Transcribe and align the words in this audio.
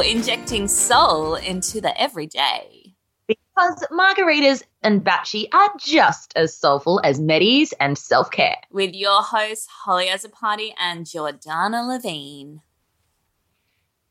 Welcome 0.00 0.22
to 0.22 0.24
the 0.24 0.30
middle, 0.30 0.38
injecting 0.38 0.68
soul 0.68 1.34
into 1.34 1.80
the 1.82 2.00
everyday. 2.00 2.94
Because 3.26 3.84
margaritas 3.92 4.62
and 4.82 5.04
batchy 5.04 5.46
are 5.52 5.68
just 5.78 6.32
as 6.36 6.56
soulful 6.56 7.02
as 7.04 7.20
medis 7.20 7.74
and 7.78 7.98
self 7.98 8.30
care. 8.30 8.56
With 8.70 8.94
your 8.94 9.22
hosts, 9.22 9.68
Hollie 9.84 10.06
Azzopardi 10.06 10.72
and 10.78 11.04
Jordanna 11.04 11.86
Levine. 11.86 12.62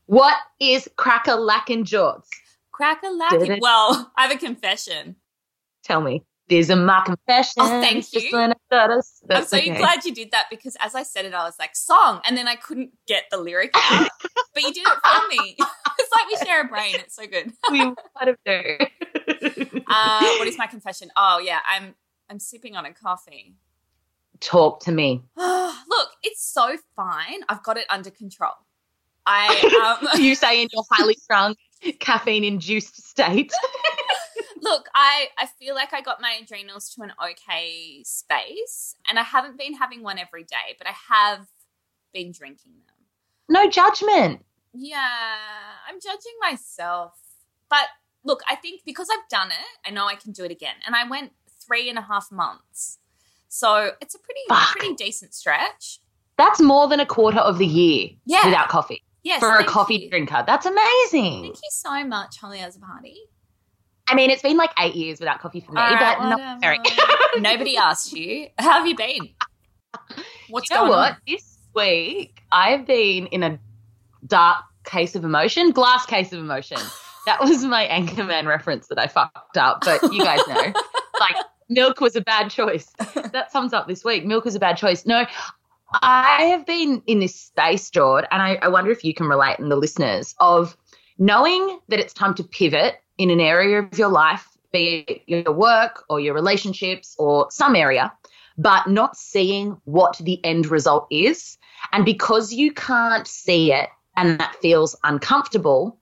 What 0.06 0.38
is 0.60 0.88
cracker 0.96 1.36
lacking, 1.36 1.86
Jords? 1.86 2.30
Cracker 2.72 3.10
lacking. 3.10 3.58
Well, 3.60 4.12
I 4.18 4.28
have 4.28 4.32
a 4.32 4.38
confession. 4.38 5.16
Tell 5.84 6.02
me. 6.02 6.24
There's 6.50 6.72
a 6.72 6.76
my 6.76 7.02
confession. 7.06 7.54
Oh, 7.60 7.80
thank 7.80 8.12
you. 8.12 8.36
I'm 8.36 8.54
so 9.46 9.58
okay. 9.58 9.78
glad 9.78 10.04
you 10.04 10.14
did 10.14 10.32
that 10.32 10.46
because 10.50 10.76
as 10.82 10.96
I 10.96 11.04
said 11.04 11.26
it, 11.26 11.34
I 11.34 11.44
was 11.44 11.54
like, 11.60 11.76
song. 11.76 12.22
And 12.26 12.36
then 12.36 12.48
I 12.48 12.56
couldn't 12.56 12.92
get 13.08 13.26
the 13.30 13.38
lyric 13.38 13.72
out. 13.76 14.10
but 14.54 14.64
you 14.64 14.74
did 14.74 14.88
it 14.88 14.98
for 15.04 15.28
me. 15.28 15.56
it's 16.00 16.12
like 16.12 16.28
we 16.28 16.46
share 16.46 16.62
a 16.62 16.68
brain. 16.68 16.96
It's 16.96 17.16
so 17.16 17.28
good. 17.28 17.54
we 17.72 17.80
kind 17.80 17.96
of 18.28 18.38
do. 18.46 19.82
uh, 19.88 20.22
what 20.40 20.48
is 20.48 20.58
my 20.58 20.66
confession? 20.66 21.12
Oh, 21.16 21.40
yeah. 21.40 21.60
I'm 21.68 21.94
I'm 22.32 22.40
sipping 22.40 22.76
on 22.76 22.86
a 22.86 22.94
coffee. 22.94 23.54
Talk 24.40 24.80
to 24.82 24.92
me. 24.92 25.24
Look, 25.38 26.10
it's 26.24 26.44
so 26.44 26.78
fine. 26.96 27.42
I've 27.48 27.62
got 27.62 27.78
it 27.78 27.86
under 27.90 28.10
control. 28.10 28.54
I 29.26 30.00
um, 30.02 30.22
you 30.22 30.34
say 30.34 30.64
in 30.64 30.70
your 30.72 30.84
highly 30.90 31.14
strung, 31.14 31.56
caffeine 32.00 32.44
induced 32.44 33.08
state. 33.08 33.52
Look, 34.62 34.88
I, 34.94 35.28
I 35.38 35.46
feel 35.46 35.76
like 35.76 35.94
I 35.94 36.02
got 36.02 36.22
my 36.22 36.40
adrenals 36.42 36.90
to 36.96 37.02
an 37.04 37.14
okay 37.32 38.02
space, 38.04 38.96
and 39.10 39.18
I 39.20 39.24
haven't 39.24 39.58
been 39.58 39.74
having 39.76 40.04
one 40.04 40.18
every 40.20 40.44
day, 40.44 40.76
but 40.78 40.88
I 40.88 40.94
have 41.14 41.48
been 42.14 42.32
drinking 42.32 42.74
them. 42.88 42.96
No 43.48 43.70
judgment. 43.70 44.46
Yeah, 44.74 45.08
I'm 45.88 46.00
judging 46.00 46.34
myself. 46.42 47.14
But 47.70 47.88
look, 48.24 48.42
I 48.50 48.56
think 48.56 48.82
because 48.86 49.08
I've 49.12 49.28
done 49.30 49.50
it, 49.50 49.88
I 49.88 49.92
know 49.92 50.06
I 50.08 50.16
can 50.16 50.32
do 50.32 50.44
it 50.44 50.52
again. 50.52 50.76
And 50.86 50.96
I 50.96 51.08
went 51.08 51.32
three 51.66 51.90
and 51.90 51.98
a 51.98 52.02
half 52.02 52.32
months. 52.32 53.00
So 53.48 53.92
it's 54.02 54.14
a 54.16 54.20
pretty 54.20 54.42
Fuck. 54.48 54.76
pretty 54.78 54.94
decent 54.96 55.34
stretch. 55.34 56.00
That's 56.38 56.62
more 56.62 56.88
than 56.88 57.00
a 57.00 57.06
quarter 57.06 57.40
of 57.40 57.58
the 57.58 57.66
year 57.66 58.10
Yeah. 58.26 58.46
without 58.46 58.70
coffee. 58.70 59.04
Yes. 59.22 59.40
for 59.42 59.58
a 59.58 59.66
coffee 59.66 59.96
you. 60.04 60.10
drinker. 60.10 60.44
That's 60.48 60.66
amazing. 60.66 61.42
Thank 61.44 61.56
you 61.58 61.70
so 61.72 62.06
much, 62.06 62.38
Hollie 62.40 62.60
Azzopardi. 62.60 63.16
I 64.10 64.16
mean, 64.16 64.32
it's 64.32 64.42
been 64.42 64.58
like 64.58 64.72
eight 64.80 64.96
years 64.96 65.20
without 65.20 65.40
coffee 65.40 65.60
for 65.60 65.72
me, 65.72 65.82
right, 65.82 66.18
but 66.18 66.30
not 66.30 66.62
very. 66.62 66.80
Nobody 67.38 67.78
asked 67.78 68.12
you. 68.14 68.48
How 68.58 68.80
have 68.80 68.88
you 68.88 68.96
been? 68.96 69.30
What's 70.50 70.70
you 70.70 70.76
know 70.76 70.82
going 70.82 70.90
what? 70.90 71.12
on? 71.12 71.18
This 71.28 71.58
week, 71.76 72.42
I've 72.52 72.88
been 72.88 73.28
in 73.28 73.44
a 73.44 73.60
dark 74.26 74.64
case 74.84 75.16
of 75.16 75.24
emotion, 75.24 75.72
glass 75.72 76.06
case 76.06 76.34
of 76.34 76.40
emotion. 76.40 76.80
That 77.26 77.42
was 77.42 77.64
my 77.64 77.86
Anchorman 77.86 78.48
reference 78.48 78.88
that 78.88 78.98
I 78.98 79.06
fucked 79.06 79.58
up, 79.58 79.82
but 79.84 80.02
you 80.12 80.24
guys 80.24 80.40
know. 80.48 80.56
like, 81.20 81.36
milk 81.68 82.02
was 82.02 82.16
a 82.16 82.22
bad 82.22 82.50
choice. 82.50 82.92
That 83.34 83.52
sums 83.52 83.72
up 83.72 83.88
this 83.88 84.04
week. 84.04 84.26
Milk 84.26 84.46
was 84.46 84.56
a 84.56 84.60
bad 84.60 84.78
choice. 84.78 85.06
No, 85.06 85.26
I 85.94 86.44
have 86.46 86.66
been 86.66 87.04
in 87.06 87.20
this 87.20 87.36
space, 87.36 87.90
Jord, 87.92 88.26
and 88.32 88.42
I, 88.42 88.56
I 88.62 88.70
wonder 88.70 88.90
if 88.90 89.04
you 89.04 89.14
can 89.14 89.28
relate 89.28 89.60
and 89.60 89.70
the 89.70 89.76
listeners 89.76 90.34
of 90.40 90.76
knowing 91.20 91.80
that 91.90 92.00
it's 92.00 92.14
time 92.14 92.34
to 92.36 92.44
pivot 92.44 92.96
in 93.20 93.30
an 93.30 93.42
area 93.42 93.80
of 93.80 94.00
your 94.00 94.08
life, 94.08 94.48
be 94.72 95.06
it 95.08 95.22
your 95.28 95.52
work 95.52 96.06
or 96.10 96.20
your 96.20 96.34
relationships 96.34 97.16
or 97.20 97.52
some 97.52 97.76
area, 97.76 98.12
but 98.58 98.88
not 98.88 99.18
seeing 99.18 99.80
what 99.84 100.18
the 100.18 100.44
end 100.44 100.68
result 100.68 101.06
is. 101.12 101.58
And 101.92 102.06
because 102.06 102.54
you 102.54 102.72
can't 102.72 103.28
see 103.28 103.74
it 103.74 103.90
and 104.16 104.40
that 104.40 104.56
feels 104.62 104.96
uncomfortable, 105.04 106.00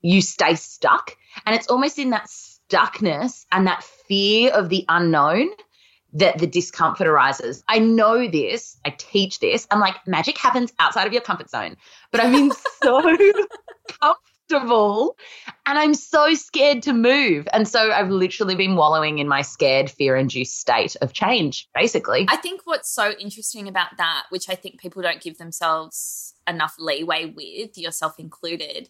you 0.00 0.20
stay 0.20 0.56
stuck. 0.56 1.16
And 1.46 1.54
it's 1.54 1.68
almost 1.68 1.98
in 1.98 2.10
that 2.10 2.26
stuckness 2.26 3.46
and 3.52 3.68
that 3.68 3.84
fear 3.84 4.52
of 4.52 4.68
the 4.68 4.84
unknown 4.88 5.48
that 6.14 6.38
the 6.38 6.46
discomfort 6.46 7.06
arises. 7.06 7.62
I 7.68 7.78
know 7.78 8.28
this, 8.28 8.76
I 8.84 8.90
teach 8.90 9.38
this. 9.38 9.66
I'm 9.70 9.80
like, 9.80 9.94
magic 10.06 10.36
happens 10.36 10.72
outside 10.78 11.06
of 11.06 11.12
your 11.12 11.22
comfort 11.22 11.50
zone. 11.50 11.76
But 12.10 12.20
I've 12.20 12.32
been 12.32 12.52
so 12.82 13.00
comfortable 13.00 14.31
and 14.52 15.78
I'm 15.78 15.94
so 15.94 16.34
scared 16.34 16.82
to 16.82 16.92
move. 16.92 17.48
And 17.52 17.66
so 17.66 17.92
I've 17.92 18.10
literally 18.10 18.54
been 18.54 18.76
wallowing 18.76 19.18
in 19.18 19.28
my 19.28 19.42
scared, 19.42 19.90
fear 19.90 20.16
induced 20.16 20.58
state 20.58 20.96
of 21.00 21.12
change, 21.12 21.68
basically. 21.74 22.26
I 22.28 22.36
think 22.36 22.62
what's 22.64 22.90
so 22.90 23.12
interesting 23.18 23.68
about 23.68 23.96
that, 23.98 24.24
which 24.30 24.48
I 24.48 24.54
think 24.54 24.80
people 24.80 25.02
don't 25.02 25.20
give 25.20 25.38
themselves 25.38 26.34
enough 26.48 26.74
leeway 26.78 27.26
with, 27.26 27.78
yourself 27.78 28.18
included, 28.18 28.88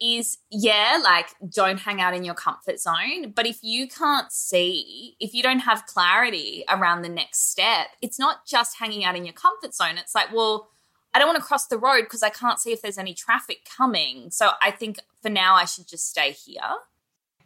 is 0.00 0.38
yeah, 0.50 1.00
like 1.02 1.28
don't 1.48 1.80
hang 1.80 2.00
out 2.00 2.14
in 2.14 2.24
your 2.24 2.34
comfort 2.34 2.80
zone. 2.80 3.32
But 3.34 3.46
if 3.46 3.58
you 3.62 3.88
can't 3.88 4.30
see, 4.30 5.16
if 5.20 5.34
you 5.34 5.42
don't 5.42 5.60
have 5.60 5.86
clarity 5.86 6.64
around 6.68 7.02
the 7.02 7.08
next 7.08 7.50
step, 7.50 7.88
it's 8.02 8.18
not 8.18 8.46
just 8.46 8.78
hanging 8.78 9.04
out 9.04 9.16
in 9.16 9.24
your 9.24 9.32
comfort 9.32 9.74
zone. 9.74 9.96
It's 9.98 10.14
like, 10.14 10.32
well, 10.34 10.68
I 11.16 11.18
don't 11.18 11.28
want 11.28 11.38
to 11.38 11.44
cross 11.44 11.66
the 11.68 11.78
road 11.78 12.02
because 12.02 12.22
I 12.22 12.28
can't 12.28 12.60
see 12.60 12.72
if 12.72 12.82
there's 12.82 12.98
any 12.98 13.14
traffic 13.14 13.66
coming. 13.74 14.30
So 14.30 14.50
I 14.60 14.70
think 14.70 14.98
for 15.22 15.30
now 15.30 15.54
I 15.54 15.64
should 15.64 15.88
just 15.88 16.10
stay 16.10 16.32
here. 16.32 16.60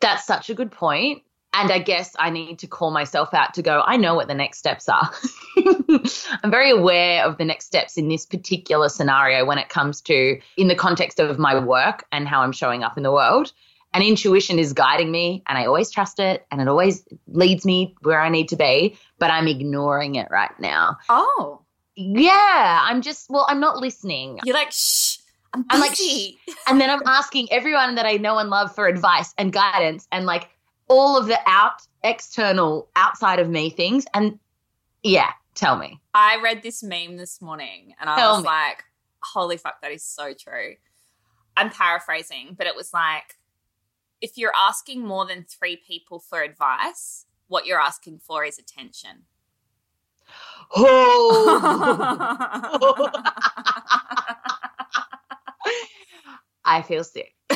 That's 0.00 0.26
such 0.26 0.50
a 0.50 0.54
good 0.54 0.72
point. 0.72 1.22
And 1.52 1.70
I 1.70 1.78
guess 1.78 2.16
I 2.18 2.30
need 2.30 2.58
to 2.60 2.66
call 2.66 2.90
myself 2.90 3.32
out 3.32 3.54
to 3.54 3.62
go, 3.62 3.80
I 3.86 3.96
know 3.96 4.16
what 4.16 4.26
the 4.26 4.34
next 4.34 4.58
steps 4.58 4.88
are. 4.88 5.12
I'm 6.42 6.50
very 6.50 6.72
aware 6.72 7.24
of 7.24 7.38
the 7.38 7.44
next 7.44 7.66
steps 7.66 7.96
in 7.96 8.08
this 8.08 8.26
particular 8.26 8.88
scenario 8.88 9.44
when 9.44 9.58
it 9.58 9.68
comes 9.68 10.00
to, 10.02 10.40
in 10.56 10.66
the 10.66 10.74
context 10.74 11.20
of 11.20 11.38
my 11.38 11.56
work 11.56 12.06
and 12.10 12.26
how 12.26 12.40
I'm 12.40 12.52
showing 12.52 12.82
up 12.82 12.96
in 12.96 13.04
the 13.04 13.12
world. 13.12 13.52
And 13.94 14.02
intuition 14.02 14.58
is 14.58 14.72
guiding 14.72 15.12
me, 15.12 15.44
and 15.46 15.56
I 15.56 15.66
always 15.66 15.92
trust 15.92 16.18
it, 16.18 16.44
and 16.50 16.60
it 16.60 16.66
always 16.66 17.04
leads 17.28 17.64
me 17.64 17.94
where 18.02 18.20
I 18.20 18.30
need 18.30 18.48
to 18.48 18.56
be, 18.56 18.98
but 19.20 19.30
I'm 19.30 19.46
ignoring 19.46 20.16
it 20.16 20.26
right 20.28 20.58
now. 20.58 20.96
Oh. 21.08 21.62
Yeah, 22.00 22.80
I'm 22.82 23.02
just, 23.02 23.28
well, 23.28 23.46
I'm 23.48 23.60
not 23.60 23.76
listening. 23.76 24.38
You're 24.44 24.54
like, 24.54 24.72
shh, 24.72 25.18
I'm 25.52 25.64
I'm 25.70 25.80
like, 25.80 25.90
busy. 25.90 26.38
And 26.66 26.80
then 26.80 26.88
I'm 26.88 27.02
asking 27.06 27.48
everyone 27.52 27.94
that 27.96 28.06
I 28.06 28.16
know 28.16 28.38
and 28.38 28.48
love 28.50 28.74
for 28.74 28.86
advice 28.86 29.34
and 29.36 29.52
guidance 29.52 30.08
and 30.10 30.24
like 30.24 30.48
all 30.88 31.18
of 31.18 31.26
the 31.26 31.38
out 31.46 31.82
external 32.02 32.88
outside 32.96 33.38
of 33.38 33.48
me 33.48 33.68
things. 33.70 34.06
And 34.14 34.38
yeah, 35.02 35.30
tell 35.54 35.76
me. 35.76 36.00
I 36.14 36.40
read 36.42 36.62
this 36.62 36.82
meme 36.82 37.16
this 37.16 37.42
morning 37.42 37.94
and 38.00 38.08
I 38.08 38.16
Tell 38.16 38.34
was 38.36 38.42
me. 38.44 38.48
like, 38.48 38.84
holy 39.22 39.56
fuck, 39.56 39.82
that 39.82 39.92
is 39.92 40.02
so 40.02 40.32
true. 40.32 40.76
I'm 41.56 41.70
paraphrasing, 41.70 42.54
but 42.56 42.66
it 42.66 42.74
was 42.74 42.92
like, 42.94 43.36
if 44.20 44.38
you're 44.38 44.52
asking 44.56 45.04
more 45.06 45.26
than 45.26 45.44
three 45.44 45.76
people 45.76 46.18
for 46.18 46.42
advice, 46.42 47.26
what 47.48 47.66
you're 47.66 47.80
asking 47.80 48.20
for 48.20 48.44
is 48.44 48.58
attention. 48.58 49.24
Oh, 50.76 52.00
I 56.64 56.82
feel 56.82 57.04
sick. 57.04 57.34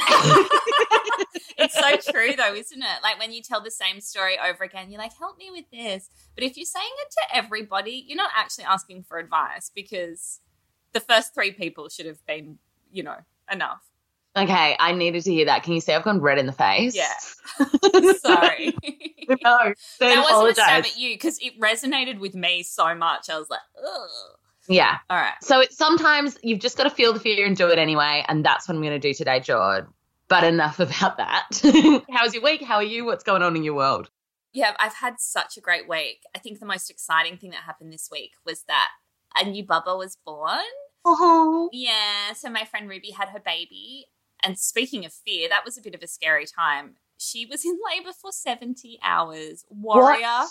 it's 1.57 1.75
so 1.75 2.13
true 2.13 2.35
though, 2.37 2.55
isn't 2.55 2.83
it? 2.83 3.03
Like 3.03 3.19
when 3.19 3.33
you 3.33 3.43
tell 3.43 3.63
the 3.63 3.71
same 3.71 4.01
story 4.01 4.37
over 4.39 4.65
again, 4.65 4.91
you're 4.91 5.01
like, 5.01 5.17
help 5.19 5.39
me 5.39 5.51
with 5.51 5.71
this. 5.73 6.11
But 6.35 6.45
if 6.45 6.57
you're 6.57 6.67
saying 6.67 6.91
it 7.03 7.11
to 7.13 7.37
everybody, 7.37 8.05
you're 8.07 8.17
not 8.17 8.33
actually 8.37 8.65
asking 8.65 9.05
for 9.05 9.19
advice 9.19 9.71
because 9.75 10.41
the 10.93 11.01
first 11.01 11.35
three 11.35 11.53
people 11.53 11.89
should 11.89 12.07
have 12.07 12.25
been, 12.27 12.59
you 12.91 13.03
know, 13.03 13.19
enough. 13.51 13.83
Okay, 14.37 14.77
I 14.79 14.93
needed 14.93 15.23
to 15.25 15.33
hear 15.33 15.45
that. 15.47 15.63
Can 15.63 15.75
you 15.75 15.81
say 15.81 15.95
I've 15.95 16.03
gone 16.03 16.21
red 16.21 16.39
in 16.39 16.47
the 16.47 16.53
face? 16.53 16.97
Yeah. 16.97 17.13
Sorry. 18.19 18.75
no, 19.29 19.75
that 20.01 20.27
wasn't 20.29 20.51
a 20.51 20.55
stab 20.55 20.85
at 20.85 20.99
you 20.99 21.15
because 21.15 21.39
it 21.41 21.59
resonated 21.61 22.19
with 22.19 22.35
me 22.35 22.63
so 22.65 22.95
much. 22.95 23.31
I 23.31 23.39
was 23.39 23.49
like, 23.49 23.61
ugh. 23.79 24.09
Yeah. 24.69 24.97
All 25.09 25.17
right. 25.19 25.35
So 25.41 25.61
it's 25.61 25.77
sometimes 25.77 26.37
you've 26.43 26.59
just 26.59 26.77
got 26.77 26.85
to 26.85 26.91
feel 26.91 27.13
the 27.13 27.21
fear 27.21 27.47
and 27.47 27.57
do 27.57 27.69
it 27.69 27.79
anyway. 27.79 28.25
And 28.27 28.45
that's 28.45 28.67
what 28.67 28.75
I'm 28.75 28.83
going 28.83 28.95
to 28.95 28.99
do 28.99 29.15
today, 29.15 29.39
Jord. 29.39 29.87
But 30.27 30.43
enough 30.43 30.81
about 30.81 31.19
that. 31.19 31.49
How's 32.11 32.35
your 32.35 32.43
week? 32.43 32.63
How 32.65 32.77
are 32.77 32.83
you? 32.83 33.05
What's 33.05 33.25
going 33.25 33.43
on 33.43 33.57
in 33.57 33.63
your 33.63 33.75
world? 33.75 34.11
Yeah, 34.53 34.75
I've 34.79 34.95
had 34.95 35.21
such 35.21 35.57
a 35.57 35.61
great 35.61 35.89
week. 35.89 36.23
I 36.35 36.39
think 36.39 36.61
the 36.61 36.67
most 36.67 36.91
exciting 36.91 37.37
thing 37.37 37.51
that 37.51 37.61
happened 37.65 37.93
this 37.93 38.09
week 38.11 38.33
was 38.47 38.63
that 38.69 38.89
a 39.37 39.45
new 39.45 39.65
Bubba 39.65 39.99
was 39.99 40.17
born. 40.25 40.61
Oh, 41.05 41.69
Yeah, 41.73 42.33
so 42.35 42.49
my 42.49 42.65
friend 42.65 42.89
Ruby 42.89 43.11
had 43.11 43.29
her 43.29 43.41
baby. 43.41 44.07
And 44.45 44.59
speaking 44.59 45.05
of 45.05 45.13
fear, 45.13 45.49
that 45.49 45.65
was 45.65 45.79
a 45.79 45.83
bit 45.83 45.95
of 45.95 46.03
a 46.03 46.07
scary 46.07 46.47
time. 46.47 46.97
She 47.17 47.47
was 47.47 47.65
in 47.65 47.79
labor 47.91 48.11
for 48.13 48.31
70 48.33 48.99
hours. 49.03 49.65
Warrior 49.71 50.45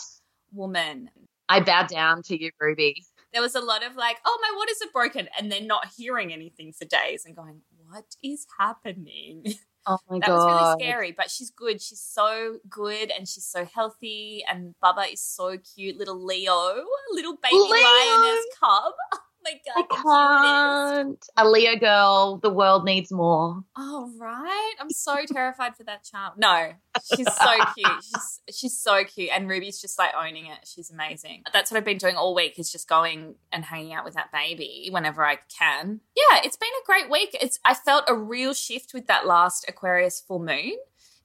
woman. 0.52 1.10
I 1.50 1.60
bow 1.60 1.84
down 1.84 2.24
to 2.24 2.42
you, 2.42 2.52
Ruby. 2.60 3.04
There 3.34 3.42
was 3.42 3.56
a 3.56 3.60
lot 3.62 3.86
of 3.86 3.96
like, 3.96 4.18
oh, 4.26 4.40
my 4.42 4.58
waters 4.58 4.78
are 4.84 4.92
broken. 4.92 5.28
And 5.38 5.52
then 5.52 5.68
not 5.68 5.88
hearing 5.98 6.32
anything 6.32 6.72
for 6.72 6.86
days 6.86 7.26
and 7.26 7.36
going, 7.36 7.62
what 7.90 8.06
is 8.24 8.46
happening? 8.60 9.46
Oh 9.86 9.98
my 10.10 10.18
that 10.20 10.28
god. 10.28 10.38
was 10.38 10.62
really 10.62 10.82
scary. 10.82 11.12
But 11.12 11.30
she's 11.30 11.52
good. 11.52 11.82
She's 11.82 12.00
so 12.00 12.60
good 12.70 13.12
and 13.12 13.28
she's 13.28 13.44
so 13.44 13.66
healthy. 13.66 14.42
And 14.50 14.74
Bubba 14.82 15.12
is 15.12 15.20
so 15.20 15.58
cute. 15.58 15.98
Little 15.98 16.24
Leo, 16.24 16.86
little 17.12 17.36
baby 17.44 17.58
Leo. 17.58 17.70
lioness 17.70 18.46
cub. 18.58 18.94
my 19.44 19.52
I 19.76 19.82
god, 19.82 19.90
cutest. 19.90 20.04
can't. 20.04 21.28
A 21.38 21.50
Leo 21.50 21.76
girl, 21.78 22.38
the 22.38 22.50
world 22.50 22.86
needs 22.86 23.12
more. 23.12 23.64
Oh 23.78 24.12
right, 24.20 24.74
I'm 24.80 24.90
so 24.90 25.18
terrified 25.32 25.76
for 25.76 25.84
that 25.84 26.04
child. 26.04 26.34
No, 26.38 26.72
she's 27.16 27.28
so 27.34 27.52
cute. 27.76 28.04
She's 28.04 28.40
she's 28.56 28.78
so 28.78 29.04
cute, 29.04 29.30
and 29.34 29.50
Ruby's 29.50 29.82
just 29.82 29.98
like 30.00 30.12
owning 30.20 30.46
it. 30.48 30.60
She's 30.66 30.90
amazing. 30.92 31.44
That's 31.52 31.72
what 31.72 31.78
I've 31.78 31.86
been 31.86 31.98
doing 31.98 32.16
all 32.16 32.34
week 32.36 32.58
is 32.60 32.72
just 32.72 32.88
going 32.88 33.36
and 33.52 33.64
hanging 33.66 33.94
out 33.94 34.06
with 34.06 34.14
that 34.16 34.32
baby 34.32 34.90
whenever 34.92 35.26
I 35.26 35.38
can. 35.58 36.00
Yeah, 36.16 36.42
it's 36.44 36.58
been 36.58 36.70
a 36.82 36.86
great 36.86 37.10
week. 37.10 37.36
It's 37.42 37.60
I 37.66 37.74
felt 37.74 38.06
a 38.08 38.16
real 38.16 38.54
shift 38.54 38.94
with 38.94 39.08
that 39.08 39.26
last 39.26 39.66
Aquarius 39.68 40.22
full 40.22 40.40
moon. 40.40 40.74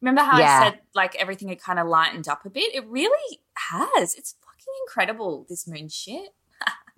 Remember 0.01 0.23
how 0.23 0.39
Yeah. 0.39 0.61
I 0.61 0.65
said 0.71 0.79
like 0.95 1.17
everything 1.17 1.49
had 1.49 1.61
kind 1.61 1.79
of 1.79 1.87
lightened 1.89 2.29
up 2.29 2.45
a 2.45 2.51
bit? 2.51 2.75
It 2.75 2.87
really 2.87 3.41
has. 3.71 4.15
It's 4.15 4.35
fucking 4.41 4.73
incredible. 4.87 5.45
This 5.49 5.67
moon 5.67 5.89
shit. 5.89 6.35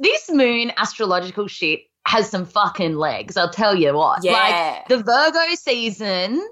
This 0.01 0.31
moon 0.31 0.73
astrological 0.77 1.47
shit 1.47 1.83
has 2.07 2.29
some 2.29 2.47
fucking 2.47 2.97
legs, 2.97 3.37
I'll 3.37 3.51
tell 3.51 3.77
you 3.77 3.95
what. 3.95 4.25
Yeah. 4.25 4.33
Like 4.33 4.89
the 4.89 5.03
Virgo 5.03 5.55
season, 5.55 6.45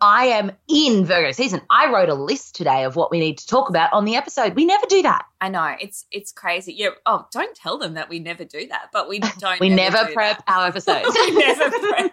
I 0.00 0.26
am 0.26 0.50
in 0.68 1.04
Virgo 1.04 1.30
season. 1.32 1.60
I 1.70 1.90
wrote 1.92 2.08
a 2.08 2.14
list 2.14 2.56
today 2.56 2.84
of 2.84 2.96
what 2.96 3.10
we 3.10 3.18
need 3.20 3.38
to 3.38 3.46
talk 3.46 3.68
about 3.70 3.92
on 3.92 4.04
the 4.04 4.16
episode. 4.16 4.54
We 4.54 4.64
never 4.64 4.84
do 4.88 5.02
that. 5.02 5.24
I 5.40 5.48
know 5.48 5.76
it's 5.80 6.04
it's 6.10 6.32
crazy. 6.32 6.72
Yeah. 6.74 6.90
Oh, 7.06 7.26
don't 7.32 7.54
tell 7.56 7.78
them 7.78 7.94
that 7.94 8.08
we 8.08 8.18
never 8.18 8.44
do 8.44 8.66
that, 8.68 8.88
but 8.92 9.08
we 9.08 9.18
don't. 9.38 9.60
We 9.60 9.68
ever 9.68 9.76
never 9.76 10.04
do 10.08 10.12
prep 10.14 10.44
that. 10.44 10.52
our 10.52 10.66
episodes. 10.68 11.06
we 11.16 11.30
never 11.32 11.70
prep. 11.70 12.12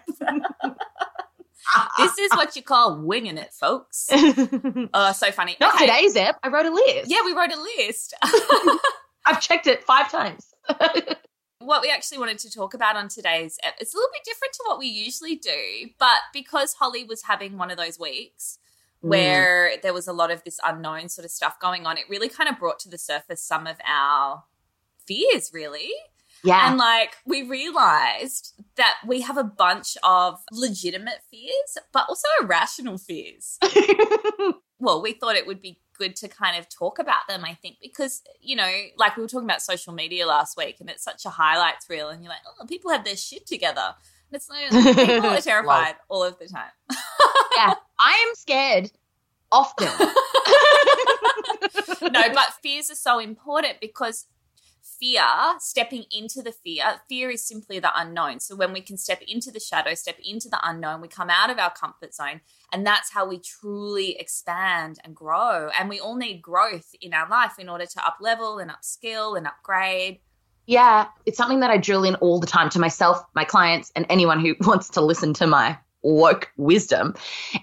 this 1.98 2.18
is 2.18 2.30
what 2.32 2.54
you 2.56 2.62
call 2.62 3.00
winging 3.02 3.38
it, 3.38 3.52
folks. 3.52 4.08
Oh, 4.94 5.12
so 5.12 5.30
funny. 5.32 5.56
Not 5.60 5.74
Okay. 5.74 5.86
today's 5.86 6.16
ep. 6.16 6.36
I 6.42 6.48
wrote 6.48 6.66
a 6.66 6.70
list. 6.70 7.10
Yeah, 7.10 7.18
we 7.24 7.32
wrote 7.34 7.52
a 7.52 7.60
list. 7.60 8.14
I've 9.26 9.40
checked 9.40 9.66
it 9.66 9.82
five 9.84 10.10
times. 10.10 10.52
What 11.58 11.82
we 11.82 11.90
actually 11.90 12.18
wanted 12.18 12.38
to 12.40 12.50
talk 12.50 12.74
about 12.74 12.94
on 12.96 13.08
today's 13.08 13.58
it's 13.80 13.92
a 13.92 13.96
little 13.96 14.10
bit 14.12 14.22
different 14.24 14.54
to 14.54 14.62
what 14.66 14.78
we 14.78 14.86
usually 14.86 15.34
do, 15.34 15.88
but 15.98 16.18
because 16.32 16.74
Hollie 16.74 17.02
was 17.04 17.22
having 17.24 17.58
one 17.58 17.70
of 17.70 17.76
those 17.76 17.98
weeks 17.98 18.58
Mm. 19.04 19.10
where 19.10 19.72
there 19.82 19.92
was 19.92 20.08
a 20.08 20.12
lot 20.12 20.30
of 20.30 20.42
this 20.44 20.58
unknown 20.64 21.10
sort 21.10 21.26
of 21.26 21.30
stuff 21.30 21.60
going 21.60 21.84
on, 21.86 21.98
it 21.98 22.04
really 22.08 22.30
kind 22.30 22.48
of 22.48 22.58
brought 22.58 22.78
to 22.80 22.88
the 22.88 22.96
surface 22.96 23.42
some 23.42 23.66
of 23.66 23.76
our 23.86 24.44
fears, 25.06 25.50
really. 25.52 25.90
yeah. 26.42 26.68
And 26.68 26.78
like 26.78 27.16
we 27.26 27.42
realized 27.42 28.54
that 28.76 28.94
we 29.06 29.20
have 29.20 29.36
a 29.36 29.44
bunch 29.44 29.98
of 30.02 30.40
legitimate 30.50 31.20
fears, 31.30 31.76
but 31.92 32.06
also 32.08 32.26
irrational 32.40 32.96
fears. 32.96 33.58
well, 34.78 35.02
we 35.02 35.12
thought 35.12 35.36
it 35.36 35.46
would 35.46 35.60
be 35.60 35.78
good 35.96 36.16
to 36.16 36.28
kind 36.28 36.58
of 36.58 36.68
talk 36.68 36.98
about 36.98 37.26
them, 37.28 37.44
I 37.44 37.54
think, 37.54 37.76
because, 37.82 38.22
you 38.40 38.56
know, 38.56 38.70
like 38.96 39.16
we 39.16 39.22
were 39.22 39.28
talking 39.28 39.48
about 39.48 39.62
social 39.62 39.92
media 39.92 40.26
last 40.26 40.56
week 40.56 40.76
and 40.80 40.88
it's 40.88 41.04
such 41.04 41.24
a 41.24 41.30
highlights 41.30 41.88
reel, 41.88 42.08
and 42.08 42.22
you're 42.22 42.30
like, 42.30 42.40
oh, 42.60 42.66
people 42.66 42.90
have 42.90 43.04
their 43.04 43.16
shit 43.16 43.46
together. 43.46 43.94
And 44.30 44.36
it's 44.36 44.48
like, 44.48 44.70
people 44.96 45.30
are 45.30 45.40
terrified 45.40 45.96
all 46.08 46.22
of 46.22 46.38
the 46.38 46.46
time. 46.46 46.70
yeah. 47.56 47.74
I 47.98 48.26
am 48.28 48.34
scared 48.34 48.90
often. 49.50 49.86
no, 52.12 52.22
but 52.32 52.52
fears 52.62 52.90
are 52.90 52.96
so 52.96 53.18
important 53.18 53.80
because 53.80 54.26
fear, 54.98 55.22
stepping 55.58 56.04
into 56.10 56.42
the 56.42 56.52
fear, 56.52 56.84
fear 57.08 57.30
is 57.30 57.46
simply 57.46 57.78
the 57.78 57.90
unknown. 57.94 58.40
So 58.40 58.56
when 58.56 58.72
we 58.72 58.80
can 58.80 58.96
step 58.96 59.22
into 59.26 59.50
the 59.50 59.60
shadow, 59.60 59.94
step 59.94 60.18
into 60.24 60.48
the 60.48 60.60
unknown, 60.62 61.00
we 61.00 61.08
come 61.08 61.30
out 61.30 61.50
of 61.50 61.58
our 61.58 61.72
comfort 61.72 62.14
zone, 62.14 62.40
and 62.72 62.86
that's 62.86 63.12
how 63.12 63.28
we 63.28 63.38
truly 63.38 64.18
expand 64.18 64.98
and 65.04 65.14
grow. 65.14 65.70
And 65.78 65.88
we 65.88 66.00
all 66.00 66.16
need 66.16 66.42
growth 66.42 66.94
in 67.00 67.14
our 67.14 67.28
life 67.28 67.58
in 67.58 67.68
order 67.68 67.86
to 67.86 68.06
up 68.06 68.18
level 68.20 68.58
and 68.58 68.70
upskill 68.70 69.36
and 69.36 69.46
upgrade. 69.46 70.20
Yeah, 70.66 71.06
it's 71.24 71.38
something 71.38 71.60
that 71.60 71.70
I 71.70 71.78
drill 71.78 72.04
in 72.04 72.16
all 72.16 72.40
the 72.40 72.46
time 72.46 72.70
to 72.70 72.80
myself, 72.80 73.24
my 73.34 73.44
clients, 73.44 73.92
and 73.94 74.04
anyone 74.08 74.40
who 74.40 74.56
wants 74.60 74.90
to 74.90 75.00
listen 75.00 75.34
to 75.34 75.46
my 75.46 75.78
woke 76.06 76.50
wisdom 76.56 77.14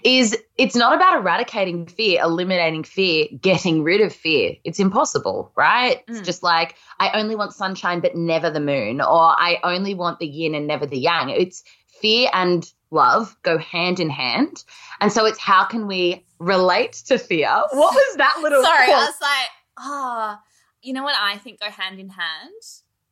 is 0.04 0.36
it's 0.58 0.76
not 0.76 0.94
about 0.94 1.16
eradicating 1.18 1.86
fear, 1.86 2.22
eliminating 2.22 2.84
fear, 2.84 3.26
getting 3.40 3.82
rid 3.82 4.00
of 4.00 4.12
fear. 4.12 4.52
It's 4.64 4.78
impossible, 4.78 5.50
right? 5.56 6.02
It's 6.08 6.20
Mm. 6.20 6.24
just 6.24 6.42
like 6.42 6.76
I 7.00 7.18
only 7.18 7.34
want 7.34 7.54
sunshine 7.54 8.00
but 8.00 8.14
never 8.14 8.50
the 8.50 8.60
moon 8.60 9.00
or 9.00 9.34
I 9.38 9.58
only 9.64 9.94
want 9.94 10.18
the 10.18 10.26
yin 10.26 10.54
and 10.54 10.66
never 10.66 10.86
the 10.86 10.98
yang. 10.98 11.30
It's 11.30 11.64
fear 12.00 12.28
and 12.32 12.70
love 12.90 13.34
go 13.42 13.56
hand 13.58 13.98
in 13.98 14.10
hand. 14.10 14.64
And 15.00 15.12
so 15.12 15.24
it's 15.24 15.38
how 15.38 15.64
can 15.64 15.86
we 15.86 16.24
relate 16.38 16.92
to 17.08 17.18
fear? 17.18 17.48
What 17.72 17.94
was 17.94 18.16
that 18.16 18.38
little 18.42 18.62
Sorry, 18.70 18.92
I 18.92 19.04
was 19.06 19.20
like, 19.20 19.48
ah, 19.78 20.40
you 20.82 20.92
know 20.92 21.02
what 21.02 21.16
I 21.18 21.38
think 21.38 21.60
go 21.60 21.70
hand 21.70 21.98
in 21.98 22.10
hand? 22.10 22.52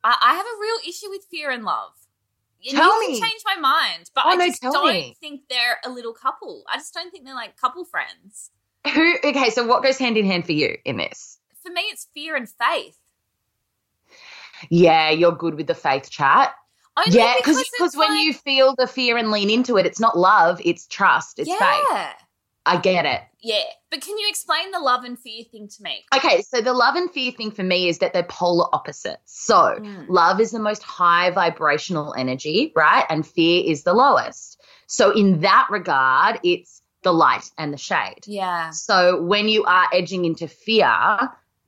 I, 0.05 0.15
I 0.21 0.35
have 0.35 0.47
a 0.47 0.61
real 0.61 0.79
issue 0.89 1.09
with 1.11 1.25
fear 1.31 1.51
and 1.51 1.65
love. 1.65 1.93
And 2.69 2.77
Tell 2.77 3.03
you 3.03 3.11
me. 3.11 3.21
change 3.21 3.43
my 3.45 3.57
mind, 3.61 4.11
but 4.15 4.25
Oh, 4.27 4.31
I 4.31 4.37
no, 4.37 4.47
just 4.47 4.63
don't 4.63 4.87
me. 4.93 5.17
think 5.21 5.43
they're 5.51 5.79
a 5.85 5.91
little 5.91 6.13
couple. 6.13 6.63
I 6.69 6.77
just 6.77 6.95
don't 6.95 7.11
think 7.11 7.25
they're 7.25 7.35
like 7.35 7.57
couple 7.57 7.85
friends. 7.85 8.51
Who 8.95 9.15
okay, 9.25 9.51
so 9.51 9.67
what 9.67 9.83
goes 9.83 9.99
hand 9.99 10.17
in 10.17 10.27
hand 10.27 10.45
for 10.47 10.53
you 10.53 10.77
in 10.85 10.97
this? 10.97 11.39
For 11.63 11.71
me, 11.73 11.83
it's 11.83 12.09
fear 12.15 12.35
and 12.37 12.49
faith. 12.49 12.99
Yeah, 14.71 15.11
you're 15.11 15.33
good 15.33 15.55
with 15.55 15.67
the 15.67 15.75
faith 15.75 16.11
chat. 16.11 16.55
Only 16.97 17.19
yeah, 17.19 17.35
because 17.39 17.63
because 17.79 17.97
when 17.97 18.11
like- 18.11 18.25
you 18.25 18.33
feel 18.35 18.75
the 18.77 18.87
fear 18.87 19.17
and 19.17 19.31
lean 19.31 19.51
into 19.51 19.77
it, 19.79 19.87
it's 19.87 19.99
not 20.01 20.19
love, 20.19 20.61
it's 20.65 20.87
trust, 20.87 21.39
it's 21.39 21.49
yeah, 21.49 21.59
faith. 21.59 22.15
I 22.65 22.77
get 22.81 23.05
it. 23.07 23.21
yeah. 23.41 23.63
But 23.91 24.01
can 24.01 24.17
you 24.19 24.27
explain 24.29 24.71
the 24.71 24.79
love 24.79 25.05
and 25.05 25.19
fear 25.19 25.45
thing 25.51 25.69
to 25.69 25.83
me? 25.83 26.05
Okay, 26.17 26.43
so 26.43 26.61
the 26.61 26.73
love 26.73 26.95
and 26.95 27.11
fear 27.11 27.31
thing 27.33 27.51
for 27.51 27.63
me 27.63 27.89
is 27.89 27.99
that 27.99 28.13
they're 28.15 28.23
polar 28.23 28.67
opposites. 28.75 29.19
So 29.47 29.79
Mm. 29.81 30.07
love 30.09 30.41
is 30.41 30.51
the 30.53 30.59
most 30.61 30.83
high 30.83 31.31
vibrational 31.31 32.15
energy, 32.17 32.73
right? 32.77 33.05
And 33.11 33.27
fear 33.27 33.63
is 33.67 33.83
the 33.83 33.93
lowest. 33.95 34.61
So 34.87 35.11
in 35.11 35.41
that 35.41 35.67
regard, 35.71 36.41
it's 36.43 36.81
the 37.03 37.13
light 37.13 37.51
and 37.59 37.73
the 37.73 37.79
shade. 37.79 38.21
Yeah, 38.27 38.71
So 38.71 39.21
when 39.23 39.49
you 39.49 39.65
are 39.65 39.89
edging 39.93 40.25
into 40.25 40.47
fear, 40.49 40.89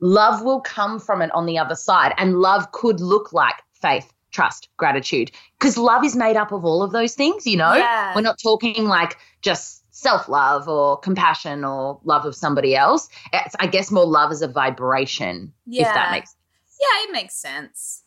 love 0.01 0.43
will 0.43 0.61
come 0.61 0.99
from 1.01 1.23
it 1.23 1.31
on 1.33 1.45
the 1.47 1.59
other 1.59 1.75
side. 1.75 2.15
And 2.19 2.39
love 2.41 2.73
could 2.73 3.01
look 3.01 3.33
like 3.33 3.57
faith, 3.73 4.13
trust, 4.31 4.69
gratitude. 4.77 5.31
Because 5.59 5.77
love 5.77 6.05
is 6.05 6.17
made 6.17 6.37
up 6.37 6.53
of 6.53 6.65
all 6.65 6.83
of 6.83 6.93
those 6.93 7.15
things, 7.15 7.47
you 7.47 7.57
know? 7.57 7.75
Yeah. 7.75 8.15
We're 8.15 8.21
not 8.23 8.39
talking 8.43 8.87
like 8.87 9.19
just 9.43 9.83
self 9.95 10.29
love 10.29 10.69
or 10.69 10.99
compassion 10.99 11.65
or 11.65 12.01
love 12.05 12.27
of 12.27 12.35
somebody 12.35 12.75
else. 12.75 13.09
It's, 13.33 13.55
I 13.61 13.69
guess 13.69 13.91
more 13.91 14.05
love 14.05 14.33
as 14.33 14.43
a 14.43 14.49
vibration, 14.49 15.53
yeah. 15.67 15.89
if 15.89 15.95
that 15.95 16.11
makes 16.11 16.35
yeah, 16.81 17.09
it 17.09 17.13
makes 17.13 17.37
sense. 17.37 18.03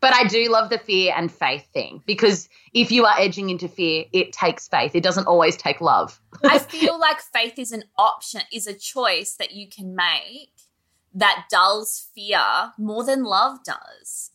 but 0.00 0.14
I 0.14 0.24
do 0.24 0.50
love 0.50 0.68
the 0.68 0.78
fear 0.78 1.14
and 1.16 1.32
faith 1.32 1.66
thing 1.72 2.02
because 2.04 2.48
if 2.74 2.92
you 2.92 3.06
are 3.06 3.18
edging 3.18 3.48
into 3.48 3.68
fear, 3.68 4.04
it 4.12 4.32
takes 4.32 4.68
faith. 4.68 4.94
It 4.94 5.02
doesn't 5.02 5.26
always 5.26 5.56
take 5.56 5.80
love. 5.80 6.20
I 6.44 6.58
feel 6.74 7.00
like 7.00 7.20
faith 7.20 7.58
is 7.58 7.72
an 7.72 7.84
option, 7.96 8.42
is 8.52 8.66
a 8.66 8.74
choice 8.74 9.36
that 9.36 9.52
you 9.52 9.66
can 9.68 9.96
make 9.96 10.52
that 11.14 11.46
dulls 11.50 12.08
fear 12.14 12.72
more 12.76 13.02
than 13.02 13.24
love 13.24 13.64
does. 13.64 14.30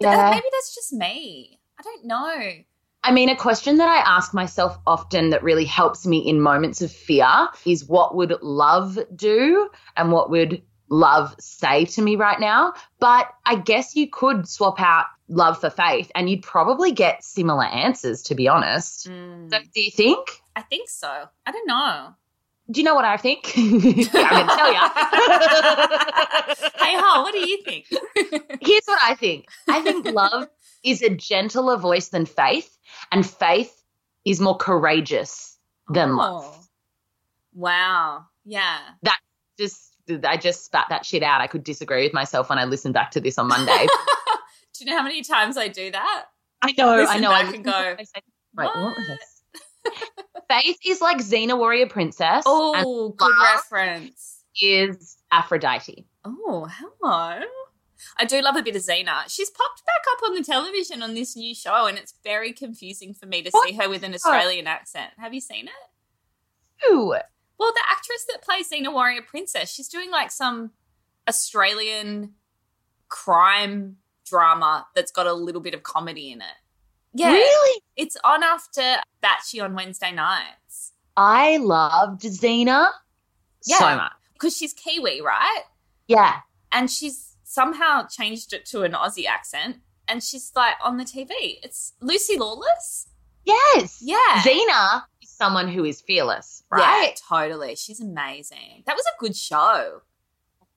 Yeah. 0.00 0.30
maybe 0.30 0.46
that's 0.50 0.74
just 0.74 0.92
me. 0.92 1.60
I 1.78 1.82
don't 1.82 2.04
know. 2.04 2.64
I 3.06 3.12
mean, 3.12 3.28
a 3.28 3.36
question 3.36 3.76
that 3.76 3.88
I 3.88 3.98
ask 3.98 4.32
myself 4.32 4.78
often 4.86 5.28
that 5.30 5.42
really 5.42 5.66
helps 5.66 6.06
me 6.06 6.18
in 6.18 6.40
moments 6.40 6.80
of 6.80 6.90
fear 6.90 7.48
is 7.66 7.84
what 7.86 8.14
would 8.16 8.34
love 8.40 8.98
do 9.14 9.68
and 9.96 10.10
what 10.10 10.30
would 10.30 10.62
love 10.88 11.34
say 11.38 11.84
to 11.84 12.02
me 12.02 12.16
right 12.16 12.40
now? 12.40 12.72
But 13.00 13.28
I 13.44 13.56
guess 13.56 13.94
you 13.94 14.08
could 14.10 14.48
swap 14.48 14.80
out 14.80 15.04
love 15.28 15.60
for 15.60 15.68
faith 15.68 16.10
and 16.14 16.30
you'd 16.30 16.42
probably 16.42 16.92
get 16.92 17.22
similar 17.22 17.64
answers, 17.64 18.22
to 18.22 18.34
be 18.34 18.48
honest. 18.48 19.06
Mm, 19.08 19.50
So, 19.50 19.58
do 19.74 19.80
you 19.82 19.90
think? 19.90 20.26
I 20.56 20.62
think 20.62 20.88
so. 20.88 21.26
I 21.46 21.52
don't 21.52 21.66
know. 21.68 22.14
Do 22.70 22.80
you 22.80 22.84
know 22.86 22.94
what 22.94 23.04
I 23.04 23.18
think? 23.18 23.52
I'm 23.56 23.80
going 23.80 23.92
to 23.92 24.04
tell 24.06 24.72
you. 24.72 24.78
hey, 26.78 26.92
Hal, 26.94 27.22
what 27.22 27.32
do 27.34 27.40
you 27.40 27.62
think? 27.62 27.86
Here's 28.62 28.84
what 28.86 28.98
I 29.02 29.14
think 29.14 29.46
I 29.68 29.82
think 29.82 30.06
love 30.12 30.48
is 30.84 31.02
a 31.02 31.10
gentler 31.10 31.76
voice 31.76 32.08
than 32.08 32.26
faith, 32.26 32.76
and 33.10 33.26
faith 33.26 33.82
is 34.24 34.40
more 34.40 34.56
courageous 34.56 35.58
than 35.88 36.10
oh. 36.10 36.16
love. 36.16 36.44
Oh. 36.46 36.60
Wow. 37.54 38.26
Yeah. 38.44 38.78
That 39.02 39.18
just 39.58 39.92
I 40.24 40.36
just 40.36 40.64
spat 40.64 40.86
that 40.90 41.06
shit 41.06 41.22
out. 41.22 41.40
I 41.40 41.46
could 41.46 41.64
disagree 41.64 42.04
with 42.04 42.12
myself 42.12 42.50
when 42.50 42.58
I 42.58 42.64
listened 42.64 42.94
back 42.94 43.12
to 43.12 43.20
this 43.20 43.38
on 43.38 43.48
Monday. 43.48 43.86
Do 44.74 44.84
you 44.84 44.90
know 44.90 44.96
how 44.96 45.04
many 45.04 45.22
times 45.22 45.56
I 45.56 45.68
do 45.68 45.92
that? 45.92 46.24
I 46.60 46.74
know, 46.76 46.96
Listen 46.96 47.16
I 47.16 47.20
know. 47.20 47.30
I 47.30 47.40
and 47.42 47.64
go, 47.64 47.70
I 47.70 47.96
Wait, 47.96 48.06
what 48.56 48.74
was 48.74 49.06
this? 49.06 49.42
Faith 50.50 50.78
is 50.84 51.00
like 51.00 51.18
Xena 51.18 51.56
Warrior 51.56 51.88
Princess. 51.88 52.42
Oh, 52.44 53.10
good 53.10 53.32
reference. 53.54 54.42
is 54.60 55.16
Aphrodite. 55.30 56.06
Oh, 56.24 56.68
hello. 56.70 57.40
I 58.16 58.24
do 58.24 58.40
love 58.40 58.56
a 58.56 58.62
bit 58.62 58.76
of 58.76 58.82
Xena. 58.82 59.24
She's 59.28 59.50
popped 59.50 59.84
back 59.86 60.02
up 60.12 60.22
on 60.28 60.34
the 60.34 60.42
television 60.42 61.02
on 61.02 61.14
this 61.14 61.36
new 61.36 61.54
show, 61.54 61.86
and 61.86 61.98
it's 61.98 62.14
very 62.22 62.52
confusing 62.52 63.14
for 63.14 63.26
me 63.26 63.42
to 63.42 63.50
What? 63.50 63.68
see 63.68 63.74
her 63.74 63.88
with 63.88 64.02
an 64.02 64.14
Australian 64.14 64.66
accent. 64.66 65.12
Have 65.18 65.34
you 65.34 65.40
seen 65.40 65.68
it? 65.68 66.86
Ooh. 66.86 67.14
Well, 67.58 67.72
the 67.72 67.82
actress 67.88 68.24
that 68.30 68.42
plays 68.42 68.68
Xena 68.70 68.92
Warrior 68.92 69.22
Princess, 69.22 69.72
she's 69.72 69.88
doing 69.88 70.10
like 70.10 70.30
some 70.30 70.72
Australian 71.28 72.34
crime 73.08 73.96
drama 74.26 74.86
that's 74.94 75.12
got 75.12 75.26
a 75.26 75.32
little 75.32 75.60
bit 75.60 75.74
of 75.74 75.82
comedy 75.82 76.32
in 76.32 76.40
it. 76.40 76.56
Yeah. 77.14 77.30
Really? 77.30 77.82
It's 77.96 78.16
on 78.24 78.42
after 78.42 78.96
Batchy 79.22 79.62
on 79.62 79.74
Wednesday 79.74 80.10
nights. 80.10 80.92
I 81.16 81.58
loved 81.58 82.22
Xena 82.22 82.90
Yeah. 83.64 83.78
so 83.78 83.96
much. 83.96 84.12
Because 84.32 84.56
she's 84.56 84.72
Kiwi, 84.72 85.20
right? 85.20 85.62
Yeah. 86.08 86.40
And 86.72 86.90
she's 86.90 87.33
somehow 87.54 88.06
changed 88.06 88.52
it 88.52 88.66
to 88.66 88.82
an 88.82 88.92
Aussie 88.92 89.26
accent. 89.26 89.76
And 90.06 90.22
she's 90.22 90.52
like 90.54 90.74
on 90.82 90.98
the 90.98 91.04
TV. 91.04 91.28
It's 91.62 91.94
Lucy 92.00 92.36
Lawless. 92.36 93.08
Yes. 93.44 94.02
Yeah. 94.02 94.16
Xena 94.42 95.04
is 95.22 95.30
someone 95.30 95.68
who 95.68 95.84
is 95.84 96.02
fearless, 96.02 96.62
right? 96.70 97.08
Yeah, 97.08 97.14
totally. 97.26 97.76
She's 97.76 98.00
amazing. 98.00 98.82
That 98.86 98.96
was 98.96 99.04
a 99.06 99.18
good 99.18 99.34
show. 99.34 100.02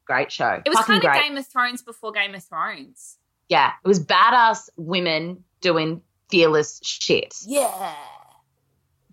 Great 0.05 0.31
show. 0.31 0.61
It 0.65 0.69
was 0.69 0.77
Fucking 0.77 1.01
kind 1.01 1.03
of 1.03 1.11
great. 1.11 1.23
Game 1.23 1.37
of 1.37 1.45
Thrones 1.47 1.81
before 1.81 2.13
Game 2.13 2.33
of 2.35 2.43
Thrones. 2.43 3.17
Yeah. 3.49 3.71
It 3.83 3.87
was 3.87 3.99
badass 4.03 4.69
women 4.77 5.43
doing 5.59 6.01
fearless 6.29 6.79
shit. 6.83 7.35
Yeah. 7.45 7.95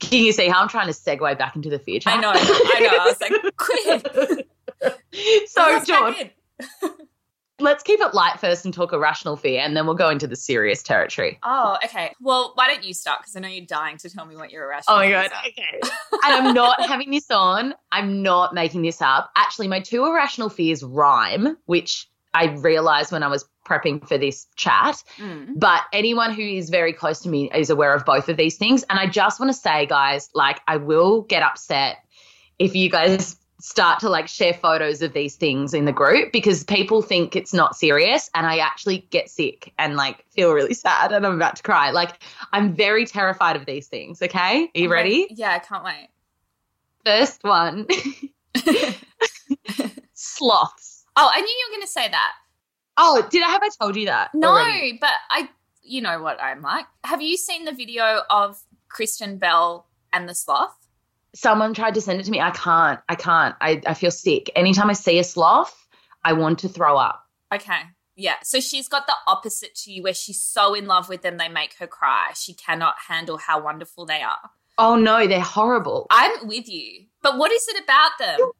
Can 0.00 0.24
you 0.24 0.32
see 0.32 0.48
how 0.48 0.60
I'm 0.60 0.68
trying 0.68 0.86
to 0.86 0.92
segue 0.92 1.38
back 1.38 1.56
into 1.56 1.70
the 1.70 1.78
fear 1.80 1.98
chat? 1.98 2.18
I 2.18 2.20
know. 2.20 2.32
I 2.34 2.80
know. 2.80 2.88
I 3.00 3.04
was 3.06 3.20
like, 3.20 3.56
quick. 3.56 4.48
so, 5.48 5.60
Let's 5.62 5.88
back 5.88 6.14
George, 6.16 6.16
in. 6.20 6.90
let's 7.60 7.82
keep 7.82 8.00
it 8.00 8.14
light 8.14 8.40
first 8.40 8.64
and 8.64 8.74
talk 8.74 8.92
irrational 8.92 9.36
fear, 9.36 9.60
and 9.60 9.76
then 9.76 9.86
we'll 9.86 9.94
go 9.94 10.08
into 10.10 10.26
the 10.26 10.36
serious 10.36 10.82
territory. 10.82 11.38
Oh, 11.42 11.76
okay. 11.84 12.12
Well, 12.20 12.52
why 12.54 12.68
don't 12.68 12.84
you 12.84 12.94
start? 12.94 13.20
Because 13.20 13.36
I 13.36 13.40
know 13.40 13.48
you're 13.48 13.66
dying 13.66 13.96
to 13.98 14.10
tell 14.10 14.26
me 14.26 14.36
what 14.36 14.50
your 14.50 14.64
irrational 14.64 14.96
Oh 14.96 15.00
my 15.00 15.10
god. 15.10 15.30
Okay. 15.46 15.80
and 15.82 15.88
I'm 16.22 16.54
not 16.54 16.80
having 16.86 17.10
this 17.10 17.30
on. 17.30 17.74
I'm 17.92 18.22
not 18.22 18.54
making 18.54 18.82
this 18.82 19.00
up. 19.00 19.30
Actually, 19.36 19.68
my 19.68 19.80
two 19.80 20.04
irrational 20.04 20.48
fears 20.48 20.82
rhyme, 20.82 21.56
which 21.66 22.08
I 22.34 22.46
realized 22.46 23.12
when 23.12 23.22
I 23.22 23.28
was 23.28 23.44
prepping 23.64 24.06
for 24.06 24.18
this 24.18 24.46
chat. 24.56 25.02
Mm. 25.18 25.52
But 25.56 25.82
anyone 25.92 26.34
who 26.34 26.42
is 26.42 26.68
very 26.68 26.92
close 26.92 27.20
to 27.20 27.28
me 27.28 27.50
is 27.54 27.70
aware 27.70 27.94
of 27.94 28.04
both 28.04 28.28
of 28.28 28.36
these 28.36 28.56
things. 28.56 28.82
And 28.90 28.98
I 28.98 29.06
just 29.06 29.38
want 29.40 29.50
to 29.50 29.58
say, 29.58 29.86
guys, 29.86 30.28
like, 30.34 30.60
I 30.66 30.76
will 30.78 31.22
get 31.22 31.42
upset 31.42 31.98
if 32.58 32.74
you 32.74 32.90
guys 32.90 33.36
start 33.64 33.98
to 33.98 34.10
like 34.10 34.28
share 34.28 34.52
photos 34.52 35.00
of 35.00 35.14
these 35.14 35.36
things 35.36 35.72
in 35.72 35.86
the 35.86 35.92
group 35.92 36.30
because 36.32 36.62
people 36.64 37.00
think 37.00 37.34
it's 37.34 37.54
not 37.54 37.74
serious 37.74 38.28
and 38.34 38.46
I 38.46 38.58
actually 38.58 38.98
get 39.08 39.30
sick 39.30 39.72
and 39.78 39.96
like 39.96 40.22
feel 40.28 40.52
really 40.52 40.74
sad 40.74 41.12
and 41.12 41.24
I'm 41.26 41.36
about 41.36 41.56
to 41.56 41.62
cry. 41.62 41.90
Like 41.90 42.22
I'm 42.52 42.74
very 42.74 43.06
terrified 43.06 43.56
of 43.56 43.64
these 43.64 43.86
things, 43.88 44.20
okay? 44.20 44.64
Are 44.64 44.78
you 44.78 44.84
Okay. 44.84 44.92
ready? 44.92 45.28
Yeah, 45.30 45.52
I 45.52 45.60
can't 45.60 45.82
wait. 45.82 46.08
First 47.06 47.42
one, 47.42 47.86
sloths. 50.12 51.04
Oh, 51.16 51.30
I 51.32 51.40
knew 51.40 51.48
you 51.48 51.66
were 51.70 51.76
going 51.76 51.86
to 51.86 51.92
say 51.92 52.08
that. 52.10 52.32
Oh, 52.98 53.26
did 53.30 53.42
I 53.42 53.48
have 53.48 53.62
I 53.62 53.70
told 53.80 53.96
you 53.96 54.04
that? 54.06 54.30
No, 54.34 54.50
already? 54.50 54.98
but 55.00 55.10
I, 55.30 55.48
you 55.82 56.02
know 56.02 56.20
what 56.22 56.38
I'm 56.38 56.60
like. 56.60 56.84
Have 57.04 57.22
you 57.22 57.38
seen 57.38 57.64
the 57.64 57.72
video 57.72 58.22
of 58.28 58.62
Kristen 58.90 59.38
Bell 59.38 59.86
and 60.12 60.28
the 60.28 60.34
sloth? 60.34 60.76
Someone 61.34 61.74
tried 61.74 61.94
to 61.94 62.00
send 62.00 62.20
it 62.20 62.24
to 62.24 62.30
me. 62.30 62.40
I 62.40 62.50
can't. 62.50 63.00
I 63.08 63.14
can't. 63.14 63.54
I, 63.60 63.82
I 63.86 63.94
feel 63.94 64.10
sick. 64.10 64.50
Anytime 64.54 64.90
I 64.90 64.92
see 64.92 65.18
a 65.18 65.24
sloth, 65.24 65.74
I 66.24 66.32
want 66.32 66.60
to 66.60 66.68
throw 66.68 66.96
up. 66.96 67.24
Okay. 67.52 67.80
Yeah. 68.16 68.36
So 68.42 68.60
she's 68.60 68.88
got 68.88 69.06
the 69.06 69.14
opposite 69.26 69.74
to 69.76 69.92
you 69.92 70.02
where 70.02 70.14
she's 70.14 70.40
so 70.40 70.74
in 70.74 70.86
love 70.86 71.08
with 71.08 71.22
them 71.22 71.36
they 71.36 71.48
make 71.48 71.74
her 71.74 71.86
cry. 71.86 72.32
She 72.34 72.54
cannot 72.54 72.94
handle 73.08 73.36
how 73.38 73.62
wonderful 73.62 74.06
they 74.06 74.22
are. 74.22 74.50
Oh 74.78 74.96
no, 74.96 75.26
they're 75.26 75.40
horrible. 75.40 76.06
I'm 76.10 76.46
with 76.46 76.68
you. 76.68 77.06
But 77.22 77.38
what 77.38 77.52
is 77.52 77.66
it 77.68 77.82
about 77.82 78.12
them? 78.18 78.36
You're 78.38 78.48
oh, 78.48 78.54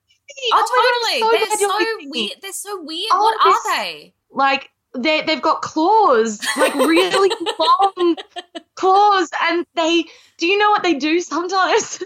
oh, 0.53 1.13
my 1.13 1.29
God, 1.29 1.31
totally. 1.31 1.43
I'm 1.43 1.49
They're 1.49 1.69
so 1.69 2.11
weird. 2.11 2.33
They're 2.43 2.53
so 2.53 2.83
weird. 2.83 3.11
Oh, 3.13 3.23
what 3.23 3.47
are 3.47 3.77
they? 3.77 4.15
Like 4.31 4.71
they 4.97 5.23
they've 5.23 5.43
got 5.43 5.63
claws, 5.63 6.41
like 6.57 6.75
really 6.75 7.31
long 7.59 8.17
claws, 8.75 9.31
and 9.43 9.67
they. 9.75 10.05
Do 10.37 10.47
you 10.49 10.59
know 10.59 10.71
what 10.71 10.83
they 10.83 10.95
do 10.95 11.21
sometimes? 11.21 11.85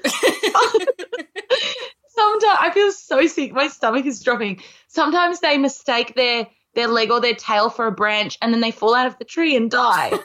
sometimes 2.09 2.59
I 2.61 2.71
feel 2.75 2.93
so 2.93 3.27
sick. 3.27 3.53
My 3.53 3.69
stomach 3.69 4.05
is 4.07 4.23
dropping. 4.23 4.63
Sometimes 4.89 5.41
they 5.41 5.57
mistake 5.59 6.15
their 6.15 6.47
their 6.75 6.89
leg 6.89 7.11
or 7.11 7.21
their 7.21 7.35
tail 7.35 7.71
for 7.71 7.87
a 7.87 7.93
branch, 7.93 8.39
and 8.43 8.53
then 8.53 8.61
they 8.61 8.71
fall 8.71 8.95
out 8.95 9.07
of 9.07 9.19
the 9.19 9.25
tree 9.25 9.57
and 9.57 9.71
die. 9.71 10.11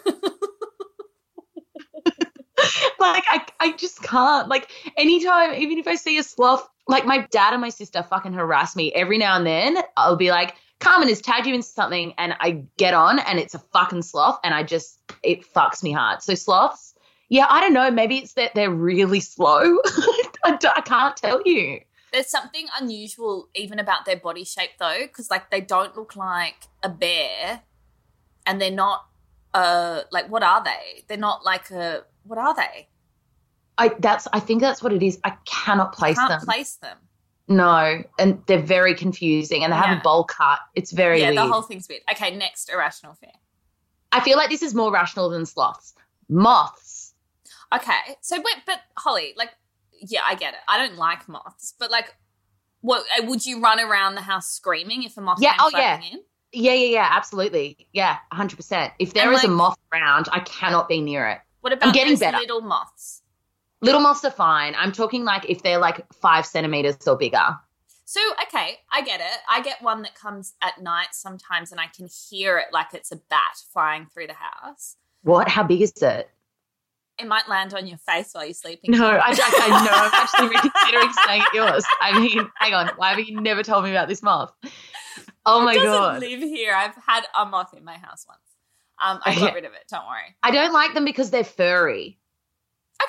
like 2.99 3.23
I, 3.27 3.45
I 3.59 3.71
just 3.77 4.01
can't. 4.03 4.47
Like 4.47 4.69
anytime, 4.97 5.53
even 5.55 5.77
if 5.77 5.87
I 5.87 5.95
see 5.95 6.17
a 6.17 6.23
sloth, 6.23 6.67
like 6.87 7.05
my 7.05 7.27
dad 7.31 7.53
and 7.53 7.61
my 7.61 7.69
sister 7.69 8.03
fucking 8.03 8.33
harass 8.33 8.75
me 8.75 8.91
every 8.93 9.17
now 9.17 9.37
and 9.37 9.45
then. 9.45 9.77
I'll 9.95 10.15
be 10.15 10.31
like, 10.31 10.55
Carmen 10.83 11.07
has 11.07 11.21
tagged 11.21 11.47
you 11.47 11.55
in 11.55 11.61
something, 11.61 12.13
and 12.17 12.35
I 12.39 12.65
get 12.77 12.93
on, 12.93 13.19
and 13.19 13.39
it's 13.39 13.55
a 13.55 13.59
fucking 13.59 14.01
sloth, 14.01 14.39
and 14.43 14.53
I 14.53 14.63
just 14.63 14.99
it 15.23 15.45
fucks 15.53 15.81
me 15.81 15.91
hard. 15.91 16.21
So 16.21 16.35
sloths, 16.35 16.93
yeah, 17.29 17.45
I 17.49 17.61
don't 17.61 17.73
know. 17.73 17.89
Maybe 17.89 18.17
it's 18.17 18.33
that 18.33 18.53
they're 18.53 18.69
really 18.69 19.21
slow. 19.21 19.77
I, 20.43 20.57
I 20.75 20.81
can't 20.81 21.15
tell 21.15 21.41
you. 21.45 21.79
There's 22.11 22.27
something 22.27 22.67
unusual 22.79 23.49
even 23.55 23.79
about 23.79 24.05
their 24.05 24.17
body 24.17 24.43
shape 24.43 24.71
though, 24.77 24.99
because 25.01 25.31
like 25.31 25.49
they 25.49 25.61
don't 25.61 25.95
look 25.95 26.15
like 26.15 26.67
a 26.83 26.89
bear, 26.89 27.61
and 28.45 28.61
they're 28.61 28.71
not. 28.71 29.05
Uh, 29.53 30.01
like 30.11 30.29
what 30.29 30.41
are 30.41 30.63
they? 30.63 31.03
They're 31.07 31.17
not 31.17 31.45
like 31.45 31.71
a. 31.71 32.03
What 32.23 32.39
are 32.39 32.55
they? 32.55 32.87
I 33.77 33.91
that's 33.99 34.27
I 34.33 34.39
think 34.39 34.61
that's 34.61 34.83
what 34.83 34.93
it 34.93 35.01
is. 35.01 35.19
I 35.23 35.33
cannot 35.45 35.93
place 35.93 36.17
Can't 36.17 36.29
them. 36.29 36.41
place 36.41 36.75
them. 36.75 36.97
No, 37.47 38.03
and 38.17 38.41
they're 38.47 38.61
very 38.61 38.95
confusing, 38.95 39.63
and 39.63 39.73
they 39.73 39.77
have 39.77 39.89
Yeah. 39.91 39.99
a 39.99 40.01
bowl 40.01 40.23
cut. 40.23 40.59
It's 40.75 40.91
very 40.91 41.19
yeah, 41.19 41.31
weird. 41.31 41.37
the 41.37 41.47
whole 41.51 41.61
thing's 41.61 41.89
weird. 41.89 42.01
Okay, 42.11 42.35
next 42.35 42.69
irrational 42.69 43.15
fear. 43.15 43.31
I 44.11 44.21
feel 44.21 44.37
like 44.37 44.49
this 44.49 44.61
is 44.61 44.73
more 44.73 44.91
rational 44.91 45.29
than 45.29 45.45
sloths. 45.45 45.93
Moths. 46.29 47.13
Okay, 47.73 48.17
so 48.21 48.37
wait, 48.37 48.63
but 48.65 48.79
Hollie, 48.97 49.33
like, 49.35 49.49
yeah, 49.91 50.21
I 50.25 50.35
get 50.35 50.53
it. 50.53 50.59
I 50.67 50.77
don't 50.77 50.97
like 50.97 51.27
moths, 51.27 51.73
but 51.79 51.89
like, 51.91 52.15
what 52.81 53.03
uh, 53.19 53.25
would 53.25 53.45
you 53.45 53.59
run 53.59 53.79
around 53.79 54.15
the 54.15 54.21
house 54.21 54.47
screaming 54.47 55.03
if 55.03 55.17
a 55.17 55.21
moth 55.21 55.39
Yeah, 55.41 55.51
came 55.51 55.59
oh, 55.61 55.69
flapping 55.71 56.13
in? 56.13 56.19
Yeah, 56.51 56.73
yeah, 56.73 56.87
yeah, 56.87 57.07
absolutely. 57.11 57.87
Yeah, 57.93 58.17
100%. 58.31 58.91
If 58.99 59.13
there 59.13 59.27
And, 59.27 59.35
is 59.35 59.43
a 59.43 59.47
moth 59.47 59.79
around, 59.91 60.29
I 60.31 60.41
cannot 60.41 60.87
be 60.87 61.01
near 61.01 61.27
it. 61.27 61.39
What 61.61 61.73
about 61.73 61.93
getting 61.95 62.13
those 62.13 62.19
better. 62.19 62.37
little 62.37 62.61
moths? 62.61 63.22
Little 63.83 63.99
moths 63.99 64.23
are 64.23 64.31
fine. 64.31 64.75
I'm 64.77 64.93
talking 64.93 65.25
like 65.25 65.49
if 65.49 65.61
they're 65.61 65.77
like 65.77 66.05
five 66.13 66.45
centimeters 66.45 67.05
or 67.05 67.17
bigger. 67.17 67.57
So, 68.05 68.21
okay, 68.43 68.77
I 68.91 69.01
get 69.01 69.19
it. 69.19 69.37
I 69.49 69.61
get 69.61 69.81
one 69.81 70.03
that 70.03 70.15
comes 70.15 70.53
at 70.61 70.81
night 70.81 71.07
sometimes, 71.11 71.71
and 71.71 71.81
I 71.81 71.87
can 71.87 72.07
hear 72.29 72.57
it 72.57 72.67
like 72.71 72.93
it's 72.93 73.11
a 73.11 73.17
bat 73.17 73.57
flying 73.73 74.07
through 74.13 74.27
the 74.27 74.35
house. 74.35 74.95
What? 75.23 75.49
How 75.49 75.63
big 75.63 75.81
is 75.81 75.91
it? 76.01 76.29
It 77.19 77.27
might 77.27 77.49
land 77.49 77.73
on 77.73 77.85
your 77.85 77.97
face 77.97 78.29
while 78.31 78.45
you're 78.45 78.53
sleeping. 78.53 78.91
No, 78.91 79.05
I, 79.05 79.17
I, 79.17 79.33
I 79.33 79.85
know. 79.85 79.91
I'm 79.91 80.11
actually 80.13 80.47
reconsidering 80.47 81.13
staying 81.13 81.41
at 81.41 81.53
yours. 81.53 81.85
I 82.01 82.19
mean, 82.19 82.49
hang 82.55 82.73
on. 82.73 82.89
Why 82.95 83.09
have 83.09 83.19
you 83.19 83.39
never 83.39 83.63
told 83.63 83.83
me 83.83 83.91
about 83.91 84.07
this 84.07 84.23
moth? 84.23 84.53
Oh 85.45 85.63
my 85.63 85.73
doesn't 85.73 85.89
god. 85.89 86.21
live 86.21 86.39
here. 86.39 86.73
I've 86.73 86.95
had 86.95 87.25
a 87.37 87.45
moth 87.45 87.73
in 87.75 87.83
my 87.83 87.97
house 87.97 88.25
once. 88.27 88.39
Um, 89.03 89.19
I 89.25 89.35
got 89.35 89.53
rid 89.53 89.65
of 89.65 89.73
it. 89.73 89.83
Don't 89.89 90.07
worry. 90.07 90.35
I 90.41 90.51
don't 90.51 90.71
like 90.71 90.93
them 90.93 91.03
because 91.03 91.31
they're 91.31 91.43
furry. 91.43 92.17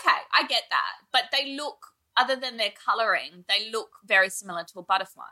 Okay, 0.01 0.17
I 0.35 0.47
get 0.47 0.63
that. 0.71 0.93
But 1.13 1.25
they 1.33 1.55
look, 1.57 1.87
other 2.17 2.37
than 2.37 2.57
their 2.57 2.73
colouring, 2.87 3.45
they 3.49 3.71
look 3.71 3.91
very 4.07 4.31
similar 4.31 4.65
to 4.73 4.79
a 4.79 4.83
butterfly. 4.83 5.25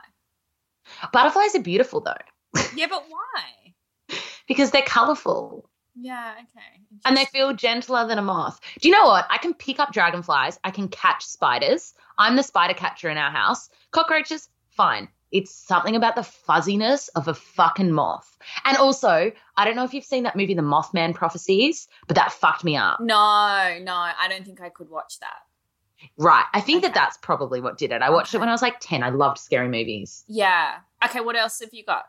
Butterflies 1.11 1.55
are 1.55 1.61
beautiful 1.61 2.01
though 2.01 2.61
Yeah, 2.75 2.87
but 2.89 3.05
why? 3.07 4.17
because 4.47 4.71
they're 4.71 4.81
colorful. 4.81 5.69
Yeah, 5.95 6.33
okay. 6.33 6.81
and 7.05 7.15
they 7.15 7.25
feel 7.25 7.53
gentler 7.53 8.07
than 8.07 8.17
a 8.17 8.21
moth. 8.21 8.59
Do 8.81 8.87
you 8.89 8.93
know 8.93 9.05
what? 9.05 9.27
I 9.29 9.37
can 9.37 9.53
pick 9.53 9.79
up 9.79 9.93
dragonflies. 9.93 10.59
I 10.63 10.71
can 10.71 10.87
catch 10.87 11.23
spiders. 11.23 11.93
I'm 12.17 12.35
the 12.35 12.41
spider 12.43 12.73
catcher 12.73 13.09
in 13.09 13.17
our 13.17 13.29
house. 13.31 13.69
Cockroaches, 13.91 14.49
fine. 14.71 15.07
It's 15.33 15.53
something 15.53 15.95
about 15.95 16.15
the 16.15 16.23
fuzziness 16.23 17.09
of 17.09 17.27
a 17.27 17.33
fucking 17.33 17.91
moth. 17.91 18.37
And 18.63 18.77
also, 18.77 19.31
I 19.57 19.65
don't 19.65 19.75
know 19.75 19.83
if 19.83 19.93
you've 19.93 20.05
seen 20.05 20.23
that 20.23 20.35
movie, 20.37 20.53
The 20.53 20.61
Mothman 20.61 21.13
Prophecies, 21.15 21.87
but 22.07 22.15
that 22.15 22.31
fucked 22.31 22.63
me 22.63 22.77
up. 22.77 22.99
No, 23.01 23.77
no, 23.81 23.93
I 23.93 24.27
don't 24.29 24.45
think 24.45 24.61
I 24.61 24.69
could 24.69 24.89
watch 24.89 25.19
that. 25.19 26.09
Right. 26.17 26.45
I 26.53 26.61
think 26.61 26.83
Okay. 26.83 26.89
that 26.89 26.93
that's 26.93 27.17
probably 27.17 27.59
what 27.61 27.77
did 27.77 27.91
it. 27.91 28.01
I 28.01 28.09
watched 28.11 28.33
it 28.35 28.39
when 28.39 28.49
I 28.49 28.51
was 28.51 28.61
like 28.61 28.79
10. 28.79 29.01
I 29.03 29.09
loved 29.09 29.39
scary 29.39 29.69
movies. 29.69 30.23
Yeah. 30.27 30.75
Okay, 31.03 31.21
what 31.21 31.35
else 31.35 31.59
have 31.61 31.73
you 31.73 31.83
got? 31.83 32.05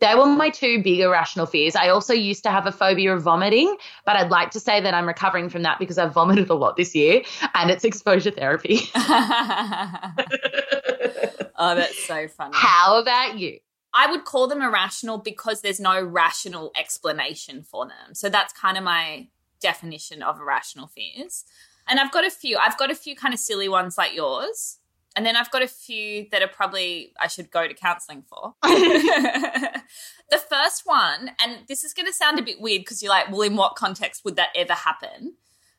They 0.00 0.14
were 0.16 0.26
my 0.26 0.50
two 0.50 0.82
big 0.82 0.98
irrational 1.00 1.46
fears. 1.46 1.76
I 1.76 1.88
also 1.88 2.12
used 2.12 2.42
to 2.42 2.50
have 2.50 2.66
a 2.66 2.72
phobia 2.72 3.14
of 3.14 3.22
vomiting, 3.22 3.76
but 4.04 4.16
I'd 4.16 4.30
like 4.30 4.50
to 4.50 4.60
say 4.60 4.80
that 4.80 4.92
I'm 4.94 5.06
recovering 5.06 5.48
from 5.48 5.62
that 5.62 5.78
because 5.78 5.96
I've 5.96 6.12
vomited 6.12 6.50
a 6.50 6.54
lot 6.54 6.76
this 6.76 6.94
year 6.94 7.22
and 7.54 7.70
it's 7.70 7.84
exposure 7.84 8.32
therapy. 8.32 8.80
oh, 11.56 11.74
that's 11.74 12.06
so 12.06 12.28
funny. 12.28 12.52
How 12.54 13.00
about 13.00 13.38
you? 13.38 13.58
I 13.94 14.10
would 14.10 14.24
call 14.24 14.48
them 14.48 14.62
irrational 14.62 15.18
because 15.18 15.60
there's 15.60 15.80
no 15.80 16.02
rational 16.02 16.72
explanation 16.78 17.62
for 17.62 17.86
them. 17.86 18.14
So 18.14 18.28
that's 18.28 18.52
kind 18.52 18.78
of 18.78 18.84
my 18.84 19.28
definition 19.60 20.22
of 20.22 20.40
irrational 20.40 20.86
fears. 20.86 21.44
And 21.86 22.00
I've 22.00 22.12
got 22.12 22.26
a 22.26 22.30
few. 22.30 22.56
I've 22.58 22.78
got 22.78 22.90
a 22.90 22.94
few 22.94 23.14
kind 23.14 23.34
of 23.34 23.40
silly 23.40 23.68
ones 23.68 23.98
like 23.98 24.14
yours. 24.14 24.78
And 25.14 25.26
then 25.26 25.36
I've 25.36 25.50
got 25.50 25.62
a 25.62 25.68
few 25.68 26.26
that 26.30 26.42
are 26.42 26.48
probably 26.48 27.12
I 27.20 27.28
should 27.28 27.50
go 27.50 27.68
to 27.68 27.74
counseling 27.74 28.22
for. 28.22 28.54
the 28.62 30.38
first 30.38 30.82
one, 30.84 31.32
and 31.42 31.58
this 31.68 31.84
is 31.84 31.92
going 31.92 32.06
to 32.06 32.12
sound 32.12 32.38
a 32.38 32.42
bit 32.42 32.60
weird 32.60 32.80
because 32.80 33.02
you're 33.02 33.12
like, 33.12 33.30
well, 33.30 33.42
in 33.42 33.56
what 33.56 33.76
context 33.76 34.24
would 34.24 34.36
that 34.36 34.48
ever 34.54 34.72
happen? 34.72 35.34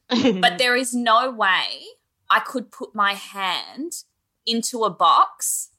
but 0.41 0.57
there 0.57 0.75
is 0.75 0.93
no 0.93 1.31
way 1.31 1.85
I 2.29 2.39
could 2.39 2.71
put 2.71 2.93
my 2.93 3.13
hand 3.13 4.03
into 4.45 4.83
a 4.83 4.89
box 4.89 5.69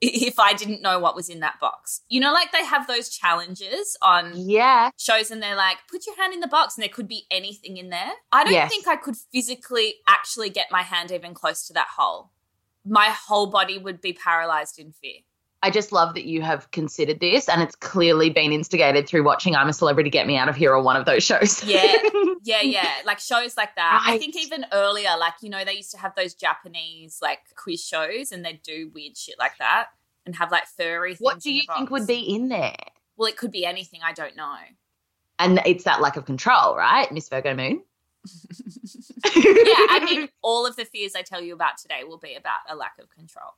if 0.00 0.38
I 0.38 0.52
didn't 0.52 0.80
know 0.80 0.98
what 1.00 1.16
was 1.16 1.28
in 1.28 1.40
that 1.40 1.58
box. 1.60 2.02
You 2.08 2.20
know, 2.20 2.32
like 2.32 2.52
they 2.52 2.64
have 2.64 2.86
those 2.86 3.08
challenges 3.08 3.96
on 4.00 4.32
yeah. 4.36 4.90
shows 4.96 5.30
and 5.30 5.42
they're 5.42 5.56
like, 5.56 5.78
put 5.90 6.06
your 6.06 6.16
hand 6.16 6.32
in 6.32 6.40
the 6.40 6.46
box 6.46 6.76
and 6.76 6.82
there 6.82 6.88
could 6.88 7.08
be 7.08 7.24
anything 7.30 7.76
in 7.76 7.88
there. 7.90 8.12
I 8.30 8.44
don't 8.44 8.52
Yes. 8.52 8.70
think 8.70 8.86
I 8.86 8.96
could 8.96 9.16
physically 9.32 9.96
actually 10.06 10.50
get 10.50 10.68
my 10.70 10.82
hand 10.82 11.10
even 11.10 11.34
close 11.34 11.66
to 11.66 11.72
that 11.72 11.88
hole. 11.96 12.30
My 12.84 13.06
whole 13.06 13.48
body 13.48 13.76
would 13.76 14.00
be 14.00 14.12
paralyzed 14.12 14.78
in 14.78 14.92
fear. 14.92 15.20
I 15.62 15.70
just 15.70 15.90
love 15.90 16.14
that 16.14 16.24
you 16.24 16.40
have 16.42 16.70
considered 16.70 17.18
this 17.18 17.48
and 17.48 17.60
it's 17.60 17.74
clearly 17.74 18.30
been 18.30 18.52
instigated 18.52 19.08
through 19.08 19.24
watching 19.24 19.56
I'm 19.56 19.68
a 19.68 19.72
Celebrity 19.72 20.08
Get 20.08 20.26
Me 20.26 20.36
Out 20.36 20.48
of 20.48 20.54
Here 20.54 20.72
or 20.72 20.82
one 20.82 20.96
of 20.96 21.04
those 21.04 21.24
shows. 21.24 21.64
Yeah. 21.64 21.94
Yeah, 22.44 22.60
yeah. 22.62 22.88
Like 23.04 23.18
shows 23.18 23.56
like 23.56 23.74
that. 23.74 24.04
I 24.06 24.18
think 24.18 24.36
even 24.36 24.66
earlier, 24.72 25.10
like, 25.18 25.34
you 25.42 25.50
know, 25.50 25.64
they 25.64 25.74
used 25.74 25.90
to 25.92 25.98
have 25.98 26.14
those 26.14 26.34
Japanese 26.34 27.18
like 27.20 27.40
quiz 27.56 27.84
shows 27.84 28.30
and 28.30 28.44
they'd 28.44 28.62
do 28.62 28.90
weird 28.94 29.16
shit 29.16 29.34
like 29.38 29.58
that 29.58 29.88
and 30.24 30.36
have 30.36 30.52
like 30.52 30.66
furry 30.66 31.10
things. 31.10 31.20
what 31.20 31.40
do 31.40 31.52
you 31.52 31.62
think 31.76 31.90
would 31.90 32.06
be 32.06 32.20
in 32.20 32.48
there? 32.48 32.76
Well, 33.16 33.28
it 33.28 33.36
could 33.36 33.50
be 33.50 33.66
anything. 33.66 34.00
I 34.04 34.12
don't 34.12 34.36
know. 34.36 34.56
And 35.40 35.60
it's 35.66 35.84
that 35.84 36.00
lack 36.00 36.16
of 36.16 36.24
control, 36.24 36.76
right, 36.76 37.10
Miss 37.10 37.28
Virgo 37.28 37.54
Moon? 37.54 37.82
yeah, 39.36 39.86
I 39.90 40.02
mean, 40.04 40.28
all 40.42 40.66
of 40.66 40.76
the 40.76 40.84
fears 40.84 41.14
I 41.16 41.22
tell 41.22 41.40
you 41.40 41.54
about 41.54 41.78
today 41.78 42.04
will 42.04 42.18
be 42.18 42.34
about 42.34 42.60
a 42.68 42.76
lack 42.76 42.98
of 43.00 43.08
control. 43.10 43.54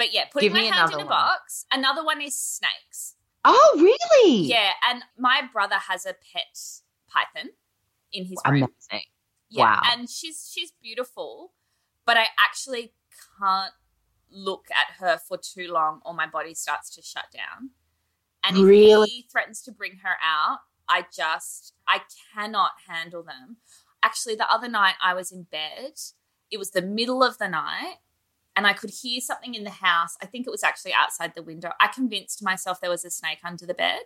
But 0.00 0.14
yeah, 0.14 0.24
putting 0.32 0.46
Give 0.48 0.54
my 0.54 0.62
hand 0.62 0.88
in 0.94 0.94
a 0.94 0.98
one. 1.00 1.08
box. 1.08 1.66
Another 1.70 2.02
one 2.02 2.22
is 2.22 2.34
snakes. 2.34 3.16
Oh, 3.44 3.72
really? 3.76 4.38
Yeah, 4.44 4.70
and 4.88 5.02
my 5.18 5.42
brother 5.52 5.74
has 5.76 6.06
a 6.06 6.14
pet 6.32 6.58
python 7.06 7.50
in 8.10 8.24
his 8.24 8.38
room. 8.48 8.62
Amazing. 8.62 9.04
Yeah, 9.50 9.64
Wow. 9.74 9.82
and 9.92 10.08
she's 10.08 10.50
she's 10.50 10.72
beautiful, 10.82 11.52
but 12.06 12.16
I 12.16 12.28
actually 12.38 12.94
can't 13.38 13.74
look 14.30 14.68
at 14.70 14.94
her 15.00 15.18
for 15.28 15.36
too 15.36 15.70
long, 15.70 16.00
or 16.06 16.14
my 16.14 16.26
body 16.26 16.54
starts 16.54 16.88
to 16.94 17.02
shut 17.02 17.26
down. 17.30 17.72
And 18.42 18.56
if 18.56 18.64
Really? 18.64 19.06
he 19.08 19.28
threatens 19.30 19.60
to 19.64 19.70
bring 19.72 19.98
her 19.98 20.16
out, 20.22 20.60
I 20.88 21.04
just 21.14 21.74
I 21.86 22.00
cannot 22.32 22.70
handle 22.88 23.22
them. 23.22 23.58
Actually, 24.02 24.36
the 24.36 24.50
other 24.50 24.68
night 24.68 24.94
I 25.02 25.12
was 25.12 25.30
in 25.30 25.42
bed. 25.42 25.92
It 26.50 26.56
was 26.58 26.70
the 26.70 26.80
middle 26.80 27.22
of 27.22 27.36
the 27.36 27.48
night, 27.48 27.96
and 28.60 28.66
I 28.66 28.74
could 28.74 28.90
hear 28.90 29.22
something 29.22 29.54
in 29.54 29.64
the 29.64 29.70
house. 29.70 30.18
I 30.22 30.26
think 30.26 30.46
it 30.46 30.50
was 30.50 30.62
actually 30.62 30.92
outside 30.92 31.32
the 31.34 31.42
window. 31.42 31.70
I 31.80 31.86
convinced 31.86 32.42
myself 32.42 32.78
there 32.82 32.90
was 32.90 33.06
a 33.06 33.10
snake 33.10 33.38
under 33.42 33.64
the 33.64 33.72
bed 33.72 34.02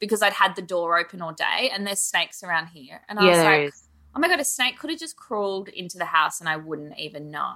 because 0.00 0.22
I'd 0.22 0.32
had 0.32 0.56
the 0.56 0.62
door 0.62 0.98
open 0.98 1.22
all 1.22 1.32
day, 1.32 1.70
and 1.72 1.86
there's 1.86 2.00
snakes 2.00 2.42
around 2.42 2.66
here. 2.66 3.02
And 3.08 3.20
I 3.20 3.26
yeah, 3.26 3.30
was 3.30 3.44
like, 3.44 3.74
oh 4.16 4.18
my 4.18 4.26
god, 4.26 4.40
a 4.40 4.44
snake 4.44 4.76
could 4.76 4.90
have 4.90 4.98
just 4.98 5.14
crawled 5.14 5.68
into 5.68 5.98
the 5.98 6.04
house 6.06 6.40
and 6.40 6.48
I 6.48 6.56
wouldn't 6.56 6.98
even 6.98 7.30
know. 7.30 7.54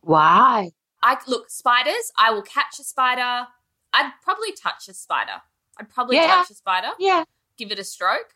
Why? 0.00 0.72
I 1.00 1.16
look 1.28 1.48
spiders. 1.48 2.10
I 2.18 2.32
will 2.32 2.42
catch 2.42 2.80
a 2.80 2.82
spider. 2.82 3.46
I'd 3.92 4.10
probably 4.24 4.50
touch 4.50 4.88
a 4.88 4.94
spider. 4.94 5.42
I'd 5.78 5.90
probably 5.90 6.16
Yeah. 6.16 6.26
touch 6.26 6.50
a 6.50 6.54
spider, 6.54 6.88
Yeah. 6.98 7.22
give 7.56 7.70
it 7.70 7.78
a 7.78 7.84
stroke. 7.84 8.34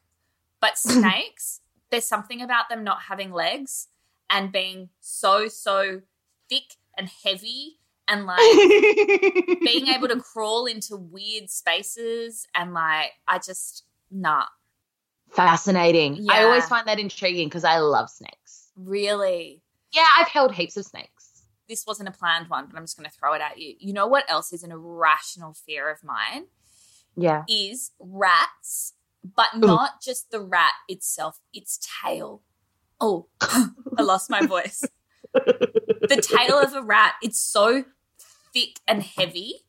But 0.61 0.79
snakes, 0.79 1.61
there's 1.91 2.07
something 2.07 2.41
about 2.41 2.69
them 2.69 2.85
not 2.85 3.03
having 3.03 3.33
legs 3.33 3.89
and 4.31 4.53
being 4.53 4.91
so 5.01 5.49
so 5.49 6.03
thick 6.49 6.77
and 6.99 7.09
heavy 7.25 7.79
and 8.09 8.27
like 8.27 8.39
being 9.65 9.89
able 9.89 10.09
to 10.09 10.21
crawl 10.21 10.67
into 10.67 10.97
weird 10.97 11.51
spaces 11.51 12.47
and 12.55 12.75
like 12.75 13.13
I 13.27 13.39
just 13.39 13.85
nah 14.11 14.45
Fascinating. 15.31 16.17
Yeah. 16.21 16.33
I 16.33 16.45
always 16.45 16.67
find 16.67 16.87
that 16.87 17.01
intriguing 17.01 17.49
because 17.49 17.65
I 17.65 17.79
love 17.79 18.09
snakes. 18.09 18.69
really 18.77 19.63
Yeah, 19.93 20.07
I've 20.17 20.29
held 20.29 20.53
heaps 20.55 20.77
of 20.77 20.85
snakes. 20.85 21.45
this 21.69 21.85
wasn't 21.87 22.09
a 22.09 22.13
planned 22.13 22.49
one, 22.49 22.67
but 22.67 22.77
I'm 22.77 22.85
just 22.85 22.97
going 22.97 23.09
to 23.09 23.17
throw 23.17 23.33
it 23.35 23.41
at 23.41 23.59
you. 23.59 23.75
You 23.79 23.93
know 23.93 24.07
what 24.07 24.31
else 24.31 24.53
is 24.53 24.63
an 24.63 24.71
irrational 24.71 25.55
fear 25.55 25.91
of 25.91 26.05
mine? 26.05 26.47
Yeah. 27.17 27.45
Is 27.49 27.93
rats, 27.99 28.93
but 29.25 29.57
not 29.57 30.03
just 30.03 30.31
the 30.31 30.41
rat 30.41 30.75
itself, 30.89 31.41
its 31.53 31.81
tail. 32.03 32.43
Oh, 33.01 33.27
I 33.41 34.03
lost 34.03 34.31
my 34.31 34.47
voice. 34.47 34.85
The 35.35 36.21
tail 36.23 36.59
of 36.59 36.75
a 36.75 36.83
rat, 36.83 37.15
it's 37.23 37.41
so 37.41 37.85
thick 38.53 38.81
and 38.87 39.03
heavy. 39.03 39.61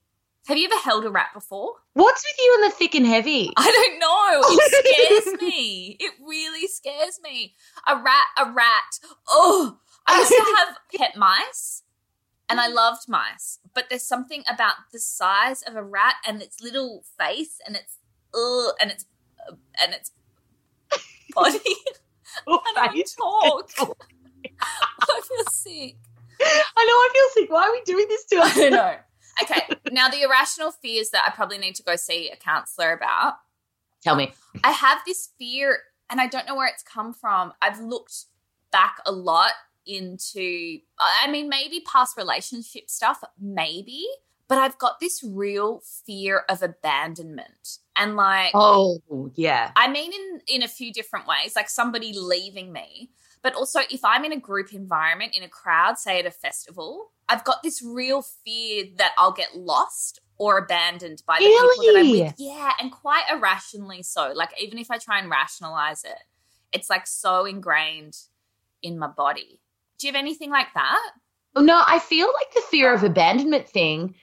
Have 0.47 0.57
you 0.57 0.65
ever 0.65 0.79
held 0.83 1.05
a 1.05 1.09
rat 1.09 1.29
before? 1.33 1.73
What's 1.93 2.23
with 2.23 2.45
you 2.45 2.59
and 2.61 2.71
the 2.71 2.75
thick 2.75 2.93
and 2.93 3.05
heavy? 3.05 3.51
I 3.57 3.71
don't 3.71 3.99
know. 3.99 4.57
It 4.63 5.25
scares 5.33 5.41
me. 5.41 5.97
It 5.99 6.13
really 6.23 6.67
scares 6.67 7.19
me. 7.23 7.55
A 7.87 7.95
rat, 7.95 8.25
a 8.37 8.51
rat. 8.51 8.99
Oh, 9.27 9.79
I 10.05 10.19
used 10.19 10.29
to 10.29 10.55
have 10.57 10.77
pet 10.95 11.17
mice 11.17 11.81
and 12.47 12.59
I 12.59 12.67
loved 12.67 13.09
mice, 13.09 13.59
but 13.73 13.85
there's 13.89 14.07
something 14.07 14.43
about 14.47 14.75
the 14.93 14.99
size 14.99 15.63
of 15.63 15.75
a 15.75 15.83
rat 15.83 16.15
and 16.27 16.41
its 16.41 16.61
little 16.61 17.03
face 17.17 17.59
and 17.65 17.75
its 17.75 17.97
uh, 18.33 18.71
and 18.79 18.91
its 18.91 19.05
uh, 19.49 19.55
and 19.83 19.93
its 19.93 20.11
body. 21.33 21.59
And 22.47 22.77
I 22.77 22.87
don't 22.87 23.71
talk. 23.77 23.97
I 25.01 25.21
feel 25.21 25.45
sick. 25.51 25.95
I 26.41 26.85
know 26.85 26.93
I 26.93 27.09
feel 27.13 27.43
sick. 27.43 27.51
Why 27.51 27.63
are 27.63 27.71
we 27.71 27.81
doing 27.83 28.05
this 28.09 28.25
to 28.25 28.35
I 28.37 28.39
us? 28.41 28.55
don't 28.55 28.71
know. 28.71 28.95
Okay, 29.43 29.63
now 29.91 30.07
the 30.07 30.21
irrational 30.21 30.71
fears 30.71 31.09
that 31.09 31.25
I 31.27 31.31
probably 31.31 31.57
need 31.57 31.75
to 31.75 31.83
go 31.83 31.97
see 31.97 32.29
a 32.29 32.37
counselor 32.37 32.93
about. 32.93 33.33
Tell 34.01 34.15
me. 34.15 34.31
I 34.63 34.71
have 34.71 34.99
this 35.05 35.31
fear, 35.37 35.77
and 36.09 36.21
I 36.21 36.27
don't 36.27 36.47
know 36.47 36.55
where 36.55 36.69
it's 36.69 36.83
come 36.83 37.13
from. 37.13 37.51
I've 37.61 37.81
looked 37.81 38.15
back 38.71 38.95
a 39.05 39.11
lot 39.11 39.51
into, 39.85 40.79
I 40.97 41.29
mean, 41.29 41.49
maybe 41.49 41.81
past 41.85 42.15
relationship 42.15 42.89
stuff, 42.89 43.21
maybe, 43.37 44.05
but 44.47 44.57
I've 44.57 44.77
got 44.77 45.01
this 45.01 45.21
real 45.21 45.81
fear 46.05 46.43
of 46.47 46.63
abandonment. 46.63 47.79
And 47.97 48.15
like, 48.15 48.51
Oh, 48.53 49.01
yeah. 49.35 49.71
I 49.75 49.89
mean, 49.89 50.13
in 50.13 50.41
in 50.47 50.63
a 50.63 50.67
few 50.69 50.93
different 50.93 51.27
ways, 51.27 51.57
like 51.57 51.69
somebody 51.69 52.13
leaving 52.17 52.71
me, 52.71 53.11
but 53.45 53.53
also 53.53 53.81
if 53.91 54.03
I'm 54.03 54.25
in 54.25 54.31
a 54.31 54.39
group 54.39 54.73
environment, 54.73 55.35
in 55.37 55.43
a 55.43 55.47
crowd, 55.47 55.99
say 55.99 56.17
at 56.17 56.25
a 56.25 56.31
festival, 56.31 57.11
I've 57.29 57.43
got 57.43 57.61
this 57.61 57.79
real 57.85 58.23
fear 58.23 58.85
that 58.97 59.11
I'll 59.19 59.33
get 59.33 59.55
lost 59.55 60.19
or 60.39 60.57
abandoned 60.57 61.21
by 61.27 61.37
the 61.37 61.45
people 61.45 61.61
that 61.61 61.95
I'm 61.95 62.09
with. 62.09 62.33
Yeah, 62.39 62.71
and 62.81 62.91
quite 62.91 63.25
irrationally 63.31 64.01
so. 64.01 64.31
Like 64.33 64.49
even 64.59 64.79
if 64.79 64.89
I 64.89 64.97
try 64.97 65.19
and 65.19 65.29
rationalize 65.29 66.03
it, 66.03 66.17
it's 66.73 66.89
like 66.89 67.05
so 67.05 67.45
ingrained 67.45 68.17
in 68.81 68.97
my 68.97 69.09
body. 69.09 69.61
Do 69.99 70.07
you 70.07 70.13
have 70.13 70.19
anything 70.19 70.49
like 70.49 70.73
that? 70.73 71.11
No, 71.55 71.83
I 71.85 71.99
feel 71.99 72.25
like 72.25 72.51
the 72.55 72.63
fear 72.71 72.95
of 72.95 73.03
abandonment 73.03 73.69
thing 73.69 74.15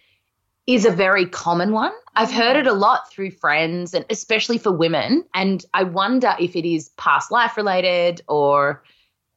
is 0.67 0.85
a 0.85 0.91
very 0.91 1.27
common 1.27 1.71
one. 1.71 1.93
I've 2.17 2.31
mm. 2.31 2.39
heard 2.39 2.57
it 2.57 2.67
a 2.67 2.73
lot 2.73 3.09
through 3.09 3.31
friends 3.31 3.95
and 3.95 4.05
especially 4.11 4.59
for 4.59 4.73
women. 4.73 5.25
And 5.33 5.65
I 5.75 5.85
wonder 5.85 6.35
if 6.41 6.57
it 6.57 6.69
is 6.69 6.89
past 6.97 7.31
life 7.31 7.57
related 7.57 8.21
or 8.27 8.83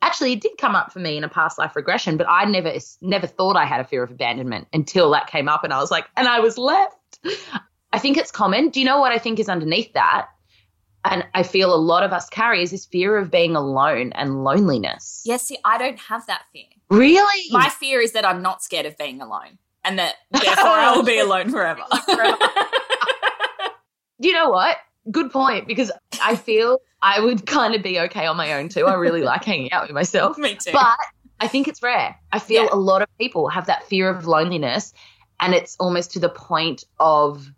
actually 0.06 0.34
it 0.34 0.41
did 0.41 0.58
come 0.58 0.76
up 0.76 0.94
for 0.94 1.00
me 1.00 1.18
in 1.18 1.24
a 1.24 1.30
past 1.30 1.58
life 1.58 1.76
regression, 1.76 2.15
but 2.15 2.28
I 2.30 2.46
never 2.46 2.74
never 3.02 3.28
thought 3.28 3.58
I 3.58 3.65
had 3.65 3.82
a 3.82 3.84
fear 3.84 4.04
of 4.04 4.12
abandonment 4.12 4.68
until 4.72 5.10
that 5.12 5.28
came 5.28 5.50
up 5.50 5.63
and 5.63 5.74
I 5.74 5.80
was 5.80 5.91
like, 5.91 6.06
and 6.15 6.28
I 6.28 6.39
was 6.39 6.58
left. 6.58 7.20
I 7.91 8.00
think 8.00 8.18
it's 8.18 8.32
common. 8.32 8.70
Do 8.70 8.80
you 8.80 8.86
know 8.86 9.00
what 9.00 9.12
I 9.12 9.18
think 9.18 9.39
is 9.39 9.50
underneath 9.50 9.91
that? 9.94 10.28
And 11.06 11.26
I 11.34 11.44
feel 11.44 11.74
a 11.74 11.78
lot 11.78 12.04
of 12.04 12.13
us 12.13 12.30
carry 12.30 12.63
is 12.63 12.72
this 12.72 12.86
fear 12.86 13.18
of 13.18 13.30
being 13.30 13.56
alone 13.56 14.12
and 14.13 14.44
loneliness. 14.44 15.22
Yes, 15.26 15.44
see, 15.44 15.58
I 15.63 15.78
don't 15.78 16.00
have 16.00 16.26
that 16.28 16.44
fear. 16.52 16.65
Really? 16.89 17.44
My 17.52 17.70
fear 17.70 18.02
is 18.02 18.13
that 18.13 18.26
I'm 18.26 18.41
not 18.41 18.63
scared 18.63 18.86
of 18.86 18.98
being 18.98 19.22
alone. 19.22 19.58
And 19.84 20.00
that 20.00 20.15
therefore 20.32 20.65
I 20.65 20.96
will 20.96 21.04
be 21.04 21.20
alone 21.20 21.50
forever. 21.50 21.84
do 22.08 22.15
you 24.28 24.34
know 24.34 24.50
what? 24.50 24.78
Good 25.12 25.32
point 25.32 25.68
because 25.68 25.91
I 26.24 26.36
feel 26.36 26.80
I 27.06 27.20
would 27.20 27.46
kind 27.46 27.76
of 27.76 27.84
be 27.84 28.00
okay 28.00 28.26
on 28.26 28.36
my 28.36 28.54
own 28.54 28.70
too. 28.70 28.86
I 28.88 28.94
really 28.96 29.22
like 29.22 29.44
hanging 29.46 29.72
out 29.72 29.84
with 29.84 29.91
myself. 29.91 30.38
Me 30.46 30.56
too. 30.56 30.72
But 30.74 30.98
I 31.39 31.48
think 31.48 31.68
it's 31.68 31.84
rare. 31.84 32.15
I 32.32 32.39
feel 32.39 32.63
Yeah. 32.63 32.70
a 32.72 32.78
lot 32.91 33.02
of 33.04 33.08
people 33.20 33.48
have 33.50 33.68
that 33.68 33.84
fear 33.88 34.10
of 34.10 34.26
loneliness 34.26 34.91
and 35.39 35.54
it's 35.54 35.76
almost 35.80 36.12
to 36.13 36.20
the 36.20 36.30
point 36.30 36.84
of 37.00 37.52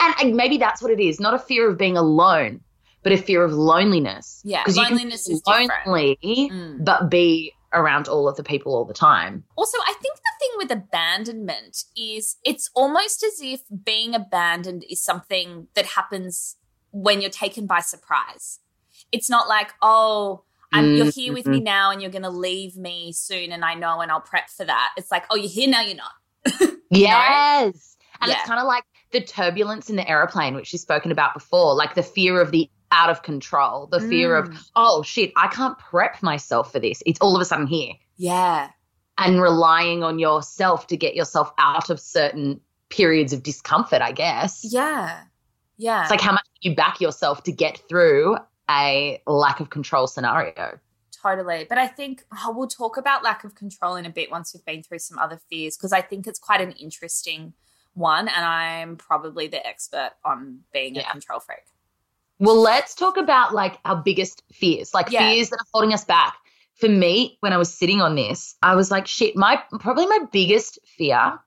and 0.00 0.14
and 0.20 0.36
maybe 0.36 0.58
that's 0.58 0.80
what 0.82 0.90
it 0.92 1.00
is, 1.00 1.18
not 1.18 1.34
a 1.34 1.38
fear 1.38 1.68
of 1.70 1.76
being 1.78 1.96
alone, 1.96 2.60
but 3.02 3.12
a 3.12 3.16
fear 3.16 3.42
of 3.42 3.52
loneliness. 3.52 4.40
Yeah, 4.44 4.62
'Cause 4.64 4.76
you 4.76 4.82
can 4.84 4.92
loneliness 4.92 5.26
be 5.28 5.40
lonely, 5.46 6.18
Mm. 6.24 6.84
but 6.84 7.08
be 7.10 7.52
around 7.72 8.06
all 8.06 8.28
of 8.28 8.36
the 8.36 8.44
people 8.44 8.74
all 8.76 8.84
the 8.84 8.94
time. 8.94 9.42
Also, 9.56 9.78
I 9.86 9.94
think 9.94 10.14
the 10.16 10.32
thing 10.40 10.50
with 10.58 10.70
abandonment 10.70 11.84
is 11.96 12.36
it's 12.44 12.70
almost 12.74 13.24
as 13.24 13.40
if 13.42 13.62
being 13.84 14.14
abandoned 14.14 14.84
is 14.88 15.02
something 15.02 15.66
that 15.74 15.86
happens 15.86 16.56
when 16.92 17.20
you're 17.20 17.30
taken 17.30 17.66
by 17.66 17.80
surprise. 17.80 18.60
It's 19.12 19.30
not 19.30 19.48
like, 19.48 19.72
oh, 19.82 20.42
I'm, 20.72 20.96
you're 20.96 21.10
here 21.12 21.32
with 21.32 21.46
me 21.46 21.60
now 21.60 21.90
and 21.92 22.02
you're 22.02 22.10
going 22.10 22.22
to 22.22 22.30
leave 22.30 22.76
me 22.76 23.12
soon 23.12 23.52
and 23.52 23.64
I 23.64 23.74
know 23.74 24.00
and 24.00 24.10
I'll 24.10 24.20
prep 24.20 24.50
for 24.50 24.64
that. 24.64 24.92
It's 24.96 25.10
like, 25.10 25.24
oh, 25.30 25.36
you're 25.36 25.48
here 25.48 25.68
now, 25.68 25.82
you're 25.82 25.96
not. 25.96 26.12
yes. 26.90 27.96
And 28.20 28.30
Yeah. 28.30 28.38
it's 28.38 28.46
kind 28.46 28.60
of 28.60 28.66
like 28.66 28.84
the 29.12 29.20
turbulence 29.20 29.88
in 29.90 29.96
the 29.96 30.08
aeroplane, 30.08 30.54
which 30.54 30.72
you've 30.72 30.80
spoken 30.82 31.12
about 31.12 31.34
before, 31.34 31.74
like 31.74 31.94
the 31.94 32.02
fear 32.02 32.40
of 32.40 32.50
the 32.50 32.68
out 32.90 33.10
of 33.10 33.22
control, 33.22 33.86
the 33.86 34.00
fear 34.00 34.30
Mm. 34.42 34.48
of, 34.50 34.58
oh 34.76 35.02
shit, 35.02 35.32
I 35.36 35.48
can't 35.48 35.78
prep 35.78 36.22
myself 36.22 36.72
for 36.72 36.78
this. 36.80 37.02
It's 37.06 37.20
all 37.20 37.34
of 37.36 37.42
a 37.42 37.44
sudden 37.44 37.66
here. 37.66 37.92
Yeah. 38.16 38.70
And 39.18 39.40
relying 39.40 40.02
on 40.02 40.18
yourself 40.18 40.86
to 40.88 40.96
get 40.96 41.14
yourself 41.14 41.52
out 41.58 41.90
of 41.90 42.00
certain 42.00 42.60
periods 42.88 43.32
of 43.32 43.42
discomfort, 43.42 44.02
I 44.02 44.12
guess. 44.12 44.64
Yeah. 44.68 45.20
Yeah. 45.76 46.02
It's 46.02 46.10
like 46.10 46.20
how 46.20 46.32
much 46.32 46.44
you 46.60 46.74
back 46.74 47.00
yourself 47.00 47.42
to 47.44 47.52
get 47.52 47.80
through 47.88 48.36
a 48.70 49.20
lack 49.26 49.60
of 49.60 49.70
control 49.70 50.06
scenario. 50.06 50.78
Totally. 51.22 51.66
But 51.68 51.78
I 51.78 51.86
think 51.86 52.24
oh, 52.32 52.52
we'll 52.54 52.68
talk 52.68 52.96
about 52.96 53.22
lack 53.22 53.44
of 53.44 53.54
control 53.54 53.96
in 53.96 54.04
a 54.04 54.10
bit 54.10 54.30
once 54.30 54.52
we've 54.52 54.64
been 54.64 54.82
through 54.82 54.98
some 54.98 55.18
other 55.18 55.40
fears 55.50 55.76
because 55.76 55.92
I 55.92 56.02
think 56.02 56.26
it's 56.26 56.38
quite 56.38 56.60
an 56.60 56.72
interesting 56.72 57.54
one. 57.94 58.28
And 58.28 58.44
I'm 58.44 58.96
probably 58.96 59.46
the 59.48 59.64
expert 59.66 60.10
on 60.24 60.60
being 60.72 60.98
a 60.98 61.04
control 61.04 61.40
freak. 61.40 61.64
Well, 62.38 62.60
let's 62.60 62.94
talk 62.94 63.16
about 63.16 63.54
like 63.54 63.78
our 63.84 63.96
biggest 63.96 64.42
fears, 64.52 64.92
like 64.92 65.10
Yeah. 65.10 65.30
fears 65.30 65.50
that 65.50 65.56
are 65.56 65.66
holding 65.72 65.94
us 65.94 66.04
back. 66.04 66.36
For 66.74 66.88
me, 66.88 67.38
when 67.40 67.52
I 67.52 67.56
was 67.56 67.72
sitting 67.72 68.02
on 68.02 68.16
this, 68.16 68.56
I 68.60 68.74
was 68.74 68.90
like, 68.90 69.06
shit, 69.06 69.36
my 69.36 69.62
probably 69.78 70.06
my 70.06 70.20
biggest 70.32 70.78
fear 70.96 71.38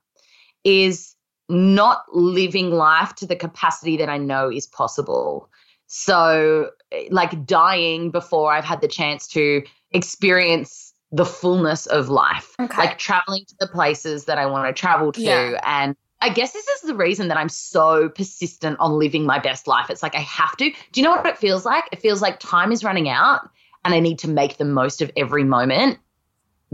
is 0.64 1.14
not 1.48 2.04
living 2.12 2.70
life 2.70 3.14
to 3.16 3.26
the 3.26 3.36
capacity 3.36 3.98
that 3.98 4.08
I 4.08 4.18
know 4.18 4.50
is 4.50 4.66
possible. 4.66 5.50
So, 5.88 6.70
like 7.10 7.46
dying 7.46 8.10
before 8.10 8.52
I've 8.52 8.64
had 8.64 8.80
the 8.80 8.88
chance 8.88 9.26
to 9.28 9.62
experience 9.90 10.92
the 11.12 11.24
fullness 11.24 11.86
of 11.86 12.10
life, 12.10 12.54
Okay. 12.60 12.76
like 12.76 12.98
traveling 12.98 13.44
to 13.48 13.54
the 13.60 13.66
places 13.66 14.26
that 14.26 14.36
I 14.38 14.46
want 14.46 14.68
to 14.68 14.78
travel 14.78 15.12
to. 15.12 15.20
Yeah. 15.22 15.60
And 15.64 15.96
I 16.20 16.28
guess 16.28 16.52
this 16.52 16.66
is 16.68 16.82
the 16.82 16.94
reason 16.94 17.28
that 17.28 17.38
I'm 17.38 17.48
so 17.48 18.10
persistent 18.10 18.78
on 18.80 18.92
living 18.92 19.24
my 19.24 19.38
best 19.38 19.66
life. 19.66 19.88
It's 19.88 20.02
like 20.02 20.14
I 20.14 20.20
have 20.20 20.56
to. 20.58 20.70
Do 20.92 21.00
you 21.00 21.02
know 21.02 21.12
what 21.12 21.24
it 21.24 21.38
feels 21.38 21.64
like? 21.64 21.84
It 21.92 22.00
feels 22.00 22.20
like 22.20 22.38
time 22.38 22.72
is 22.72 22.84
running 22.84 23.08
out 23.08 23.48
and 23.84 23.94
I 23.94 24.00
need 24.00 24.18
to 24.20 24.28
make 24.28 24.58
the 24.58 24.64
most 24.66 25.00
of 25.00 25.10
every 25.16 25.44
moment 25.44 25.98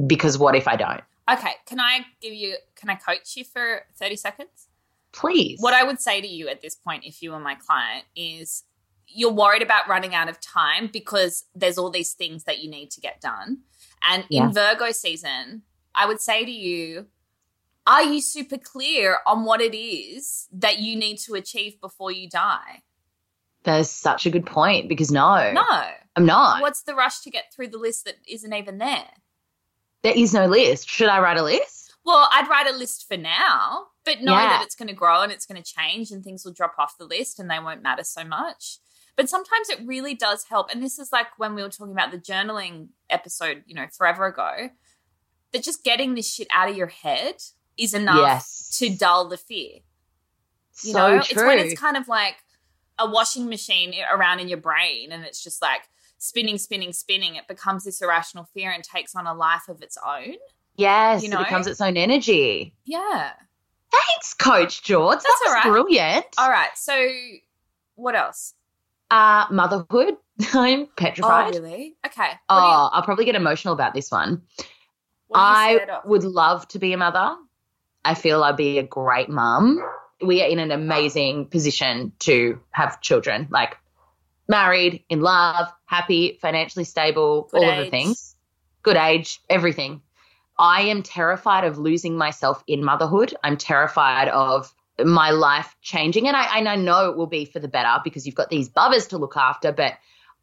because 0.07 0.37
what 0.39 0.57
if 0.57 0.67
I 0.67 0.75
don't? 0.75 1.03
Okay. 1.31 1.53
Can 1.67 1.79
I 1.79 2.01
give 2.21 2.35
you, 2.35 2.57
can 2.75 2.91
I 2.91 2.97
coach 2.97 3.37
you 3.37 3.45
for 3.45 3.83
30 3.97 4.17
seconds? 4.17 4.69
Please. 5.13 5.61
What 5.61 5.75
I 5.75 5.85
would 5.85 6.01
say 6.01 6.21
to 6.21 6.27
you 6.27 6.49
at 6.49 6.61
this 6.61 6.75
point, 6.75 7.05
if 7.05 7.23
you 7.23 7.31
were 7.31 7.39
my 7.39 7.55
client, 7.55 8.05
is 8.17 8.65
you're 9.09 9.33
worried 9.33 9.63
about 9.63 9.89
running 9.89 10.15
out 10.15 10.29
of 10.29 10.41
time 10.41 10.89
because 10.93 11.45
there's 11.55 11.79
all 11.79 11.91
these 11.91 12.13
things 12.13 12.45
that 12.45 12.59
you 12.61 12.71
need 12.71 12.91
to 12.93 13.01
get 13.01 13.21
done. 13.21 13.59
And 14.09 14.25
Yeah. 14.29 14.45
in 14.45 14.53
Virgo 14.53 14.93
season, 14.93 15.63
I 15.95 16.07
would 16.07 16.21
say 16.21 16.45
to 16.45 16.51
you, 16.51 17.07
are 17.87 18.03
you 18.03 18.21
super 18.21 18.59
clear 18.59 19.19
on 19.27 19.45
what 19.45 19.61
it 19.61 19.77
is 19.77 20.49
that 20.53 20.79
you 20.79 20.97
need 20.97 21.19
to 21.19 21.35
achieve 21.35 21.81
before 21.81 22.11
you 22.11 22.29
die? 22.29 22.83
That 23.65 23.81
is 23.81 23.91
such 23.91 24.27
a 24.27 24.31
good 24.31 24.47
point 24.47 24.89
because 24.89 25.11
no, 25.11 25.53
No. 25.53 25.91
I'm 26.17 26.27
not. 26.27 26.61
What's 26.61 26.83
the 26.83 26.95
rush 26.95 27.21
to 27.21 27.31
get 27.31 27.53
through 27.53 27.69
the 27.69 27.79
list 27.79 28.05
that 28.05 28.17
isn't 28.29 28.53
even 28.53 28.79
there? 28.79 29.09
There 30.03 30.17
is 30.17 30.35
no 30.35 30.47
list. 30.47 30.89
Should 30.89 31.09
I 31.09 31.19
write 31.21 31.39
a 31.39 31.43
list? 31.43 31.95
Well, 32.05 32.29
I'd 32.33 32.49
write 32.49 32.67
a 32.67 32.77
list 32.77 33.09
for 33.09 33.17
now, 33.17 33.87
but 34.05 34.21
know 34.21 34.33
Yeah. 34.35 34.49
that 34.51 34.63
it's 34.65 34.75
going 34.75 34.89
to 34.89 34.95
grow 34.95 35.23
and 35.23 35.33
it's 35.33 35.47
going 35.47 35.63
to 35.63 35.73
change 35.75 36.11
and 36.11 36.23
things 36.23 36.45
will 36.45 36.53
drop 36.53 36.75
off 36.79 36.99
the 36.99 37.07
list 37.07 37.39
and 37.41 37.51
they 37.51 37.59
won't 37.59 37.83
matter 37.83 38.05
so 38.05 38.23
much. 38.25 38.79
But 39.17 39.29
sometimes 39.29 39.69
it 39.71 39.79
really 39.85 40.15
does 40.15 40.45
help. 40.49 40.71
And 40.73 40.83
this 40.83 40.99
is 40.99 41.13
like 41.13 41.27
when 41.39 41.55
we 41.55 41.63
were 41.63 41.69
talking 41.69 41.93
about 41.93 42.11
the 42.11 42.19
journaling 42.19 42.89
episode, 43.11 43.63
you 43.67 43.75
know, 43.75 43.87
forever 43.97 44.27
ago, 44.27 44.71
that 45.53 45.63
just 45.63 45.85
getting 45.85 46.15
this 46.15 46.33
shit 46.33 46.49
out 46.53 46.69
of 46.69 46.77
your 46.77 46.89
head 46.89 47.37
is 47.79 47.95
enough 47.95 48.17
Yes. 48.19 48.77
to 48.79 48.91
dull 48.97 49.29
the 49.29 49.37
fear. 49.37 49.81
You 50.83 50.93
so 50.93 50.99
know, 50.99 51.09
true. 51.21 51.27
it's 51.31 51.35
when 51.43 51.59
it's 51.61 51.81
kind 51.81 51.97
of 51.97 52.09
like 52.09 52.37
a 52.99 53.09
washing 53.09 53.49
machine 53.49 53.95
around 54.13 54.41
in 54.41 54.49
your 54.49 54.59
brain 54.59 55.13
and 55.13 55.25
it's 55.25 55.43
just 55.43 55.63
like 55.63 55.83
spinning, 56.19 56.59
spinning, 56.59 56.93
spinning. 56.93 57.37
It 57.37 57.47
becomes 57.47 57.85
this 57.85 58.03
irrational 58.03 58.49
fear 58.53 58.73
and 58.73 58.83
takes 58.83 59.15
on 59.15 59.27
a 59.29 59.35
life 59.35 59.69
of 59.69 59.81
its 59.83 59.97
own. 60.05 60.35
yes, 60.77 61.23
you 61.23 61.29
it 61.29 61.33
know? 61.33 61.39
becomes 61.39 61.69
its 61.69 61.81
own 61.81 61.97
energy. 61.97 62.75
Yeah. 62.85 63.31
Thanks, 63.93 64.35
Coach 64.35 64.83
George. 64.83 65.19
That 65.19 65.23
That's 65.23 65.41
was 65.41 65.49
all 65.49 65.55
right. 65.55 65.65
brilliant. 65.85 66.27
All 66.39 66.51
right. 66.51 66.71
So, 66.75 67.09
what 67.95 68.17
else? 68.17 68.55
Uh, 69.11 69.47
motherhood. 69.51 70.15
I'm 70.53 70.87
petrified. 70.97 71.55
Oh, 71.55 71.61
really? 71.61 71.97
Okay. 72.05 72.31
Oh, 72.49 72.55
What 72.55 72.63
are 72.63 72.91
I'll 72.95 73.03
probably 73.03 73.25
get 73.25 73.37
emotional 73.37 73.75
about 73.75 73.95
this 73.95 74.11
one. 74.11 74.43
you, 74.59 74.65
you 74.65 75.35
I 75.35 76.01
would 76.05 76.25
love 76.25 76.67
to 76.69 76.79
be 76.79 76.93
a 76.93 76.97
mother. 76.97 77.37
I 78.05 78.15
feel 78.15 78.43
I'd 78.43 78.57
be 78.57 78.79
a 78.79 78.83
great 78.83 79.29
mum. 79.29 79.81
We 80.21 80.43
are 80.43 80.49
in 80.49 80.59
an 80.59 80.71
amazing 80.71 81.47
position 81.47 82.13
to 82.21 82.61
have 82.71 83.01
children, 83.01 83.49
like 83.51 83.77
married, 84.49 85.05
in 85.09 85.21
love, 85.21 85.69
happy, 85.87 86.39
financially 86.41 86.85
stable, 86.85 87.49
Good 87.51 87.63
all 87.63 87.71
of 87.71 87.85
the 87.85 87.91
things. 87.91 88.37
Good 88.83 88.97
age, 88.97 89.41
everything. 89.49 90.03
I 90.59 90.83
am 90.83 91.03
terrified 91.03 91.65
of 91.65 91.79
losing 91.79 92.17
myself 92.17 92.63
in 92.67 92.85
motherhood. 92.85 93.35
I'm 93.43 93.57
terrified 93.57 94.29
of 94.29 94.73
my 95.03 95.31
life 95.31 95.75
changing. 95.83 96.29
And 96.29 96.37
I, 96.37 96.59
and 96.59 96.69
I 96.69 96.77
know 96.77 97.11
it 97.11 97.17
will 97.17 97.27
be 97.27 97.45
for 97.45 97.59
the 97.59 97.69
better 97.69 98.01
because 98.05 98.27
you've 98.27 98.35
got 98.35 98.51
these 98.51 98.69
bubbers 98.69 99.09
to 99.09 99.19
look 99.19 99.37
after. 99.37 99.73
But 99.73 99.95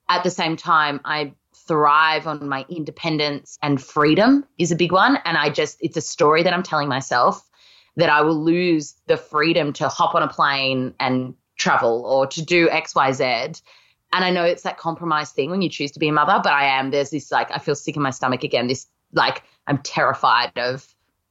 at 0.09 0.23
the 0.23 0.29
same 0.29 0.57
time, 0.57 0.99
I 1.05 1.33
thrive 1.67 2.27
on 2.27 2.49
my 2.49 2.65
independence 2.69 3.57
and 3.61 3.81
freedom 3.81 4.45
is 4.57 4.71
a 4.71 4.75
big 4.75 4.91
one. 4.91 5.17
And 5.23 5.37
I 5.37 5.49
just, 5.49 5.77
it's 5.81 5.97
a 5.97 6.01
story 6.01 6.43
that 6.43 6.53
I'm 6.53 6.63
telling 6.63 6.89
myself 6.89 7.47
that 7.95 8.09
I 8.09 8.21
will 8.21 8.43
lose 8.43 8.95
the 9.07 9.17
freedom 9.17 9.73
to 9.73 9.87
hop 9.87 10.15
on 10.15 10.23
a 10.23 10.27
plane 10.27 10.95
and 10.99 11.35
travel 11.57 12.03
or 12.05 12.27
to 12.27 12.41
do 12.41 12.69
X, 12.69 12.95
Y, 12.95 13.11
Z. 13.11 13.23
And 13.23 14.25
I 14.25 14.31
know 14.31 14.43
it's 14.43 14.63
that 14.63 14.77
compromise 14.77 15.31
thing 15.31 15.49
when 15.49 15.61
you 15.61 15.69
choose 15.69 15.91
to 15.91 15.99
be 15.99 16.09
a 16.09 16.13
mother, 16.13 16.39
but 16.43 16.51
I 16.51 16.77
am, 16.79 16.91
there's 16.91 17.11
this 17.11 17.31
like, 17.31 17.51
I 17.51 17.59
feel 17.59 17.75
sick 17.75 17.95
in 17.95 18.01
my 18.01 18.09
stomach 18.09 18.43
again. 18.43 18.67
This, 18.67 18.87
like, 19.13 19.43
I'm 19.67 19.77
terrified 19.77 20.57
of 20.57 20.85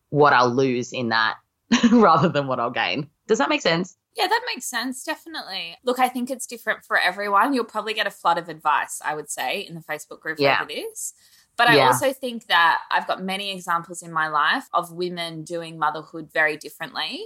what 0.09 0.33
I'll 0.33 0.55
lose 0.55 0.93
in 0.93 1.11
that 1.11 1.37
rather 1.93 2.29
than 2.29 2.47
what 2.47 2.61
I'll 2.61 2.71
gain. 2.71 3.09
Does 3.27 3.39
that 3.39 3.49
make 3.49 3.63
sense? 3.63 3.97
Yeah, 4.17 4.27
that 4.27 4.43
makes 4.53 4.67
sense. 4.67 5.05
Definitely. 5.05 5.77
Look, 5.85 5.99
I 6.01 6.09
think 6.09 6.31
it's 6.31 6.47
different 6.47 6.85
for 6.85 6.99
everyone. 6.99 7.55
You'll 7.55 7.65
probably 7.65 7.95
get 7.95 8.07
a 8.07 8.11
flood 8.11 8.39
of 8.39 8.49
advice, 8.49 9.01
I 9.05 9.15
would 9.15 9.31
say, 9.31 9.61
in 9.61 9.75
the 9.75 9.81
Facebook 9.83 10.21
group 10.21 10.39
Yeah. 10.41 10.59
over 10.61 10.69
this. 10.69 11.15
But 11.57 11.69
I 11.69 11.77
Yeah. 11.77 11.87
also 11.87 12.13
think 12.13 12.47
that 12.47 12.81
I've 12.91 13.07
got 13.07 13.23
many 13.23 13.53
examples 13.53 14.03
in 14.03 14.13
my 14.13 14.29
life 14.29 14.69
of 14.75 14.93
women 14.93 15.45
doing 15.45 15.79
motherhood 15.79 16.31
very 16.33 16.57
differently. 16.57 17.25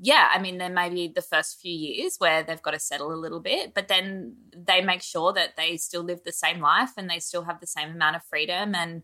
Yeah, 0.00 0.28
I 0.32 0.38
mean, 0.38 0.58
there 0.58 0.68
may 0.70 0.90
be 0.90 1.08
the 1.08 1.22
first 1.22 1.60
few 1.60 1.72
years 1.74 2.16
where 2.18 2.42
they've 2.42 2.62
got 2.62 2.70
to 2.72 2.78
settle 2.78 3.12
a 3.12 3.16
little 3.16 3.40
bit, 3.40 3.74
but 3.74 3.88
then 3.88 4.36
they 4.54 4.80
make 4.80 5.02
sure 5.02 5.32
that 5.32 5.56
they 5.56 5.76
still 5.76 6.02
live 6.02 6.22
the 6.24 6.32
same 6.32 6.60
life 6.60 6.90
and 6.96 7.10
they 7.10 7.18
still 7.18 7.42
have 7.44 7.58
the 7.60 7.66
same 7.66 7.90
amount 7.90 8.16
of 8.16 8.22
freedom. 8.24 8.74
And 8.76 9.02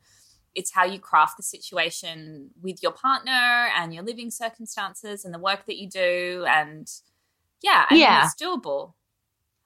it's 0.55 0.73
how 0.73 0.85
you 0.85 0.99
craft 0.99 1.37
the 1.37 1.43
situation 1.43 2.51
with 2.63 2.83
your 2.83 2.93
partner 2.93 3.69
and 3.77 3.93
your 3.95 4.03
living 4.05 4.31
circumstances 4.31 5.25
and 5.25 5.35
the 5.35 5.39
work 5.39 5.67
that 5.67 5.77
you 5.77 5.89
do. 5.89 6.45
And 6.49 6.91
yeah, 7.63 7.87
I 7.89 7.95
Yeah. 7.97 8.15
mean, 8.17 8.25
it's 8.25 8.43
doable. 8.43 8.95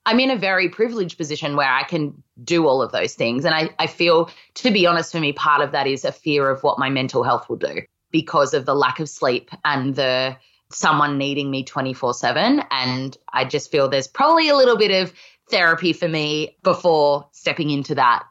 I'm 0.06 0.20
in 0.20 0.30
a 0.30 0.36
very 0.36 0.70
privileged 0.70 1.18
position 1.18 1.54
where 1.56 1.70
I 1.70 1.82
can 1.82 2.22
do 2.42 2.66
all 2.66 2.80
of 2.80 2.92
those 2.92 3.14
things. 3.14 3.44
And 3.44 3.54
I, 3.54 3.70
I 3.78 3.86
feel, 3.86 4.30
to 4.54 4.70
be 4.70 4.86
honest, 4.86 5.12
for 5.12 5.20
me, 5.20 5.32
part 5.32 5.60
of 5.60 5.72
that 5.72 5.86
is 5.86 6.04
a 6.04 6.12
fear 6.12 6.48
of 6.48 6.62
what 6.62 6.78
my 6.78 6.88
mental 6.88 7.22
health 7.22 7.48
will 7.48 7.56
do 7.56 7.82
because 8.10 8.54
of 8.54 8.64
the 8.64 8.74
lack 8.74 9.00
of 9.00 9.08
sleep 9.08 9.50
and 9.64 9.94
the 9.94 10.36
someone 10.70 11.18
needing 11.18 11.50
me 11.50 11.64
24 11.64 12.14
7. 12.14 12.62
And 12.70 13.16
I 13.30 13.44
just 13.44 13.70
feel 13.70 13.88
there's 13.88 14.08
probably 14.08 14.48
a 14.48 14.56
little 14.56 14.78
bit 14.78 15.02
of 15.02 15.12
therapy 15.50 15.92
for 15.92 16.08
me 16.08 16.56
before 16.62 17.28
stepping 17.32 17.70
into 17.70 17.94
that 17.96 18.24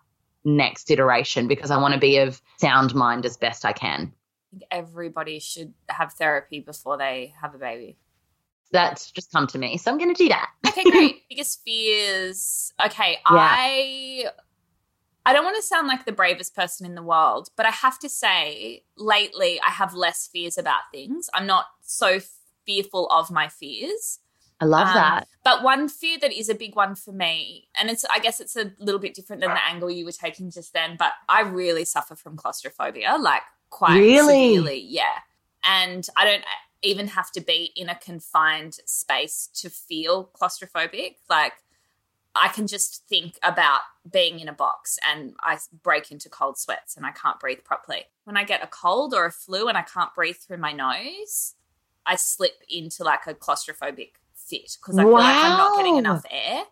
next 0.47 0.89
iteration 0.89 1.47
because 1.47 1.69
I 1.69 1.77
want 1.77 1.93
to 1.93 1.99
be 1.99 2.17
of 2.17 2.41
sound 2.59 2.95
mind 2.95 3.25
as 3.25 3.37
best 3.37 3.65
I 3.65 3.73
can. 3.73 4.13
I 4.13 4.49
think 4.51 4.63
everybody 4.71 5.39
should 5.39 5.73
have 5.89 6.13
therapy 6.13 6.61
before 6.61 6.97
they 6.97 7.33
have 7.39 7.53
a 7.53 7.57
baby. 7.57 7.97
That's 8.71 9.11
just 9.11 9.31
come 9.31 9.47
to 9.47 9.57
me. 9.57 9.77
So 9.77 9.91
I'm 9.91 9.97
going 9.97 10.13
to 10.13 10.23
do 10.23 10.29
that. 10.29 10.49
Okay, 10.67 10.83
great. 10.89 11.23
Biggest 11.29 11.61
fears. 11.63 12.73
Okay, 12.83 13.17
I 13.25 14.25
I 15.25 15.33
don't 15.33 15.43
want 15.43 15.57
to 15.57 15.61
sound 15.61 15.87
like 15.87 16.05
the 16.05 16.11
bravest 16.13 16.55
person 16.55 16.85
in 16.85 16.95
the 16.95 17.03
world, 17.03 17.49
but 17.57 17.65
I 17.65 17.71
have 17.71 17.99
to 17.99 18.09
say 18.09 18.83
lately 18.97 19.59
I 19.65 19.71
have 19.71 19.93
less 19.93 20.27
fears 20.27 20.57
about 20.57 20.83
things. 20.93 21.29
I'm 21.33 21.45
not 21.45 21.65
so 21.81 22.19
fearful 22.65 23.07
of 23.09 23.29
my 23.29 23.49
fears. 23.49 24.19
I 24.59 24.65
love 24.65 24.87
Um, 24.87 24.93
that. 24.95 25.27
But 25.43 25.63
one 25.63 25.87
fear 25.87 26.17
that 26.19 26.33
is 26.33 26.49
a 26.49 26.55
big 26.55 26.75
one 26.75 26.95
for 26.95 27.11
me, 27.11 27.67
and 27.79 27.89
it's 27.89 28.03
I 28.05 28.19
guess 28.19 28.39
it's 28.39 28.55
a 28.55 28.71
little 28.79 28.99
bit 28.99 29.13
different 29.13 29.41
than 29.41 29.51
the 29.51 29.65
angle 29.65 29.89
you 29.89 30.03
were 30.05 30.11
taking 30.11 30.49
just 30.51 30.73
then, 30.73 30.95
but 30.97 31.13
I 31.29 31.41
really 31.41 31.85
suffer 31.85 32.15
from 32.15 32.35
claustrophobia, 32.37 33.17
like 33.19 33.43
quite 33.69 33.97
Really? 33.99 34.55
severely. 34.55 34.79
Yeah. 34.81 35.19
And 35.63 36.07
I 36.15 36.25
don't 36.25 36.43
even 36.81 37.07
have 37.07 37.31
to 37.31 37.41
be 37.41 37.71
in 37.75 37.89
a 37.89 37.95
confined 37.95 38.75
space 38.85 39.49
to 39.55 39.69
feel 39.69 40.29
claustrophobic. 40.39 41.15
Like 41.29 41.53
I 42.35 42.49
can 42.49 42.67
just 42.67 43.07
think 43.07 43.37
about 43.43 43.81
being 44.09 44.39
in 44.39 44.47
a 44.47 44.53
box 44.53 44.99
and 45.07 45.33
I 45.39 45.57
break 45.83 46.11
into 46.11 46.29
cold 46.29 46.57
sweats 46.57 46.95
and 46.95 47.05
I 47.05 47.11
can't 47.11 47.39
breathe 47.39 47.63
properly. 47.63 48.05
When 48.25 48.37
I 48.37 48.43
get 48.43 48.63
a 48.63 48.67
cold 48.67 49.13
or 49.13 49.25
a 49.25 49.31
flu 49.31 49.67
and 49.67 49.77
I 49.77 49.81
can't 49.81 50.13
breathe 50.13 50.37
through 50.37 50.57
my 50.57 50.71
nose, 50.71 51.55
I 52.05 52.15
slip 52.15 52.61
into 52.69 53.03
like 53.03 53.25
a 53.27 53.33
claustrophobic 53.33 54.11
fit 54.49 54.77
because 54.81 54.97
I 54.97 55.03
feel 55.03 55.11
like 55.13 55.35
I'm 55.35 55.57
not 55.57 55.77
getting 55.77 55.97
enough 55.97 56.23
air. 56.29 56.63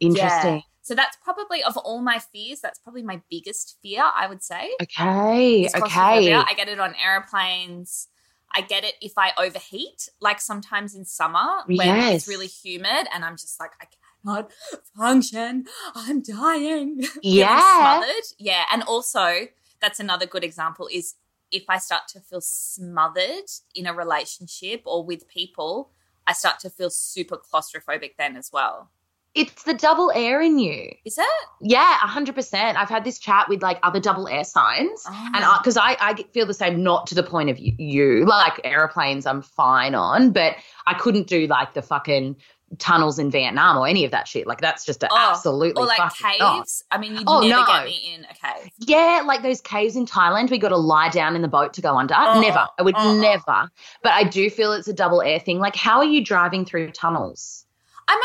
Interesting. 0.00 0.54
Yeah. 0.56 0.60
So 0.82 0.94
that's 0.94 1.16
probably 1.24 1.62
of 1.64 1.76
all 1.78 2.00
my 2.00 2.18
fears, 2.20 2.60
that's 2.60 2.78
probably 2.78 3.02
my 3.02 3.20
biggest 3.28 3.76
fear, 3.82 4.04
I 4.14 4.28
would 4.28 4.42
say. 4.42 4.70
Okay. 4.82 5.66
Okay. 5.74 6.32
I 6.34 6.54
get 6.56 6.68
it 6.68 6.78
on 6.78 6.94
airplanes. 7.04 8.08
I 8.54 8.60
get 8.60 8.84
it 8.84 8.94
if 9.02 9.12
I 9.16 9.32
overheat, 9.36 10.08
like 10.20 10.40
sometimes 10.40 10.94
in 10.94 11.04
summer 11.04 11.46
when 11.66 11.78
Yes. 11.88 12.14
it's 12.14 12.28
really 12.28 12.46
humid 12.46 13.08
and 13.12 13.24
I'm 13.24 13.36
just 13.36 13.58
like, 13.58 13.72
I 13.80 13.86
cannot 14.24 14.50
function. 14.96 15.64
I'm 15.94 16.22
dying. 16.22 17.02
Yeah. 17.22 17.98
Smothered. 17.98 18.24
Yeah. 18.38 18.64
And 18.72 18.82
also, 18.84 19.48
that's 19.80 19.98
another 20.00 20.26
good 20.26 20.44
example 20.44 20.88
is 20.90 21.16
if 21.50 21.64
I 21.68 21.78
start 21.78 22.08
to 22.08 22.20
feel 22.20 22.40
smothered 22.40 23.50
in 23.74 23.86
a 23.86 23.92
relationship 23.92 24.82
or 24.84 25.04
with 25.04 25.28
people, 25.28 25.90
I 26.26 26.32
start 26.32 26.58
to 26.60 26.70
feel 26.70 26.90
super 26.90 27.36
claustrophobic 27.36 28.12
then 28.18 28.36
as 28.36 28.50
well. 28.52 28.90
It's 29.34 29.64
the 29.64 29.74
double 29.74 30.10
air 30.14 30.40
in 30.40 30.58
you. 30.58 30.90
Is 31.04 31.18
it? 31.18 31.26
Yeah, 31.60 31.84
hundred 31.98 32.34
percent. 32.34 32.78
I've 32.78 32.88
had 32.88 33.04
this 33.04 33.18
chat 33.18 33.50
with 33.50 33.62
like 33.62 33.78
other 33.82 34.00
double 34.00 34.28
air 34.28 34.44
signs, 34.44 35.04
Oh. 35.06 35.30
and 35.34 35.44
because 35.60 35.76
I, 35.76 35.94
I 36.00 36.14
get- 36.14 36.32
feel 36.32 36.46
the 36.46 36.54
same, 36.54 36.82
not 36.82 37.06
to 37.08 37.14
the 37.14 37.22
point 37.22 37.50
of 37.50 37.58
you, 37.58 37.74
you 37.78 38.24
like 38.24 38.58
airplanes, 38.64 39.26
I'm 39.26 39.42
fine 39.42 39.94
on, 39.94 40.30
but 40.32 40.56
I 40.86 40.94
couldn't 40.94 41.26
do 41.26 41.46
like 41.48 41.74
the 41.74 41.82
fucking 41.82 42.36
tunnels 42.78 43.18
in 43.18 43.30
Vietnam 43.30 43.76
or 43.78 43.86
any 43.86 44.04
of 44.04 44.10
that 44.10 44.26
shit. 44.26 44.46
Like 44.46 44.60
that's 44.60 44.84
just 44.84 45.02
a 45.02 45.08
Oh, 45.10 45.30
absolutely 45.30 45.82
or 45.82 45.86
like 45.86 45.98
fucking 45.98 46.38
not. 46.40 46.56
caves. 46.58 46.82
I 46.90 46.98
mean, 46.98 47.14
you'd 47.14 47.24
Oh, 47.26 47.40
never 47.40 47.60
no. 47.62 47.66
get 47.66 47.84
me 47.86 48.14
in 48.14 48.24
a 48.24 48.34
cave. 48.34 48.70
Yeah, 48.78 49.22
like 49.24 49.42
those 49.42 49.60
caves 49.60 49.94
in 49.96 50.04
Thailand, 50.06 50.50
we 50.50 50.58
got 50.58 50.70
to 50.70 50.76
lie 50.76 51.08
down 51.08 51.36
in 51.36 51.42
the 51.42 51.48
boat 51.48 51.72
to 51.74 51.80
go 51.80 51.96
under. 51.96 52.14
Oh, 52.16 52.40
never. 52.40 52.66
I 52.78 52.82
would 52.82 52.94
oh. 52.98 53.14
never. 53.20 53.70
But 54.02 54.12
I 54.12 54.24
do 54.24 54.50
feel 54.50 54.72
it's 54.72 54.88
a 54.88 54.92
double 54.92 55.22
air 55.22 55.38
thing. 55.38 55.58
Like, 55.60 55.76
how 55.76 55.98
are 55.98 56.04
you 56.04 56.24
driving 56.24 56.64
through 56.64 56.90
tunnels? 56.90 57.64
I'm 58.08 58.18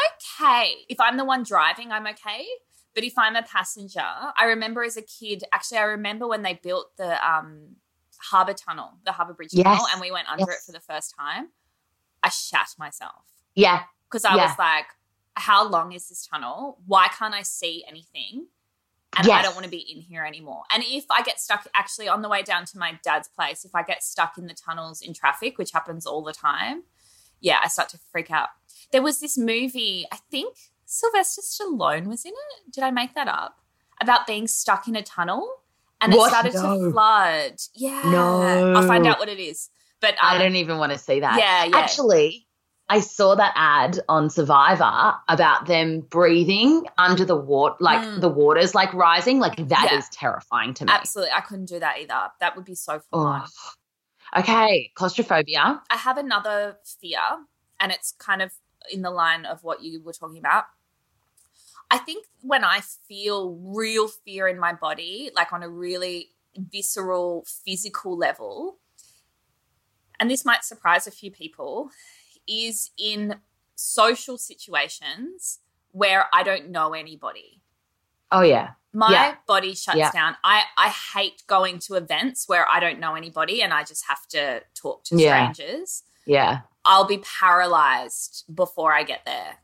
okay. 0.43 0.73
If 0.89 0.99
I'm 0.99 1.17
the 1.17 1.25
one 1.25 1.43
driving, 1.43 1.91
I'm 1.91 2.07
okay. 2.07 2.45
But 2.93 3.03
if 3.03 3.13
I'm 3.17 3.35
a 3.35 3.43
passenger, 3.43 4.01
I 4.37 4.45
remember 4.45 4.83
as 4.83 4.97
a 4.97 5.01
kid, 5.01 5.43
actually, 5.53 5.77
I 5.77 5.83
remember 5.83 6.27
when 6.27 6.41
they 6.41 6.59
built 6.61 6.87
the 6.97 7.25
um, 7.27 7.75
harbour 8.31 8.53
tunnel, 8.53 8.97
the 9.05 9.11
harbour 9.13 9.33
bridge 9.33 9.51
tunnel, 9.55 9.85
and 9.91 10.01
we 10.01 10.11
went 10.11 10.27
under 10.29 10.45
Yes. 10.47 10.61
it 10.61 10.65
for 10.65 10.71
the 10.73 10.81
first 10.81 11.15
time. 11.17 11.49
I 12.23 12.29
shat 12.29 12.67
myself 12.77 13.23
Yeah, 13.55 13.83
because 14.11 14.25
I 14.25 14.35
Yeah. 14.35 14.47
was 14.49 14.57
like, 14.59 14.85
how 15.35 15.67
long 15.67 15.93
is 15.93 16.09
this 16.09 16.27
tunnel? 16.27 16.79
Why 16.85 17.07
can't 17.07 17.33
I 17.33 17.41
see 17.43 17.83
anything? 17.87 18.47
And 19.17 19.29
I 19.29 19.41
don't 19.41 19.55
want 19.55 19.65
to 19.65 19.69
be 19.71 19.79
in 19.79 20.01
here 20.01 20.23
anymore. 20.23 20.63
And 20.73 20.83
if 20.85 21.05
I 21.11 21.21
get 21.21 21.39
stuck, 21.39 21.67
actually, 21.73 22.07
on 22.07 22.21
the 22.21 22.29
way 22.29 22.43
down 22.43 22.63
to 22.65 22.77
my 22.77 22.97
dad's 23.03 23.27
place, 23.27 23.65
if 23.65 23.75
I 23.75 23.83
get 23.83 24.03
stuck 24.03 24.37
in 24.37 24.47
the 24.47 24.53
tunnels 24.53 25.01
in 25.01 25.13
traffic, 25.13 25.57
which 25.57 25.71
happens 25.71 26.05
all 26.05 26.23
the 26.23 26.31
time, 26.31 26.83
yeah, 27.41 27.59
I 27.61 27.67
start 27.67 27.89
to 27.89 27.99
freak 28.11 28.31
out. 28.31 28.49
There 28.93 29.01
was 29.01 29.19
this 29.19 29.37
movie, 29.37 30.05
I 30.13 30.17
think 30.29 30.55
Sylvester 30.85 31.41
Stallone 31.41 32.05
was 32.07 32.23
in 32.23 32.31
it. 32.31 32.71
Did 32.71 32.83
I 32.85 32.91
make 32.91 33.13
that 33.15 33.27
up? 33.27 33.59
About 33.99 34.27
being 34.27 34.47
stuck 34.47 34.87
in 34.87 34.95
a 34.95 35.03
tunnel 35.03 35.55
and 35.99 36.13
What? 36.13 36.27
it 36.45 36.53
started 36.53 36.53
No. 36.53 36.85
to 36.85 36.91
flood. 36.91 37.59
Yeah. 37.73 38.01
No. 38.05 38.73
I'll 38.77 38.87
find 38.87 39.05
out 39.05 39.19
what 39.19 39.27
it 39.29 39.39
is. 39.39 39.69
But 39.99 40.13
um, 40.13 40.19
I 40.23 40.37
don't 40.37 40.55
even 40.55 40.77
want 40.77 40.93
to 40.93 40.97
see 40.97 41.19
that. 41.19 41.37
Yeah, 41.37 41.65
yeah. 41.65 41.77
Actually, 41.77 42.47
I 42.91 42.99
saw 42.99 43.35
that 43.35 43.53
ad 43.55 43.99
on 44.09 44.29
Survivor 44.29 45.13
about 45.29 45.65
them 45.65 46.01
breathing 46.01 46.85
under 46.97 47.23
the 47.23 47.37
water, 47.37 47.75
like 47.79 48.01
Mm. 48.01 48.19
the 48.19 48.27
waters 48.27 48.75
like 48.75 48.93
rising. 48.93 49.39
Like 49.39 49.55
that 49.69 49.91
is 49.93 50.05
Yeah. 50.05 50.09
terrifying 50.11 50.73
to 50.75 50.85
me. 50.85 50.91
absolutely, 50.91 51.31
I 51.33 51.39
couldn't 51.39 51.65
do 51.67 51.79
that 51.79 51.99
either. 51.99 52.31
That 52.41 52.55
would 52.57 52.65
be 52.65 52.75
so 52.75 52.99
fun. 52.99 53.43
Oh. 53.45 54.39
Okay, 54.39 54.91
claustrophobia. 54.95 55.81
I 55.89 55.97
have 55.97 56.17
another 56.17 56.79
fear, 56.99 57.21
and 57.79 57.91
it's 57.93 58.11
kind 58.13 58.41
of 58.41 58.51
in 58.91 59.01
the 59.03 59.09
line 59.11 59.45
of 59.45 59.63
what 59.63 59.81
you 59.81 60.01
were 60.03 60.13
talking 60.13 60.37
about. 60.37 60.65
I 61.89 61.97
think 61.97 62.25
when 62.41 62.63
I 62.65 62.81
feel 62.81 63.53
real 63.55 64.07
fear 64.09 64.47
in 64.49 64.59
my 64.59 64.73
body, 64.73 65.31
like 65.35 65.53
on 65.53 65.63
a 65.63 65.69
really 65.69 66.31
visceral, 66.55 67.45
physical 67.65 68.17
level, 68.17 68.79
and 70.19 70.29
this 70.29 70.43
might 70.45 70.63
surprise 70.65 71.07
a 71.07 71.11
few 71.11 71.31
people, 71.31 71.89
is 72.51 72.91
in 72.97 73.39
social 73.75 74.37
situations 74.37 75.59
where 75.91 76.25
I 76.33 76.43
don't 76.43 76.69
know 76.69 76.93
anybody. 76.93 77.61
Oh 78.31 78.41
yeah, 78.41 78.71
My 78.93 79.11
Yeah. 79.11 79.35
body 79.47 79.73
shuts 79.73 79.97
Yeah. 79.97 80.11
down. 80.11 80.35
I, 80.43 80.63
I 80.77 80.89
hate 80.89 81.43
going 81.47 81.79
to 81.79 81.95
events 81.95 82.47
where 82.47 82.67
I 82.67 82.79
don't 82.79 82.99
know 82.99 83.15
anybody 83.15 83.61
and 83.61 83.73
I 83.73 83.83
just 83.83 84.05
have 84.07 84.25
to 84.29 84.63
talk 84.73 85.03
to 85.05 85.17
Yeah. 85.17 85.51
strangers. 85.51 86.03
yeah. 86.25 86.61
I'll 86.83 87.05
be 87.05 87.19
paralyzed 87.19 88.43
before 88.53 88.91
I 88.93 89.03
get 89.03 89.23
there. 89.25 89.51
It's- 89.51 89.59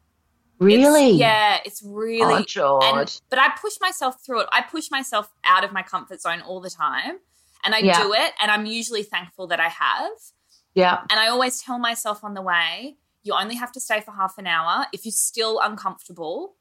Really? 0.59 1.11
yeah, 1.11 1.59
it's 1.65 1.81
really. 1.83 2.33
Oh, 2.35 2.43
George. 2.43 2.83
and, 2.83 3.21
but 3.29 3.39
I 3.39 3.49
push 3.59 3.73
myself 3.81 4.23
through 4.23 4.41
it. 4.41 4.49
I 4.51 4.61
push 4.61 4.89
myself 4.91 5.31
out 5.43 5.63
of 5.63 5.71
my 5.71 5.81
comfort 5.83 6.21
zone 6.21 6.41
all 6.41 6.59
the 6.61 6.69
time, 6.69 7.19
and 7.63 7.73
I 7.75 7.81
do 7.81 8.13
it. 8.13 8.33
And 8.39 8.49
I'm 8.51 8.65
usually 8.65 9.03
thankful 9.03 9.47
that 9.47 9.59
I 9.59 9.67
have. 9.69 10.11
Yeah. 10.77 10.99
And 11.09 11.19
I 11.19 11.27
always 11.27 11.59
tell 11.59 11.79
myself 11.79 12.23
on 12.23 12.35
the 12.35 12.41
way, 12.41 12.97
you 13.23 13.33
only 13.33 13.55
have 13.55 13.71
to 13.71 13.79
stay 13.79 13.99
for 13.99 14.11
half 14.11 14.37
an 14.37 14.45
hour. 14.45 14.85
If 14.93 15.05
you're 15.05 15.11
still 15.11 15.59
uncomfortable, 15.59 16.55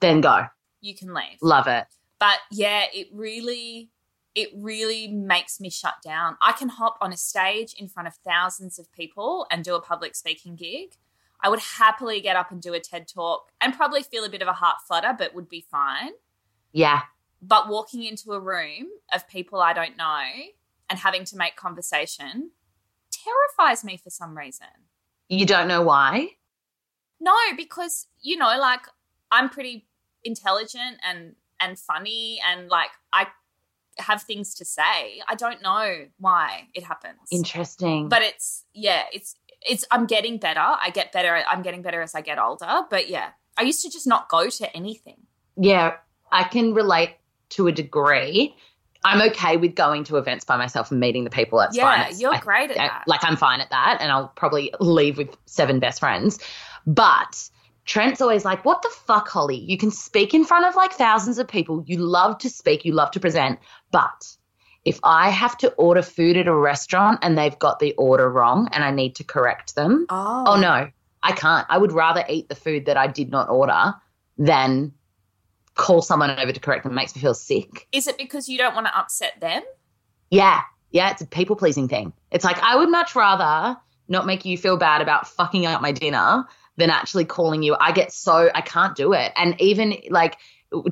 Then 0.00 0.22
go. 0.22 0.46
you 0.80 0.94
can 0.96 1.12
leave. 1.12 1.36
Love 1.42 1.66
it. 1.66 1.84
But 2.18 2.38
yeah, 2.50 2.86
it 2.94 3.08
really 3.12 3.90
it 4.34 4.48
really 4.54 5.06
makes 5.08 5.60
me 5.60 5.68
shut 5.68 5.94
down. 6.02 6.36
I 6.40 6.52
can 6.52 6.70
hop 6.70 6.96
on 7.02 7.12
a 7.12 7.16
stage 7.16 7.74
in 7.76 7.88
front 7.88 8.08
of 8.08 8.14
thousands 8.24 8.78
of 8.78 8.90
people 8.90 9.46
and 9.50 9.62
do 9.62 9.74
a 9.74 9.82
public 9.82 10.14
speaking 10.14 10.56
gig. 10.56 10.94
I 11.42 11.50
would 11.50 11.60
happily 11.60 12.20
get 12.20 12.36
up 12.36 12.50
and 12.50 12.62
do 12.62 12.72
a 12.72 12.80
TED 12.80 13.06
talk 13.06 13.50
and 13.60 13.74
probably 13.74 14.02
feel 14.02 14.24
a 14.24 14.30
bit 14.30 14.40
of 14.40 14.48
a 14.48 14.52
heart 14.54 14.76
flutter, 14.86 15.14
but 15.16 15.34
would 15.34 15.48
be 15.48 15.60
fine. 15.70 16.12
Yeah. 16.72 17.02
But 17.42 17.68
walking 17.68 18.02
into 18.04 18.32
a 18.32 18.40
room 18.40 18.86
of 19.12 19.28
people 19.28 19.60
I 19.60 19.72
don't 19.74 19.96
know 19.96 20.22
and 20.88 20.98
having 20.98 21.24
to 21.26 21.36
make 21.36 21.54
conversation 21.56 22.52
terrifies 23.28 23.84
me 23.84 23.96
for 23.96 24.10
some 24.10 24.36
reason. 24.36 24.66
You 25.28 25.46
don't 25.46 25.68
know 25.68 25.82
why? 25.82 26.28
No, 27.20 27.34
because 27.56 28.06
you 28.20 28.36
know, 28.36 28.56
like 28.58 28.80
I'm 29.30 29.48
pretty 29.48 29.86
intelligent 30.24 30.98
and 31.06 31.34
and 31.60 31.78
funny 31.78 32.40
and 32.46 32.68
like 32.68 32.90
I 33.12 33.26
have 33.98 34.22
things 34.22 34.54
to 34.54 34.64
say. 34.64 35.20
I 35.26 35.34
don't 35.34 35.60
know 35.62 36.06
why 36.18 36.68
it 36.74 36.84
happens. 36.84 37.18
Interesting. 37.30 38.08
But 38.08 38.22
it's 38.22 38.64
yeah, 38.72 39.02
it's 39.12 39.34
it's 39.68 39.84
I'm 39.90 40.06
getting 40.06 40.38
better. 40.38 40.60
I 40.60 40.90
get 40.90 41.12
better. 41.12 41.42
I'm 41.48 41.62
getting 41.62 41.82
better 41.82 42.00
as 42.00 42.14
I 42.14 42.20
get 42.20 42.38
older. 42.38 42.82
But 42.88 43.08
yeah, 43.08 43.30
I 43.58 43.62
used 43.62 43.82
to 43.82 43.90
just 43.90 44.06
not 44.06 44.28
go 44.28 44.48
to 44.48 44.76
anything. 44.76 45.26
yeah, 45.56 45.94
I 46.30 46.44
can 46.44 46.74
relate 46.74 47.16
to 47.50 47.66
a 47.66 47.72
degree. 47.72 48.54
I'm 49.04 49.22
okay 49.30 49.56
with 49.56 49.74
going 49.74 50.04
to 50.04 50.16
events 50.16 50.44
by 50.44 50.56
myself 50.56 50.90
and 50.90 50.98
meeting 51.00 51.24
the 51.24 51.30
people. 51.30 51.58
That's 51.58 51.76
fine. 51.78 51.98
yeah, 51.98 52.04
It's- 52.06 52.20
you're 52.20 52.38
great 52.38 52.70
at 52.72 52.78
I- 52.80 52.88
that. 52.88 53.04
like 53.06 53.24
I'm 53.24 53.36
fine 53.36 53.60
at 53.60 53.70
that, 53.70 53.98
and 54.00 54.10
I'll 54.10 54.28
probably 54.34 54.72
leave 54.80 55.16
with 55.18 55.36
seven 55.46 55.78
best 55.80 56.00
friends. 56.00 56.38
But 56.86 57.48
Trent's 57.84 58.20
always 58.20 58.44
like, 58.44 58.64
"What 58.64 58.82
the 58.82 58.90
fuck, 58.90 59.28
Hollie? 59.28 59.56
You 59.56 59.78
can 59.78 59.90
speak 59.90 60.34
in 60.34 60.44
front 60.44 60.66
of 60.66 60.74
like 60.74 60.92
thousands 60.92 61.38
of 61.38 61.48
people. 61.48 61.82
You 61.86 61.98
love 61.98 62.38
to 62.38 62.50
speak. 62.50 62.84
You 62.84 62.92
love 62.92 63.10
to 63.12 63.20
present. 63.20 63.58
But 63.92 64.26
if 64.84 64.98
I 65.04 65.30
have 65.30 65.56
to 65.58 65.70
order 65.74 66.02
food 66.02 66.36
at 66.36 66.46
a 66.48 66.54
restaurant 66.54 67.18
and 67.22 67.36
they've 67.38 67.58
got 67.58 67.78
the 67.78 67.94
order 67.94 68.28
wrong 68.30 68.68
and 68.72 68.82
I 68.84 68.90
need 68.90 69.14
to 69.16 69.24
correct 69.24 69.74
them, 69.74 70.06
oh, 70.10 70.44
oh 70.48 70.60
no, 70.60 70.88
I 71.22 71.32
can't. 71.32 71.66
I 71.70 71.78
would 71.78 71.92
rather 71.92 72.24
eat 72.28 72.48
the 72.48 72.54
food 72.54 72.86
that 72.86 72.96
I 72.96 73.06
did 73.06 73.30
not 73.30 73.48
order 73.48 73.94
than 74.38 74.92
call 75.78 76.02
someone 76.02 76.30
over 76.38 76.52
to 76.52 76.60
correct 76.60 76.84
them. 76.84 76.94
Makes 76.94 77.16
me 77.16 77.22
feel 77.22 77.32
sick. 77.32 77.88
Is 77.92 78.06
it 78.06 78.18
because 78.18 78.50
you 78.50 78.58
don't 78.58 78.74
want 78.74 78.86
to 78.86 78.98
upset 78.98 79.40
them? 79.40 79.62
Yeah. 80.30 80.60
Yeah, 80.90 81.10
it's 81.10 81.22
a 81.22 81.26
people 81.26 81.56
pleasing 81.56 81.88
thing. 81.88 82.12
It's 82.30 82.44
like 82.44 82.62
I 82.62 82.76
would 82.76 82.90
much 82.90 83.14
rather 83.14 83.78
not 84.08 84.26
make 84.26 84.44
you 84.44 84.58
feel 84.58 84.76
bad 84.76 85.00
about 85.00 85.28
fucking 85.28 85.64
up 85.66 85.80
my 85.80 85.92
dinner 85.92 86.44
than 86.76 86.90
actually 86.90 87.24
calling 87.24 87.62
you. 87.62 87.76
I 87.78 87.92
get 87.92 88.12
so 88.12 88.50
I 88.54 88.60
can't 88.60 88.96
do 88.96 89.12
it. 89.12 89.32
And 89.36 89.60
even 89.60 89.94
like 90.10 90.36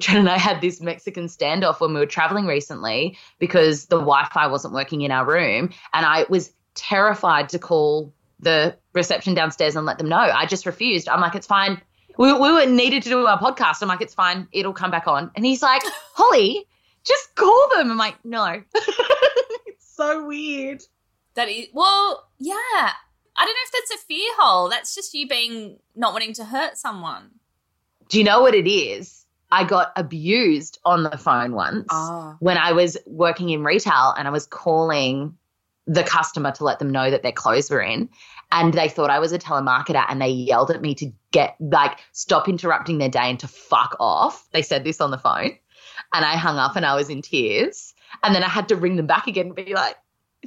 Trent 0.01 0.20
and 0.20 0.29
I 0.29 0.38
had 0.38 0.61
this 0.61 0.81
Mexican 0.81 1.27
standoff 1.27 1.81
when 1.81 1.92
we 1.92 2.01
were 2.01 2.07
traveling 2.07 2.46
recently 2.46 3.18
because 3.38 3.87
the 3.87 3.96
Wi-Fi 3.96 4.46
wasn't 4.46 4.75
working 4.75 5.03
in 5.03 5.11
our 5.11 5.27
room, 5.27 5.70
and 5.92 6.07
I 6.07 6.27
was 6.29 6.53
terrified 6.75 7.51
to 7.51 7.59
call 7.59 8.12
the 8.40 8.77
reception 8.92 9.35
downstairs 9.35 9.77
and 9.77 9.87
let 9.87 9.99
them 9.99 10.09
know. 10.09 10.16
I 10.16 10.46
just 10.46 10.66
refused. 10.66 11.09
I'm 11.09 11.20
like, 11.20 11.35
it's 11.35 11.46
fine. 11.46 11.81
We, 12.19 12.33
we 12.33 12.53
were 12.53 12.67
needed 12.67 13.03
to 13.05 13.09
do 13.09 13.27
our 13.27 13.39
podcast. 13.39 13.83
I'm 13.83 13.89
like, 13.89 14.01
it's 14.01 14.15
fine. 14.15 14.49
It'll 14.53 14.73
come 14.73 14.91
back 14.91 15.07
on. 15.07 15.31
And 15.35 15.45
he's 15.45 15.63
like, 15.63 15.83
Hollie, 16.15 16.67
just 17.05 17.35
call 17.35 17.69
them. 17.75 17.91
I'm 17.91 17.99
like, 17.99 18.17
no. 18.25 18.63
it's 19.67 19.95
so 19.95 20.27
weird. 20.27 20.83
That 21.35 21.49
is 21.49 21.67
well, 21.75 22.29
yeah. 22.39 22.55
I 23.39 23.45
don't 23.45 23.49
know 23.49 23.55
if 23.65 23.73
that's 23.73 24.03
a 24.03 24.07
fear 24.07 24.31
hole. 24.39 24.71
That's 24.71 24.95
just 24.95 25.13
you 25.13 25.29
being 25.29 25.79
not 25.95 26.13
wanting 26.15 26.33
to 26.35 26.45
hurt 26.45 26.79
someone. 26.79 27.33
Do 28.09 28.19
you 28.19 28.25
know 28.25 28.41
what 28.41 28.55
it 28.55 28.67
is? 28.67 29.27
I 29.51 29.65
got 29.65 29.93
abused 29.97 30.79
on 30.85 31.03
the 31.03 31.19
phone 31.19 31.53
once 31.53 31.87
Oh. 31.91 32.37
when 32.41 32.57
I 32.57 32.73
was 32.73 32.97
working 33.07 33.51
in 33.51 33.63
retail 33.63 34.15
and 34.17 34.27
I 34.27 34.31
was 34.31 34.47
calling 34.47 35.37
the 35.87 36.03
customer 36.03 36.51
to 36.53 36.65
let 36.65 36.79
them 36.81 36.91
know 36.91 37.11
that 37.11 37.23
their 37.23 37.33
clothes 37.33 37.71
were 37.71 37.81
in. 37.81 38.09
And 38.53 38.73
they 38.73 38.89
thought 38.89 39.11
I 39.11 39.19
was 39.19 39.33
a 39.33 39.39
telemarketer 39.39 40.05
and 40.09 40.23
they 40.23 40.29
yelled 40.29 40.71
at 40.71 40.81
me 40.81 40.95
to 40.97 41.11
get, 41.33 41.57
like, 41.61 41.99
stop 42.13 42.49
interrupting 42.49 42.99
their 42.99 43.09
day 43.09 43.29
and 43.31 43.41
to 43.41 43.49
fuck 43.49 43.97
off. 43.99 44.49
They 44.53 44.63
said 44.63 44.85
this 44.85 45.01
on 45.01 45.11
the 45.11 45.19
phone. 45.19 45.59
And 46.15 46.25
I 46.25 46.37
hung 46.37 46.57
up 46.57 46.77
and 46.77 46.87
I 46.87 46.95
was 46.95 47.11
in 47.11 47.23
tears. 47.23 47.93
And 48.23 48.35
then 48.35 48.45
I 48.45 48.49
had 48.49 48.69
to 48.69 48.77
ring 48.77 48.97
them 48.97 49.07
back 49.07 49.27
again 49.27 49.47
and 49.47 49.55
be 49.55 49.75
like, 49.75 49.97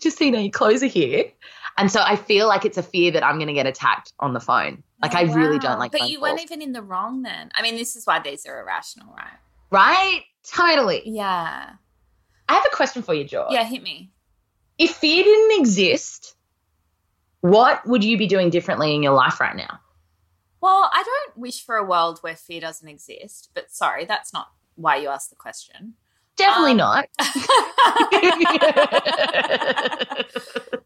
Justina, 0.01 0.39
your 0.39 0.51
clothes 0.51 0.81
are 0.81 0.87
here. 0.87 1.25
And 1.77 1.91
so 1.91 2.01
I 2.01 2.15
feel 2.15 2.47
like 2.47 2.63
it's 2.65 2.77
a 2.77 2.83
fear 2.83 3.11
that 3.11 3.23
I'm 3.23 3.35
going 3.35 3.47
to 3.47 3.53
get 3.53 3.67
attacked 3.67 4.13
on 4.19 4.33
the 4.33 4.39
phone. 4.39 4.81
Like, 5.01 5.13
I 5.15 5.23
really 5.23 5.55
Wow. 5.57 5.61
don't 5.63 5.79
like 5.79 5.91
But 5.91 6.09
you 6.09 6.19
calls. 6.19 6.29
weren't 6.31 6.41
even 6.41 6.61
in 6.61 6.71
the 6.71 6.81
wrong 6.81 7.21
then. 7.21 7.51
I 7.55 7.61
mean, 7.61 7.75
this 7.75 7.95
is 7.95 8.05
why 8.05 8.19
these 8.19 8.45
are 8.45 8.61
irrational, 8.61 9.13
right? 9.15 9.37
Right? 9.71 10.23
Totally. 10.49 11.03
Yeah. 11.05 11.71
I 12.47 12.53
have 12.53 12.65
a 12.65 12.75
question 12.75 13.03
for 13.03 13.13
you, 13.13 13.23
George. 13.25 13.51
Yeah, 13.51 13.63
hit 13.65 13.83
me. 13.83 14.11
If 14.77 14.91
fear 14.95 15.23
didn't 15.23 15.59
exist, 15.59 16.35
what 17.41 17.85
would 17.87 18.03
you 18.03 18.17
be 18.17 18.27
doing 18.27 18.49
differently 18.49 18.93
in 18.95 19.03
your 19.03 19.13
life 19.13 19.39
right 19.39 19.55
now? 19.55 19.79
Well, 20.61 20.89
I 20.93 21.03
don't 21.03 21.37
wish 21.37 21.63
for 21.65 21.75
a 21.77 21.85
world 21.85 22.19
where 22.19 22.35
fear 22.35 22.59
doesn't 22.61 22.87
exist, 22.87 23.49
but 23.53 23.71
sorry, 23.71 24.05
that's 24.05 24.33
not 24.33 24.47
why 24.75 24.97
you 24.97 25.07
asked 25.09 25.29
the 25.29 25.35
question. 25.35 25.93
Definitely 26.35 26.71
Um, 26.71 26.77
not. 26.77 27.05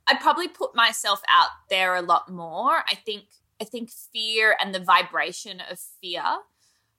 I'd 0.08 0.20
probably 0.22 0.48
put 0.48 0.76
myself 0.76 1.22
out 1.30 1.50
there 1.70 1.96
a 1.96 2.02
lot 2.02 2.30
more. 2.32 2.84
I 2.90 2.96
think 3.06 3.26
I 3.62 3.66
think 3.66 3.92
fear 3.92 4.56
and 4.60 4.74
the 4.74 4.80
vibration 4.80 5.62
of 5.72 5.80
fear 6.02 6.24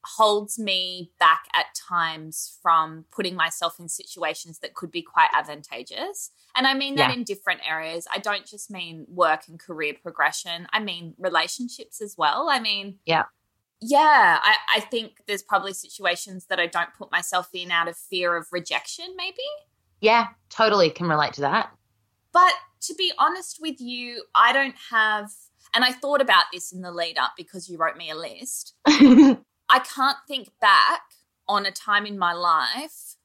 holds 0.04 0.58
me 0.58 1.10
back 1.18 1.44
at 1.54 1.66
times 1.74 2.58
from 2.62 3.04
putting 3.10 3.34
myself 3.34 3.78
in 3.80 3.88
situations 3.88 4.58
that 4.60 4.74
could 4.74 4.90
be 4.90 5.02
quite 5.02 5.28
advantageous. 5.34 6.30
And 6.56 6.66
I 6.66 6.74
mean 6.74 6.94
that 6.96 7.10
Yeah. 7.10 7.16
in 7.16 7.24
different 7.24 7.60
areas. 7.68 8.06
I 8.12 8.18
don't 8.18 8.46
just 8.46 8.70
mean 8.70 9.06
work 9.08 9.48
and 9.48 9.58
career 9.58 9.94
progression. 10.00 10.66
I 10.72 10.80
mean 10.80 11.14
relationships 11.18 12.00
as 12.00 12.16
well. 12.18 12.48
I 12.50 12.60
mean 12.60 12.98
Yeah. 13.06 13.24
Yeah, 13.80 14.38
I, 14.42 14.56
I 14.76 14.80
think 14.80 15.22
there's 15.26 15.42
probably 15.42 15.74
situations 15.74 16.46
that 16.46 16.58
I 16.60 16.66
don't 16.66 16.94
put 16.96 17.10
myself 17.12 17.48
in 17.52 17.70
out 17.70 17.88
of 17.88 17.96
fear 17.98 18.34
of 18.36 18.46
rejection, 18.50 19.14
maybe. 19.16 19.42
yeah, 20.00 20.28
totally 20.48 20.88
can 20.90 21.06
relate 21.08 21.34
to 21.34 21.42
that. 21.42 21.70
But 22.32 22.54
to 22.82 22.94
be 22.94 23.12
honest 23.18 23.58
with 23.60 23.80
you, 23.80 24.24
I 24.34 24.52
don't 24.54 24.74
have, 24.90 25.30
and 25.74 25.84
I 25.84 25.92
thought 25.92 26.22
about 26.22 26.44
this 26.52 26.72
in 26.72 26.80
the 26.80 26.92
lead 26.92 27.18
up 27.18 27.32
because 27.36 27.68
you 27.68 27.76
wrote 27.76 27.96
me 27.96 28.10
a 28.10 28.14
list. 28.16 28.74
I 29.68 29.80
can't 29.80 30.18
think 30.28 30.50
back 30.60 31.02
on 31.48 31.66
a 31.66 31.70
time 31.70 32.06
in 32.06 32.18
my 32.18 32.32
life 32.32 33.16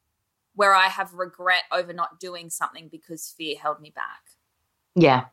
where 0.55 0.73
I 0.73 0.87
have 0.87 1.13
regret 1.13 1.63
over 1.71 1.93
not 1.93 2.19
doing 2.19 2.49
something 2.49 2.89
because 2.89 3.33
fear 3.37 3.57
held 3.57 3.79
me 3.79 3.91
back. 3.95 4.21
yeah. 4.95 5.25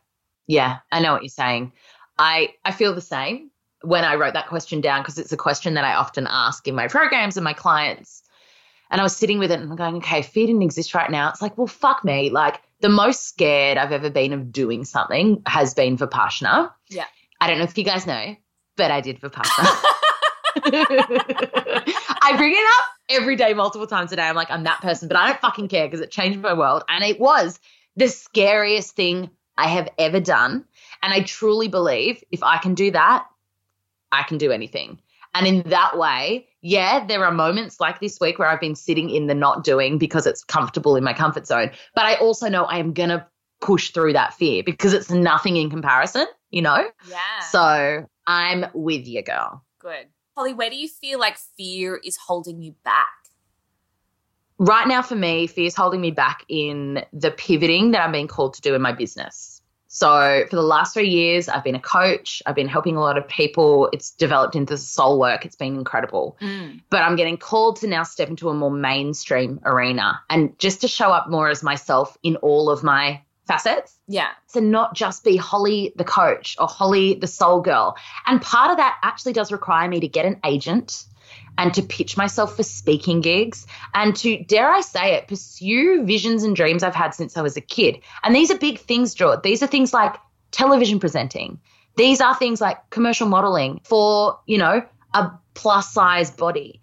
Yeah, 0.49 0.77
I 0.93 1.01
know 1.01 1.11
what 1.11 1.23
you're 1.23 1.29
saying. 1.29 1.73
I 2.17 2.53
I 2.63 2.71
feel 2.71 2.95
the 2.95 3.01
same 3.01 3.51
when 3.81 4.05
I 4.05 4.15
wrote 4.15 4.33
that 4.33 4.47
question 4.47 4.81
down 4.81 5.01
because 5.01 5.17
it's 5.17 5.33
a 5.33 5.37
question 5.37 5.75
that 5.75 5.83
I 5.83 5.93
often 5.93 6.25
ask 6.29 6.67
in 6.67 6.75
my 6.75 6.87
programs 6.87 7.37
and 7.37 7.43
my 7.43 7.53
clients. 7.53 8.23
And 8.89 9.01
I 9.01 9.03
was 9.03 9.15
sitting 9.15 9.39
with 9.39 9.51
it 9.51 9.59
and 9.59 9.69
I'm 9.69 9.75
going, 9.75 9.97
okay, 9.97 10.21
fear 10.21 10.47
didn't 10.47 10.61
exist 10.61 10.95
right 10.95 11.11
now, 11.11 11.29
it's 11.29 11.41
like, 11.41 11.57
well, 11.57 11.67
fuck 11.67 12.05
me. 12.05 12.29
Like 12.29 12.61
the 12.79 12.87
most 12.89 13.27
scared 13.27 13.77
I've 13.77 13.91
ever 13.91 14.09
been 14.09 14.31
of 14.31 14.51
doing 14.51 14.85
something 14.85 15.41
has 15.45 15.73
been 15.73 15.97
Vipassana. 15.97 16.71
Yeah. 16.89 17.05
I 17.41 17.47
don't 17.47 17.57
know 17.57 17.65
if 17.65 17.77
you 17.77 17.83
guys 17.83 18.07
know, 18.07 18.35
but 18.77 18.89
I 18.89 19.01
did 19.01 19.19
Vipassana. 19.19 19.83
I 20.73 22.33
bring 22.37 22.53
it 22.53 22.65
up 22.77 22.85
every 23.09 23.35
day, 23.35 23.53
multiple 23.53 23.87
times 23.87 24.11
a 24.11 24.15
day. 24.15 24.23
I'm 24.23 24.35
like, 24.35 24.51
I'm 24.51 24.63
that 24.63 24.81
person, 24.81 25.07
but 25.07 25.17
I 25.17 25.27
don't 25.27 25.39
fucking 25.39 25.67
care 25.67 25.87
because 25.87 26.01
it 26.01 26.11
changed 26.11 26.39
my 26.39 26.53
world. 26.53 26.83
And 26.89 27.03
it 27.03 27.19
was 27.19 27.59
the 27.95 28.07
scariest 28.07 28.95
thing 28.95 29.29
I 29.57 29.67
have 29.67 29.89
ever 29.97 30.19
done. 30.19 30.65
And 31.01 31.13
I 31.13 31.21
truly 31.21 31.67
believe 31.67 32.23
if 32.31 32.43
I 32.43 32.57
can 32.57 32.75
do 32.75 32.91
that, 32.91 33.25
I 34.11 34.23
can 34.23 34.37
do 34.37 34.51
anything. 34.51 34.99
And 35.33 35.45
in 35.45 35.61
that 35.69 35.97
way, 35.97 36.47
yeah, 36.61 37.05
there 37.05 37.23
are 37.25 37.31
moments 37.31 37.79
like 37.79 37.99
this 37.99 38.19
week 38.19 38.39
where 38.39 38.47
I've 38.47 38.59
been 38.59 38.75
sitting 38.75 39.09
in 39.09 39.27
the 39.27 39.35
not 39.35 39.63
doing 39.63 39.97
because 39.97 40.25
it's 40.25 40.43
comfortable 40.43 40.95
in 40.95 41.03
my 41.03 41.13
comfort 41.13 41.45
zone. 41.45 41.71
But 41.93 42.05
I 42.05 42.15
also 42.15 42.49
know 42.49 42.63
I 42.63 42.79
am 42.79 42.93
going 42.93 43.09
to 43.09 43.25
push 43.61 43.91
through 43.91 44.13
that 44.13 44.33
fear 44.33 44.63
because 44.63 44.93
it's 44.93 45.11
nothing 45.11 45.57
in 45.57 45.69
comparison, 45.69 46.25
you 46.49 46.61
know? 46.61 46.89
Yeah. 47.09 47.39
So 47.51 48.07
I'm 48.25 48.65
with 48.73 49.07
you, 49.07 49.21
girl. 49.23 49.63
good. 49.79 50.07
Hollie, 50.37 50.53
where 50.53 50.69
do 50.69 50.75
you 50.77 50.87
feel 50.87 51.19
like 51.19 51.37
fear 51.57 51.99
is 52.03 52.15
holding 52.15 52.61
you 52.61 52.75
back? 52.83 53.07
right 54.59 54.87
now 54.87 55.01
for 55.01 55.15
me, 55.15 55.47
fear 55.47 55.67
is 55.67 55.75
holding 55.75 56.01
me 56.01 56.11
back 56.11 56.43
in 56.49 57.03
the 57.13 57.31
pivoting 57.31 57.91
that 57.91 58.01
I'm 58.01 58.11
being 58.11 58.27
called 58.27 58.55
to 58.55 58.61
do 58.61 58.75
in 58.75 58.81
my 58.81 58.91
business. 58.91 59.61
So 59.87 60.43
for 60.49 60.55
the 60.55 60.61
last 60.61 60.93
three 60.93 61.09
years, 61.09 61.47
I've 61.47 61.63
been 61.63 61.75
a 61.75 61.79
coach. 61.79 62.43
I've 62.45 62.55
been 62.55 62.67
helping 62.67 62.97
a 62.97 62.99
lot 62.99 63.17
of 63.17 63.27
people. 63.27 63.89
It's 63.93 64.11
developed 64.11 64.55
into 64.55 64.77
soul 64.77 65.19
work. 65.19 65.45
It's 65.45 65.55
been 65.55 65.75
incredible. 65.75 66.37
Mm. 66.41 66.81
But 66.89 67.03
I'm 67.03 67.15
getting 67.15 67.37
called 67.37 67.77
to 67.77 67.87
now 67.87 68.03
step 68.03 68.29
into 68.29 68.49
a 68.49 68.53
more 68.53 68.69
mainstream 68.69 69.59
arena 69.63 70.19
and 70.29 70.57
just 70.59 70.81
to 70.81 70.87
show 70.87 71.11
up 71.11 71.29
more 71.29 71.49
as 71.49 71.63
myself 71.63 72.17
in 72.21 72.35
all 72.37 72.69
of 72.69 72.83
my 72.83 73.21
facets. 73.47 73.97
Yeah. 74.07 74.29
To 74.53 74.61
not 74.61 74.93
just 74.93 75.23
be 75.23 75.37
Hollie 75.37 75.93
the 75.95 76.03
coach 76.03 76.55
or 76.59 76.67
Hollie 76.67 77.15
the 77.15 77.27
soul 77.27 77.61
girl. 77.61 77.95
And 78.25 78.41
part 78.41 78.71
of 78.71 78.77
that 78.77 78.97
actually 79.03 79.33
does 79.33 79.51
require 79.51 79.87
me 79.87 79.99
to 80.01 80.07
get 80.07 80.25
an 80.25 80.39
agent 80.45 81.05
and 81.57 81.73
to 81.73 81.81
pitch 81.81 82.17
myself 82.17 82.55
for 82.55 82.63
speaking 82.63 83.21
gigs 83.21 83.65
and 83.93 84.15
to, 84.17 84.43
dare 84.43 84.69
I 84.69 84.81
say 84.81 85.15
it, 85.15 85.27
pursue 85.27 86.05
visions 86.05 86.43
and 86.43 86.55
dreams 86.55 86.83
I've 86.83 86.95
had 86.95 87.15
since 87.15 87.35
I 87.35 87.41
was 87.41 87.57
a 87.57 87.61
kid. 87.61 87.99
And 88.23 88.35
these 88.35 88.51
are 88.51 88.57
big 88.57 88.79
things, 88.79 89.15
George. 89.15 89.41
These 89.41 89.63
are 89.63 89.67
things 89.67 89.93
like 89.93 90.15
television 90.51 90.99
presenting. 90.99 91.59
These 91.95 92.21
are 92.21 92.35
things 92.35 92.61
like 92.61 92.89
commercial 92.91 93.27
modeling 93.27 93.81
for, 93.83 94.39
you 94.45 94.59
know, 94.59 94.83
a 95.13 95.31
plus 95.55 95.91
size 95.91 96.29
body. 96.29 96.79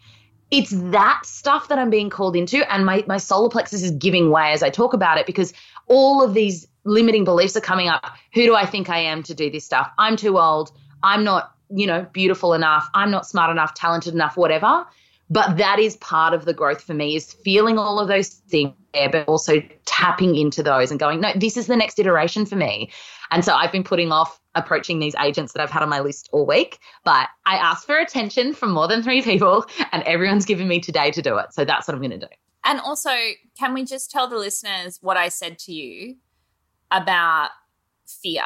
It's 0.57 0.71
that 0.71 1.21
stuff 1.25 1.69
that 1.69 1.79
I'm 1.79 1.91
being 1.91 2.11
called 2.11 2.37
into, 2.37 2.71
and 2.73 2.87
my, 2.87 3.05
my 3.09 3.17
solar 3.17 3.49
plexus 3.49 3.83
is 3.83 3.91
giving 3.91 4.31
way 4.31 4.53
as 4.53 4.63
I 4.63 4.71
talk 4.71 4.95
about 4.95 5.19
it 5.19 5.27
because 5.27 5.53
all 5.87 6.23
of 6.23 6.33
these 6.33 6.69
limiting 6.85 7.25
beliefs 7.25 7.57
are 7.57 7.61
coming 7.61 7.89
up. 7.89 8.07
Who 8.35 8.45
do 8.45 8.55
I 8.55 8.65
think 8.65 8.89
I 8.89 8.99
am 8.99 9.23
to 9.25 9.35
do 9.35 9.51
this 9.51 9.65
stuff? 9.65 9.91
I'm 9.99 10.17
too 10.17 10.39
old. 10.39 10.71
I'm 11.03 11.25
not, 11.25 11.53
you 11.71 11.87
know, 11.87 12.07
beautiful 12.13 12.55
enough. 12.55 12.89
I'm 12.95 13.11
not 13.11 13.27
smart 13.27 13.51
enough, 13.51 13.75
talented 13.75 14.15
enough, 14.15 14.37
whatever. 14.37 14.87
But 15.31 15.57
that 15.57 15.79
is 15.79 15.97
part 15.97 16.35
of 16.35 16.45
the 16.45 16.53
growth 16.53 16.83
for 16.83 16.95
me 16.95 17.17
is 17.17 17.33
feeling 17.33 17.79
all 17.79 17.99
of 17.99 18.09
those 18.09 18.29
things 18.29 18.75
there, 18.93 19.09
but 19.09 19.27
also 19.27 19.63
tapping 19.87 20.37
into 20.37 20.63
those 20.63 20.91
and 20.91 21.01
going, 21.01 21.21
no, 21.21 21.33
this 21.35 21.57
is 21.57 21.67
the 21.67 21.77
next 21.77 21.99
iteration 21.99 22.47
for 22.47 22.57
me. 22.57 22.91
And 23.31 23.45
so 23.45 23.55
I've 23.55 23.73
been 23.73 23.85
putting 23.85 24.13
off 24.13 24.41
approaching 24.55 24.99
these 24.99 25.15
agents 25.21 25.53
that 25.53 25.63
I've 25.63 25.71
had 25.71 25.83
on 25.83 25.89
my 25.89 26.01
list 26.01 26.29
all 26.33 26.47
week, 26.47 26.79
but 27.05 27.29
I 27.45 27.57
asked 27.57 27.87
for 27.87 27.97
attention 27.97 28.55
from 28.55 28.73
more 28.73 28.87
than 28.87 29.03
three 29.03 29.23
people 29.23 29.67
and 29.93 30.03
everyone's 30.05 30.45
given 30.45 30.69
me 30.69 30.81
today 30.81 31.11
to 31.11 31.23
do 31.23 31.37
it. 31.39 31.53
So 31.53 31.65
that's 31.65 31.89
what 31.89 31.95
I'm 31.95 32.01
going 32.01 32.19
to 32.19 32.27
do. 32.27 32.33
And 32.65 32.81
also, 32.81 33.11
can 33.59 33.75
we 33.75 33.85
just 33.85 34.11
tell 34.11 34.29
the 34.29 34.37
listeners 34.37 34.99
what 35.03 35.17
I 35.17 35.29
said 35.29 35.59
to 35.61 35.73
you 35.73 36.17
about 36.91 37.51
fear 38.07 38.45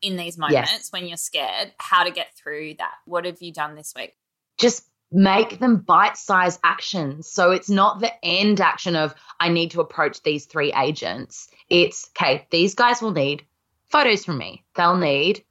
in 0.00 0.16
these 0.16 0.38
moments 0.38 0.92
when 0.92 1.06
you're 1.06 1.16
scared, 1.16 1.72
how 1.78 2.04
to 2.04 2.10
get 2.10 2.36
through 2.36 2.74
that? 2.78 2.92
What 3.04 3.24
have 3.24 3.40
you 3.40 3.52
done 3.52 3.74
this 3.74 3.94
week? 3.96 4.14
Just 4.58 4.84
make 5.10 5.58
them 5.58 5.78
bite 5.78 6.16
sized 6.16 6.60
actions. 6.62 7.28
So 7.28 7.50
it's 7.50 7.70
not 7.70 8.00
the 8.00 8.12
end 8.22 8.60
action 8.60 8.94
of, 8.94 9.14
I 9.40 9.48
need 9.48 9.72
to 9.72 9.80
approach 9.80 10.22
these 10.22 10.44
three 10.44 10.72
agents. 10.72 11.48
It's, 11.70 12.10
okay, 12.10 12.46
these 12.50 12.74
guys 12.74 13.00
will 13.00 13.12
need 13.12 13.44
photos 13.90 14.24
from 14.24 14.38
me. 14.38 14.64
They'll 14.74 14.96
need 14.96 15.44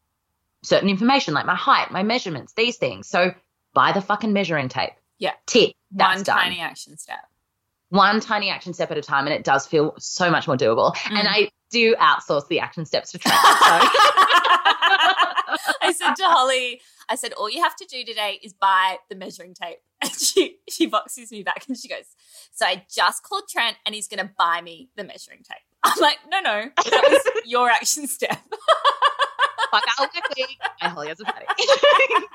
certain 0.63 0.89
information 0.89 1.33
like 1.33 1.45
my 1.45 1.55
height, 1.55 1.91
my 1.91 2.03
measurements, 2.03 2.53
these 2.53 2.77
things. 2.77 3.07
So 3.07 3.33
buy 3.73 3.91
the 3.91 4.01
fucking 4.01 4.33
measuring 4.33 4.69
tape. 4.69 4.93
Yeah. 5.19 5.33
Tick. 5.45 5.75
That's 5.91 6.17
One 6.17 6.23
done. 6.23 6.37
tiny 6.37 6.59
action 6.59 6.97
step. 6.97 7.19
One 7.89 8.19
tiny 8.19 8.49
action 8.49 8.73
step 8.73 8.91
at 8.91 8.97
a 8.97 9.01
time. 9.01 9.25
And 9.25 9.33
it 9.33 9.43
does 9.43 9.65
feel 9.65 9.95
so 9.97 10.29
much 10.29 10.47
more 10.47 10.57
doable. 10.57 10.95
Mm. 10.95 11.19
And 11.19 11.27
I 11.27 11.49
do 11.71 11.95
outsource 11.95 12.47
the 12.47 12.59
action 12.59 12.85
steps 12.85 13.11
to 13.11 13.17
Trent. 13.19 13.37
So. 15.49 15.63
I 15.81 15.93
said 15.93 16.13
to 16.15 16.23
Hollie, 16.23 16.81
I 17.09 17.15
said, 17.15 17.33
all 17.33 17.49
you 17.49 17.63
have 17.63 17.75
to 17.77 17.85
do 17.85 18.03
today 18.03 18.39
is 18.43 18.53
buy 18.53 18.97
the 19.09 19.15
measuring 19.15 19.53
tape. 19.53 19.77
And 20.01 20.11
she, 20.11 20.57
she 20.69 20.85
boxes 20.85 21.31
me 21.31 21.41
back 21.41 21.65
and 21.67 21.75
she 21.75 21.87
goes, 21.87 22.05
So 22.53 22.67
I 22.67 22.85
just 22.93 23.23
called 23.23 23.43
Trent 23.49 23.77
and 23.85 23.95
he's 23.95 24.07
going 24.07 24.23
to 24.25 24.31
buy 24.37 24.61
me 24.61 24.89
the 24.95 25.03
measuring 25.03 25.39
tape. 25.39 25.63
I'm 25.83 25.99
like, 26.01 26.17
No, 26.29 26.39
no, 26.41 26.65
that 26.75 27.03
was 27.09 27.41
your 27.45 27.69
action 27.69 28.07
step. 28.07 28.37
Fuck 29.71 29.83
out 29.99 30.09
my 30.81 30.87
Hollie 30.89 31.07
has 31.09 31.19
a 31.19 31.25
patty. 31.25 31.45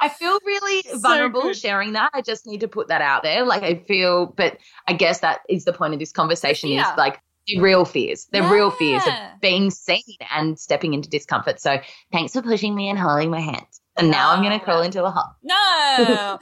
I 0.00 0.08
feel 0.08 0.38
really 0.44 0.82
So 0.82 0.98
vulnerable 0.98 1.42
good. 1.42 1.56
sharing 1.56 1.92
that. 1.94 2.10
I 2.14 2.22
just 2.22 2.46
need 2.46 2.60
to 2.60 2.68
put 2.68 2.88
that 2.88 3.00
out 3.00 3.22
there. 3.22 3.44
Like 3.44 3.62
I 3.62 3.76
feel, 3.86 4.26
but 4.26 4.58
I 4.86 4.92
guess 4.92 5.20
that 5.20 5.40
is 5.48 5.64
the 5.64 5.72
point 5.72 5.94
of 5.94 6.00
this 6.00 6.12
conversation 6.12 6.70
is 6.70 6.84
like 6.96 7.20
the 7.46 7.60
real 7.60 7.84
fears, 7.84 8.26
the 8.32 8.42
real 8.42 8.70
fears 8.70 9.02
of 9.06 9.40
being 9.40 9.70
seen 9.70 10.02
and 10.32 10.58
stepping 10.58 10.94
into 10.94 11.08
discomfort. 11.08 11.60
So 11.60 11.78
thanks 12.12 12.32
for 12.34 12.42
pushing 12.42 12.74
me 12.74 12.88
and 12.90 12.98
holding 12.98 13.30
my 13.30 13.40
hand. 13.40 13.64
And 13.96 14.10
now 14.10 14.32
I'm 14.32 14.42
going 14.42 14.56
to 14.58 14.62
crawl 14.64 14.82
into 14.82 15.02
a 15.04 15.10
hole. 15.10 15.32
No. 15.42 16.38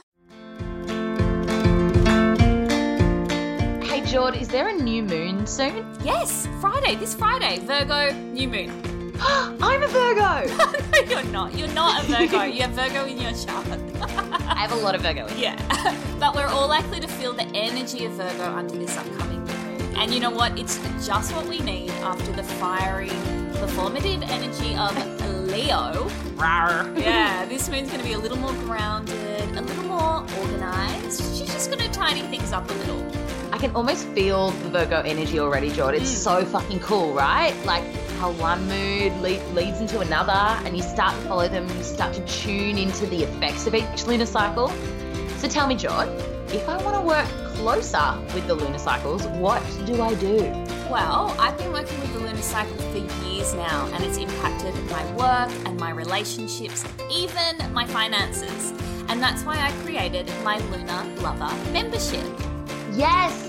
Jord, 4.15 4.37
is 4.37 4.47
there 4.47 4.69
a 4.69 4.73
new 4.73 5.03
moon 5.03 5.45
soon? 5.45 5.85
Yes, 6.01 6.47
Friday, 6.61 6.95
this 6.95 7.13
Friday, 7.13 7.59
Virgo, 7.59 8.13
new 8.31 8.47
moon. 8.47 9.13
I'm 9.21 9.83
a 9.83 9.87
Virgo. 9.89 10.45
no, 11.09 11.09
you're 11.09 11.23
not. 11.33 11.53
You're 11.53 11.67
not 11.67 12.01
a 12.01 12.07
Virgo. 12.07 12.43
you 12.43 12.61
have 12.61 12.71
Virgo 12.71 13.03
in 13.07 13.19
your 13.19 13.33
chart. 13.33 13.67
I 14.47 14.55
have 14.55 14.71
a 14.71 14.75
lot 14.77 14.95
of 14.95 15.01
Virgo. 15.01 15.25
In 15.25 15.37
yeah. 15.37 15.97
but 16.17 16.33
we're 16.33 16.47
all 16.47 16.69
likely 16.69 17.01
to 17.01 17.09
feel 17.09 17.33
the 17.33 17.43
energy 17.47 18.05
of 18.05 18.13
Virgo 18.13 18.45
under 18.45 18.77
this 18.77 18.95
upcoming 18.95 19.43
new 19.43 19.53
moon. 19.53 19.97
And 19.97 20.13
you 20.13 20.21
know 20.21 20.31
what? 20.31 20.57
It's 20.57 20.79
just 21.05 21.35
what 21.35 21.45
we 21.47 21.59
need 21.59 21.91
after 21.99 22.31
the 22.31 22.43
fiery, 22.43 23.09
performative 23.59 24.25
energy 24.29 24.77
of 24.77 24.95
Leo. 25.49 26.09
yeah, 26.95 27.45
this 27.47 27.67
moon's 27.67 27.89
going 27.89 27.99
to 27.99 28.07
be 28.07 28.13
a 28.13 28.19
little 28.19 28.37
more 28.37 28.53
grounded, 28.63 29.57
a 29.57 29.61
little 29.61 29.83
more 29.83 30.25
organized. 30.39 31.35
She's 31.35 31.51
just 31.51 31.69
going 31.69 31.83
to 31.83 31.91
tidy 31.91 32.21
things 32.21 32.53
up 32.53 32.69
a 32.69 32.73
little. 32.75 33.24
I 33.65 33.67
can 33.69 33.77
almost 33.77 34.07
feel 34.09 34.51
the 34.51 34.69
Virgo 34.69 35.01
energy 35.01 35.39
already, 35.39 35.71
Jordan. 35.71 35.99
It's 35.99 36.13
mm. 36.13 36.17
so 36.17 36.45
fucking 36.45 36.81
cool, 36.81 37.13
right? 37.13 37.55
Like 37.65 37.83
how 38.19 38.29
one 38.33 38.67
mood 38.67 39.11
leads 39.23 39.81
into 39.81 40.01
another 40.01 40.31
and 40.63 40.77
you 40.77 40.83
start 40.83 41.15
to 41.15 41.27
follow 41.27 41.47
them, 41.47 41.67
you 41.75 41.83
start 41.83 42.13
to 42.13 42.23
tune 42.27 42.77
into 42.77 43.07
the 43.07 43.23
effects 43.23 43.65
of 43.65 43.73
each 43.73 44.05
lunar 44.05 44.27
cycle. 44.27 44.67
So 45.39 45.47
tell 45.47 45.65
me, 45.65 45.73
Jord, 45.73 46.09
if 46.49 46.69
I 46.69 46.79
want 46.83 46.95
to 46.95 47.01
work 47.01 47.25
closer 47.55 48.15
with 48.35 48.45
the 48.45 48.53
lunar 48.53 48.77
cycles, 48.77 49.25
what 49.39 49.63
do 49.87 49.99
I 49.99 50.13
do? 50.13 50.41
Well, 50.91 51.35
I've 51.39 51.57
been 51.57 51.73
working 51.73 51.99
with 52.01 52.13
the 52.13 52.19
lunar 52.19 52.43
cycle 52.43 52.77
for 52.77 53.25
years 53.25 53.55
now, 53.55 53.89
and 53.93 54.03
it's 54.03 54.19
impacted 54.19 54.75
my 54.91 55.03
work 55.13 55.51
and 55.65 55.79
my 55.79 55.89
relationships, 55.89 56.85
even 57.11 57.73
my 57.73 57.87
finances. 57.87 58.73
And 59.09 59.19
that's 59.23 59.43
why 59.43 59.57
I 59.59 59.71
created 59.83 60.31
my 60.43 60.59
Lunar 60.69 61.03
Lover 61.23 61.51
membership. 61.71 62.27
Yes, 62.93 63.44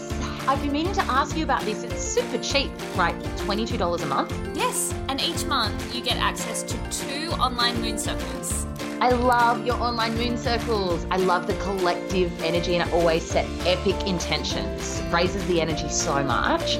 I've 0.48 0.62
been 0.62 0.70
meaning 0.70 0.92
to 0.92 1.02
ask 1.02 1.36
you 1.36 1.42
about 1.42 1.62
this. 1.62 1.82
It's 1.82 2.00
super 2.00 2.38
cheap, 2.38 2.70
right? 2.96 3.18
$22 3.38 4.00
a 4.00 4.06
month? 4.06 4.56
Yes, 4.56 4.94
and 5.08 5.20
each 5.20 5.44
month 5.44 5.92
you 5.92 6.00
get 6.00 6.18
access 6.18 6.62
to 6.62 6.78
two 6.88 7.32
online 7.32 7.80
moon 7.82 7.98
circles. 7.98 8.64
I 9.00 9.10
love 9.10 9.66
your 9.66 9.74
online 9.82 10.14
moon 10.14 10.38
circles. 10.38 11.04
I 11.10 11.16
love 11.16 11.48
the 11.48 11.54
collective 11.54 12.30
energy 12.44 12.76
and 12.76 12.88
it 12.88 12.94
always 12.94 13.28
set 13.28 13.44
epic 13.66 14.06
intentions. 14.06 15.02
Raises 15.12 15.44
the 15.48 15.60
energy 15.60 15.88
so 15.88 16.22
much. 16.22 16.76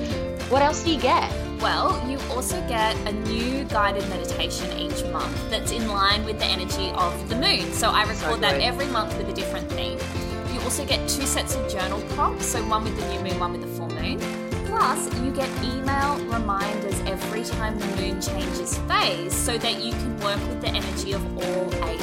What 0.48 0.62
else 0.62 0.84
do 0.84 0.92
you 0.92 1.00
get? 1.00 1.28
Well, 1.60 2.00
you 2.08 2.20
also 2.30 2.60
get 2.68 2.94
a 3.08 3.12
new 3.12 3.64
guided 3.64 4.08
meditation 4.08 4.78
each 4.78 5.04
month 5.06 5.50
that's 5.50 5.72
in 5.72 5.88
line 5.88 6.24
with 6.24 6.38
the 6.38 6.44
energy 6.44 6.90
of 6.90 7.28
the 7.28 7.34
moon. 7.34 7.72
So 7.72 7.90
I 7.90 8.02
record 8.02 8.16
so 8.16 8.36
that 8.36 8.60
every 8.60 8.86
month 8.86 9.18
with 9.18 9.28
a 9.28 9.32
different 9.32 9.68
theme 9.72 9.98
also 10.66 10.84
get 10.84 11.08
two 11.08 11.24
sets 11.24 11.54
of 11.54 11.70
journal 11.70 12.02
prompts, 12.16 12.46
so 12.46 12.60
one 12.66 12.82
with 12.82 12.98
the 12.98 13.06
new 13.12 13.20
moon, 13.20 13.38
one 13.38 13.52
with 13.52 13.60
the 13.60 13.68
full 13.68 13.88
moon. 13.88 14.18
Plus, 14.66 15.14
you 15.20 15.30
get 15.30 15.48
email 15.62 16.18
reminders 16.26 16.98
every 17.02 17.44
time 17.44 17.78
the 17.78 17.86
moon 17.98 18.20
changes 18.20 18.76
phase 18.78 19.32
so 19.32 19.56
that 19.56 19.80
you 19.80 19.92
can 19.92 20.18
work 20.18 20.40
with 20.48 20.60
the 20.60 20.66
energy 20.66 21.12
of 21.12 21.22
all 21.38 21.84
eight 21.84 22.00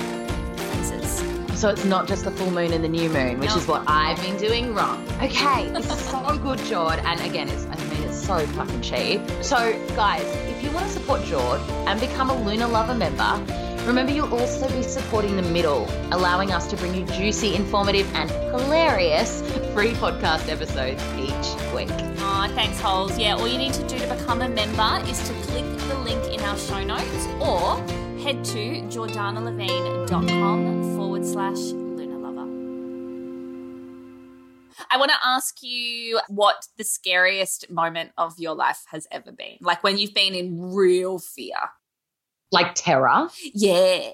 phases. 0.57 1.59
So 1.59 1.71
it's 1.71 1.83
not 1.83 2.07
just 2.07 2.23
the 2.23 2.31
full 2.31 2.51
moon 2.51 2.71
and 2.71 2.81
the 2.81 2.87
new 2.87 3.09
moon, 3.09 3.37
which 3.37 3.49
no. 3.49 3.57
is 3.57 3.67
what 3.67 3.83
I've 3.85 4.21
been 4.21 4.37
doing 4.37 4.73
wrong. 4.73 5.05
Okay, 5.21 5.67
this 5.71 5.91
is 5.91 5.99
so 6.09 6.37
good, 6.37 6.59
Jord. 6.59 6.99
And 6.99 7.19
again, 7.19 7.49
it's 7.49 7.65
I 7.65 7.75
mean 7.75 8.03
it's 8.03 8.25
so 8.25 8.47
fucking 8.47 8.79
cheap. 8.79 9.19
So 9.41 9.77
guys, 9.93 10.23
if 10.47 10.63
you 10.63 10.71
want 10.71 10.85
to 10.85 10.91
support 10.93 11.21
Jord 11.25 11.59
and 11.85 11.99
become 11.99 12.29
a 12.29 12.43
Lunar 12.45 12.67
Lover 12.67 12.95
member, 12.95 13.43
Remember, 13.85 14.13
you'll 14.13 14.33
also 14.33 14.69
be 14.69 14.81
supporting 14.81 15.35
the 15.35 15.41
middle, 15.41 15.85
allowing 16.11 16.53
us 16.53 16.67
to 16.67 16.77
bring 16.77 16.95
you 16.95 17.03
juicy, 17.07 17.53
informative, 17.53 18.09
and 18.15 18.31
hilarious 18.31 19.41
free 19.73 19.91
podcast 19.91 20.47
episodes 20.47 21.03
each 21.17 21.73
week. 21.75 21.89
Oh, 22.19 22.47
thanks, 22.55 22.79
Holes. 22.79 23.19
Yeah, 23.19 23.35
all 23.35 23.45
you 23.47 23.57
need 23.57 23.73
to 23.73 23.85
do 23.85 23.99
to 23.99 24.07
become 24.15 24.41
a 24.41 24.47
member 24.47 25.01
is 25.09 25.19
to 25.27 25.33
click 25.33 25.65
the 25.89 25.95
link 25.99 26.33
in 26.33 26.39
our 26.45 26.57
show 26.57 26.81
notes 26.81 27.27
or 27.41 27.75
head 28.23 28.45
to 28.45 28.81
jordannalevine.com 28.87 30.95
forward 30.95 31.25
slash 31.25 31.57
lunar 31.57 32.19
lover. 32.19 32.47
I 34.89 34.95
want 34.97 35.11
to 35.11 35.17
ask 35.25 35.61
you 35.61 36.21
what 36.29 36.69
the 36.77 36.85
scariest 36.85 37.69
moment 37.69 38.13
of 38.17 38.39
your 38.39 38.55
life 38.55 38.85
has 38.91 39.07
ever 39.11 39.33
been. 39.33 39.57
Like 39.59 39.83
when 39.83 39.97
you've 39.97 40.13
been 40.13 40.35
in 40.35 40.73
real 40.73 41.19
fear 41.19 41.57
like 42.53 42.75
terror. 42.75 43.27
Yeah. 43.53 44.11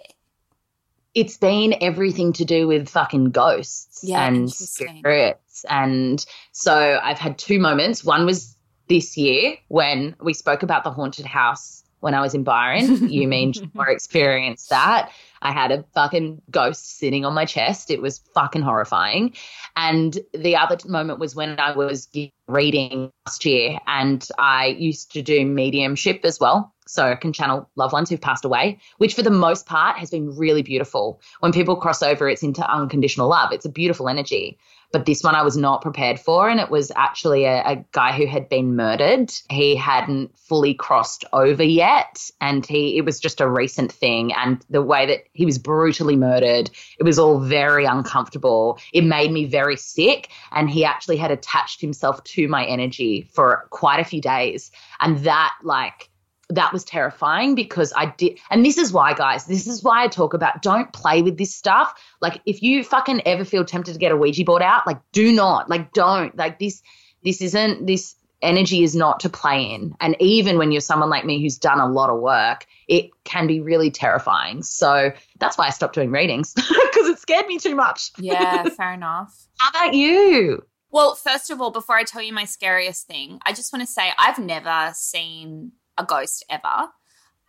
It's 1.14 1.38
been 1.38 1.76
everything 1.82 2.34
to 2.34 2.46
do 2.46 2.68
with 2.68 2.88
fucking 2.88 3.32
ghosts 3.32 4.02
yeah, 4.04 4.26
and 4.26 4.50
spirits. 4.50 5.66
And 5.70 6.24
so 6.52 7.00
I've 7.04 7.20
had 7.20 7.38
two 7.38 7.60
moments. 7.60 8.04
One 8.04 8.26
was 8.26 8.56
this 8.88 9.18
year 9.18 9.56
when 9.68 10.16
we 10.22 10.34
spoke 10.34 10.64
about 10.64 10.84
the 10.84 10.92
haunted 10.92 11.26
house 11.26 11.84
when 12.00 12.14
I 12.14 12.22
was 12.22 12.34
in 12.34 12.44
Byron. 12.44 13.10
you 13.10 13.28
mean 13.28 13.54
more 13.74 13.90
experienced 13.90 14.70
that. 14.70 15.12
I 15.42 15.52
had 15.52 15.72
a 15.72 15.84
fucking 15.94 16.42
ghost 16.50 16.98
sitting 16.98 17.26
on 17.26 17.34
my 17.34 17.46
chest. 17.46 17.92
It 17.92 18.02
was 18.02 18.20
fucking 18.34 18.62
horrifying. 18.62 19.36
And 19.76 20.18
the 20.34 20.58
other 20.58 20.78
moment 20.86 21.20
was 21.20 21.36
when 21.36 21.60
I 21.60 21.76
was 21.76 22.08
reading 22.48 23.12
last 23.26 23.46
year 23.46 23.80
and 23.88 24.28
I 24.38 24.68
used 24.68 25.14
to 25.14 25.22
do 25.22 25.46
mediumship 25.46 26.22
as 26.24 26.40
well 26.40 26.74
so 26.90 27.06
I 27.06 27.16
can 27.16 27.34
channel 27.34 27.70
loved 27.76 27.94
ones 27.94 28.10
who've 28.10 28.20
passed 28.20 28.46
away, 28.46 28.80
which 28.98 29.14
for 29.14 29.22
the 29.22 29.30
most 29.30 29.66
part 29.66 29.98
has 29.98 30.10
been 30.10 30.36
really 30.36 30.64
beautiful. 30.64 31.22
When 31.40 31.52
people 31.52 31.76
cross 31.76 32.02
over, 32.02 32.28
it's 32.28 32.44
into 32.44 32.68
unconditional 32.68 33.30
love. 33.30 33.52
It's 33.52 33.66
a 33.66 33.70
beautiful 33.70 34.10
energy. 34.10 34.58
But 34.92 35.06
this 35.06 35.22
one 35.22 35.36
I 35.36 35.44
was 35.44 35.56
not 35.56 35.84
prepared 35.84 36.20
for, 36.20 36.50
and 36.50 36.60
it 36.60 36.72
was 36.72 36.92
actually 36.96 37.46
a, 37.46 37.62
a 37.64 37.86
guy 37.92 38.12
who 38.12 38.26
had 38.26 38.50
been 38.50 38.76
murdered. 38.76 39.32
He 39.52 39.76
hadn't 39.76 40.36
fully 40.40 40.74
crossed 40.74 41.24
over 41.32 41.62
yet, 41.62 42.32
and 42.42 42.66
he 42.66 42.98
it 42.98 43.06
was 43.06 43.20
just 43.20 43.40
a 43.40 43.48
recent 43.48 43.92
thing. 43.92 44.34
And 44.34 44.66
the 44.68 44.82
way 44.82 45.06
that 45.06 45.26
he 45.34 45.46
was 45.46 45.60
brutally 45.60 46.16
murdered, 46.16 46.72
it 46.98 47.04
was 47.04 47.20
all 47.20 47.40
very 47.40 47.86
uncomfortable. 47.86 48.80
It 48.92 49.04
made 49.04 49.32
me 49.32 49.46
very 49.46 49.78
sick, 49.78 50.30
and 50.54 50.72
he 50.72 50.84
actually 50.84 51.18
had 51.18 51.30
attached 51.30 51.82
himself 51.82 52.24
to 52.24 52.48
my 52.48 52.66
energy 52.66 53.30
for 53.32 53.68
quite 53.70 54.00
a 54.00 54.04
few 54.06 54.22
days, 54.22 54.72
and 55.02 55.20
that 55.20 55.54
like 55.62 56.09
that 56.50 56.74
was 56.74 56.84
terrifying 56.84 57.54
because 57.56 57.94
I 57.96 58.08
did. 58.18 58.40
And 58.50 58.66
this 58.66 58.78
is 58.78 58.92
why, 58.92 59.14
guys, 59.14 59.46
this 59.46 59.68
is 59.68 59.84
why 59.84 60.04
I 60.04 60.08
talk 60.08 60.34
about 60.34 60.62
don't 60.62 60.92
play 60.94 61.22
with 61.22 61.38
this 61.38 61.54
stuff. 61.54 61.94
Like, 62.22 62.42
if 62.46 62.64
you 62.64 62.84
fucking 62.84 63.22
ever 63.26 63.46
feel 63.46 63.64
tempted 63.64 63.94
to 63.94 64.00
get 64.00 64.12
a 64.12 64.18
Ouija 64.18 64.44
board 64.44 64.64
out, 64.64 64.88
like, 64.88 65.00
do 65.12 65.32
not, 65.32 65.70
like, 65.70 65.94
don't. 65.94 66.36
Like, 66.36 66.60
this, 66.60 66.82
this 67.24 67.42
isn't, 67.42 67.86
this 67.86 68.16
energy 68.42 68.84
is 68.84 68.96
not 68.96 69.20
to 69.20 69.30
play 69.30 69.64
in. 69.64 69.96
And 70.02 70.16
even 70.20 70.58
when 70.58 70.72
you're 70.72 70.82
someone 70.82 71.10
like 71.10 71.26
me 71.26 71.42
who's 71.42 71.58
done 71.58 71.80
a 71.80 71.88
lot 71.88 72.10
of 72.10 72.20
work, 72.20 72.66
it 72.88 73.12
can 73.26 73.46
be 73.46 73.60
really 73.60 73.92
terrifying. 73.92 74.64
So 74.64 75.12
that's 75.40 75.58
why 75.58 75.68
I 75.68 75.70
stopped 75.70 75.94
doing 75.94 76.10
readings 76.10 76.54
because 76.56 77.10
it 77.10 77.20
scared 77.20 77.46
me 77.48 77.60
too 77.60 77.76
much. 77.76 78.12
Yeah, 78.18 78.64
fair 78.78 78.94
enough. 78.94 79.48
How 79.60 79.70
about 79.70 79.94
you? 79.94 80.64
Well, 80.92 81.14
first 81.14 81.52
of 81.52 81.62
all, 81.62 81.70
before 81.70 81.98
I 81.98 82.04
tell 82.04 82.22
you 82.22 82.34
my 82.34 82.46
scariest 82.46 83.06
thing, 83.06 83.40
I 83.46 83.54
just 83.54 83.72
want 83.72 83.86
to 83.86 83.92
say 83.92 84.10
I've 84.18 84.40
never 84.40 84.92
seen 84.96 85.74
a 86.00 86.06
ghost 86.06 86.44
ever. 86.50 86.88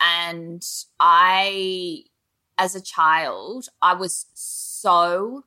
And 0.01 0.63
I, 0.99 2.05
as 2.59 2.75
a 2.75 2.81
child, 2.81 3.69
I 3.81 3.95
was 3.95 4.27
so 4.35 5.45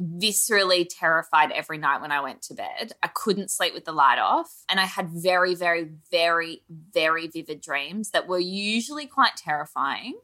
viscerally 0.00 0.86
terrified 0.88 1.50
every 1.50 1.76
night 1.76 2.00
when 2.00 2.12
I 2.12 2.20
went 2.20 2.42
to 2.42 2.54
bed. 2.54 2.92
I 3.02 3.08
couldn't 3.08 3.50
sleep 3.50 3.74
with 3.74 3.84
the 3.84 3.92
light 3.92 4.18
off. 4.18 4.62
And 4.68 4.78
I 4.78 4.84
had 4.84 5.10
very, 5.10 5.54
very, 5.54 5.88
very, 6.10 6.62
very 6.92 7.26
vivid 7.26 7.60
dreams 7.60 8.10
that 8.10 8.28
were 8.28 8.38
usually 8.38 9.06
quite 9.06 9.36
terrifying. 9.36 10.14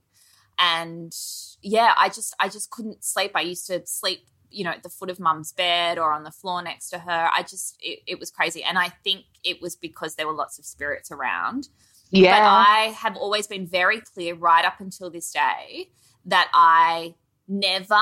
And 0.59 1.15
yeah, 1.63 1.95
I 1.99 2.09
just 2.09 2.35
I 2.39 2.49
just 2.49 2.71
couldn't 2.71 3.05
sleep. 3.05 3.33
I 3.35 3.41
used 3.41 3.67
to 3.67 3.85
sleep, 3.87 4.27
you 4.55 4.65
know, 4.65 4.71
at 4.71 4.83
the 4.83 4.89
foot 4.89 5.11
of 5.11 5.19
mum's 5.19 5.53
bed 5.53 5.99
or 5.99 6.13
on 6.13 6.25
the 6.25 6.31
floor 6.31 6.63
next 6.63 6.91
to 6.91 6.99
her. 6.99 7.29
I 7.33 7.43
just 7.43 7.77
it, 7.81 8.01
it 8.07 8.21
was 8.21 8.31
crazy. 8.31 8.63
And 8.63 8.79
I 8.79 8.89
think 8.89 9.25
it 9.43 9.61
was 9.61 9.77
because 9.77 10.15
there 10.15 10.27
were 10.27 10.35
lots 10.35 10.59
of 10.59 10.65
spirits 10.65 11.11
around. 11.11 11.69
Yeah. 12.11 12.39
But 12.39 12.47
I 12.47 12.81
have 12.93 13.17
always 13.17 13.47
been 13.47 13.67
very 13.67 14.01
clear 14.01 14.35
right 14.35 14.65
up 14.65 14.81
until 14.81 15.11
this 15.11 15.33
day 15.33 15.91
that 16.27 16.49
I 16.55 17.15
never, 17.49 18.01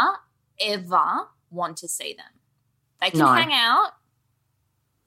ever 0.60 1.28
want 1.50 1.78
to 1.78 1.88
see 1.88 2.14
them. 2.14 2.40
They 3.00 3.10
can 3.10 3.20
no. 3.20 3.32
hang 3.32 3.52
out, 3.52 3.92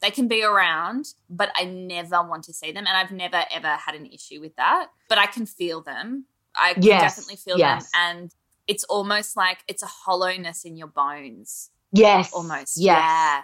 they 0.01 0.11
can 0.11 0.27
be 0.27 0.43
around, 0.43 1.13
but 1.29 1.51
I 1.55 1.65
never 1.65 2.21
want 2.23 2.43
to 2.45 2.53
see 2.53 2.71
them. 2.71 2.85
And 2.87 2.97
I've 2.97 3.11
never, 3.11 3.43
ever 3.51 3.75
had 3.75 3.95
an 3.95 4.05
issue 4.05 4.41
with 4.41 4.55
that. 4.55 4.87
But 5.07 5.17
I 5.17 5.27
can 5.27 5.45
feel 5.45 5.81
them. 5.81 6.25
I 6.55 6.73
can 6.73 6.83
yes. 6.83 7.15
definitely 7.15 7.37
feel 7.37 7.57
yes. 7.57 7.91
them. 7.91 8.01
And 8.03 8.35
it's 8.67 8.83
almost 8.85 9.35
like 9.37 9.59
it's 9.67 9.83
a 9.83 9.87
hollowness 9.87 10.63
in 10.65 10.75
your 10.77 10.87
bones. 10.87 11.69
Yes. 11.91 12.31
Almost. 12.33 12.77
Yes. 12.77 12.97
Yeah. 12.97 13.41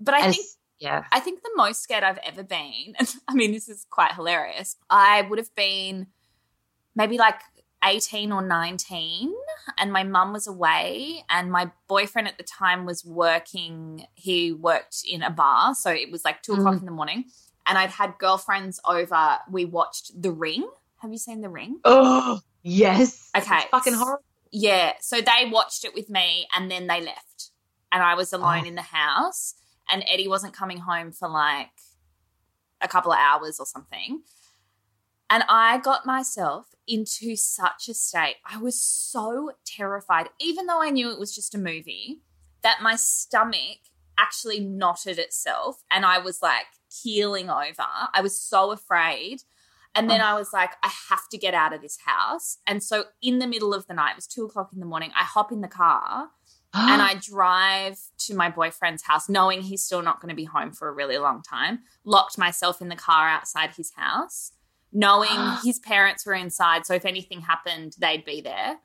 But 0.00 0.14
I 0.14 0.26
As, 0.26 0.34
think 0.36 0.46
yeah. 0.78 1.04
I 1.12 1.20
think 1.20 1.42
the 1.42 1.50
most 1.56 1.82
scared 1.82 2.04
I've 2.04 2.18
ever 2.18 2.42
been, 2.42 2.94
I 3.28 3.34
mean, 3.34 3.52
this 3.52 3.68
is 3.68 3.86
quite 3.90 4.12
hilarious. 4.12 4.76
I 4.90 5.22
would 5.22 5.38
have 5.38 5.54
been 5.54 6.08
maybe 6.94 7.16
like 7.18 7.40
18 7.84 8.32
or 8.32 8.40
19 8.40 9.32
and 9.78 9.92
my 9.92 10.02
mum 10.04 10.32
was 10.32 10.46
away 10.46 11.22
and 11.28 11.50
my 11.52 11.70
boyfriend 11.86 12.26
at 12.26 12.38
the 12.38 12.42
time 12.44 12.86
was 12.86 13.04
working 13.04 14.06
he 14.14 14.52
worked 14.52 15.02
in 15.06 15.22
a 15.22 15.28
bar 15.28 15.74
so 15.74 15.90
it 15.90 16.10
was 16.10 16.24
like 16.24 16.40
2 16.42 16.54
o'clock 16.54 16.76
Mm. 16.76 16.80
in 16.80 16.86
the 16.86 16.92
morning 16.92 17.24
and 17.66 17.76
i'd 17.76 17.90
had 17.90 18.16
girlfriends 18.18 18.80
over 18.86 19.36
we 19.50 19.66
watched 19.66 20.12
the 20.20 20.30
ring 20.30 20.66
have 21.02 21.12
you 21.12 21.18
seen 21.18 21.42
the 21.42 21.50
ring 21.50 21.78
Oh, 21.84 22.40
yes. 22.62 23.28
Okay. 23.36 23.54
It's 23.58 23.64
fucking 23.66 23.92
horrible. 23.92 24.24
Yeah 24.56 24.92
so 25.00 25.20
they 25.20 25.50
watched 25.50 25.84
it 25.84 25.92
with 25.94 26.08
me 26.08 26.46
and 26.54 26.70
then 26.70 26.86
they 26.86 27.00
left. 27.00 27.50
And 27.92 28.02
i 28.02 28.14
was 28.14 28.32
alone 28.32 28.62
Oh. 28.64 28.68
in 28.68 28.74
the 28.76 28.82
house 28.82 29.54
and 29.90 30.04
eddie 30.10 30.28
wasn't 30.28 30.54
coming 30.54 30.78
home 30.78 31.10
for 31.12 31.28
like 31.28 31.70
a 32.80 32.88
couple 32.88 33.12
of 33.12 33.18
hours 33.18 33.58
or 33.60 33.66
something. 33.66 34.22
And 35.28 35.42
i 35.48 35.78
got 35.78 36.06
myself 36.06 36.66
into 36.86 37.34
such 37.34 37.88
a 37.88 37.94
state. 37.94 38.36
I 38.44 38.58
was 38.58 38.80
so 38.80 39.52
terrified 39.64 40.28
even 40.40 40.66
though 40.66 40.82
i 40.82 40.90
knew 40.90 41.10
it 41.10 41.18
was 41.18 41.34
just 41.34 41.54
a 41.54 41.58
movie 41.58 42.20
that 42.62 42.82
my 42.82 42.94
stomach 42.96 43.78
actually 44.16 44.60
knotted 44.60 45.18
itself 45.18 45.82
and 45.90 46.06
i 46.06 46.18
was 46.18 46.40
like 46.42 46.66
keeling 47.02 47.50
over. 47.50 47.88
I 48.12 48.20
was 48.22 48.38
so 48.38 48.70
afraid 48.70 49.42
and 49.94 50.10
then 50.10 50.20
Oh. 50.20 50.24
I 50.24 50.34
was 50.34 50.52
like, 50.52 50.72
I 50.82 50.90
have 51.10 51.28
to 51.30 51.38
get 51.38 51.54
out 51.54 51.72
of 51.72 51.80
this 51.82 51.98
house. 52.04 52.58
And 52.66 52.82
so 52.82 53.04
in 53.22 53.38
the 53.38 53.46
middle 53.46 53.72
of 53.74 53.86
the 53.86 53.94
night, 53.94 54.12
it 54.12 54.16
was 54.16 54.26
two 54.26 54.44
o'clock 54.44 54.70
in 54.72 54.80
the 54.80 54.86
morning, 54.86 55.12
I 55.18 55.22
hop 55.24 55.52
in 55.52 55.60
the 55.60 55.68
car 55.68 56.30
and 56.72 57.02
I 57.10 57.14
drive 57.14 57.98
to 58.18 58.34
my 58.34 58.50
boyfriend's 58.50 59.04
house, 59.04 59.28
knowing 59.28 59.62
he's 59.62 59.84
still 59.84 60.02
not 60.02 60.20
going 60.20 60.30
to 60.30 60.34
be 60.34 60.44
home 60.44 60.72
for 60.72 60.88
a 60.88 60.92
really 60.92 61.18
long 61.18 61.42
time. 61.42 61.80
Locked 62.04 62.38
myself 62.38 62.80
in 62.82 62.88
the 62.88 62.96
car 62.96 63.28
outside 63.28 63.74
his 63.76 63.92
house, 63.96 64.52
knowing 64.92 65.28
his 65.64 65.78
parents 65.78 66.26
were 66.26 66.34
inside. 66.34 66.86
So 66.86 66.94
if 66.94 67.04
anything 67.04 67.42
happened, 67.42 67.94
they'd 67.98 68.24
be 68.24 68.40
there. 68.40 68.78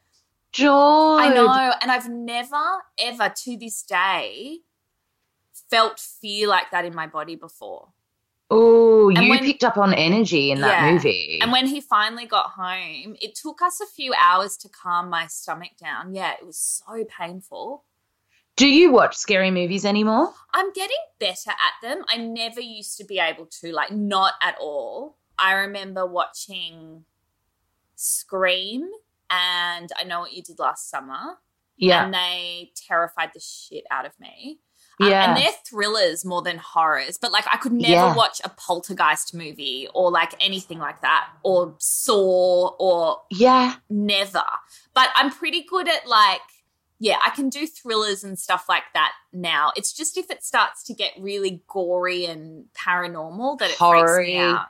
George. 0.52 1.22
I 1.24 1.34
know. 1.34 1.74
And 1.82 1.92
I've 1.92 2.10
never, 2.10 2.64
ever 2.98 3.32
to 3.44 3.58
this 3.58 3.84
day 3.84 4.60
felt 5.70 6.00
fear 6.00 6.48
like 6.48 6.72
that 6.72 6.86
in 6.86 6.96
my 6.96 7.08
body 7.08 7.36
before. 7.36 7.90
Oh, 8.52 9.10
And 9.10 9.24
you 9.24 9.30
when- 9.30 9.44
picked 9.44 9.64
up 9.64 9.78
on 9.78 9.94
energy 9.94 10.50
in 10.52 10.62
that 10.62 10.84
Yeah. 10.84 10.92
movie. 10.92 11.40
And 11.42 11.52
when 11.52 11.68
he 11.68 11.80
finally 11.82 12.26
got 12.26 12.52
home, 12.52 13.16
it 13.22 13.36
took 13.36 13.62
us 13.62 13.80
a 13.80 13.86
few 13.86 14.14
hours 14.16 14.58
to 14.58 14.70
calm 14.70 15.10
my 15.10 15.28
stomach 15.28 15.78
down. 15.78 16.16
Yeah, 16.16 16.32
it 16.34 16.46
was 16.46 16.58
so 16.58 17.06
painful. 17.06 17.84
Do 18.56 18.68
you 18.68 18.92
watch 18.92 19.16
scary 19.16 19.52
movies 19.52 19.86
anymore? 19.86 20.34
I'm 20.54 20.74
getting 20.74 20.98
better 21.20 21.52
at 21.52 21.74
them. 21.82 22.04
I 22.10 22.18
never 22.18 22.60
used 22.60 22.98
to 22.98 23.04
be 23.06 23.20
able 23.20 23.46
to, 23.62 23.72
like, 23.72 23.92
not 23.92 24.34
at 24.42 24.58
all. 24.60 25.18
I 25.38 25.54
remember 25.54 26.06
watching 26.06 27.06
Scream 27.96 28.90
and 29.30 29.90
I 29.98 30.04
Know 30.04 30.22
What 30.22 30.34
You 30.34 30.42
Did 30.42 30.60
Last 30.60 30.90
Summer. 30.90 31.38
Yeah. 31.78 32.04
And 32.04 32.14
they 32.14 32.72
terrified 32.76 33.32
the 33.34 33.40
shit 33.40 33.86
out 33.92 34.06
of 34.06 34.20
me. 34.20 34.60
Um, 35.02 35.10
yeah. 35.10 35.30
and 35.30 35.38
they're 35.38 35.52
thrillers 35.66 36.26
more 36.26 36.42
than 36.42 36.58
horrors. 36.58 37.18
But 37.18 37.32
like, 37.32 37.46
I 37.52 37.58
could 37.58 37.72
never 37.72 37.94
Yeah. 37.94 38.16
watch 38.16 38.42
a 38.44 38.50
poltergeist 38.50 39.34
movie 39.34 39.88
or 39.94 40.12
like 40.12 40.34
anything 40.44 40.78
like 40.80 41.02
that, 41.02 41.30
or 41.44 41.76
Saw, 41.78 42.76
or 42.80 43.22
yeah. 43.30 43.76
never. 43.90 44.44
But 44.94 45.10
I'm 45.16 45.32
pretty 45.32 45.64
good 45.64 45.88
at 45.88 46.08
like, 46.08 46.42
yeah, 47.00 47.18
I 47.26 47.30
can 47.30 47.48
do 47.50 47.66
thrillers 47.66 48.26
and 48.26 48.38
stuff 48.38 48.66
like 48.68 48.84
that 48.94 49.14
now. 49.32 49.72
It's 49.78 49.94
just 49.94 50.18
if 50.18 50.30
it 50.30 50.44
starts 50.44 50.84
to 50.84 50.94
get 50.94 51.14
really 51.18 51.64
gory 51.68 52.26
and 52.26 52.66
paranormal 52.78 53.60
that 53.60 53.70
it 53.70 53.78
freaks 53.78 54.18
me 54.18 54.38
out. 54.38 54.66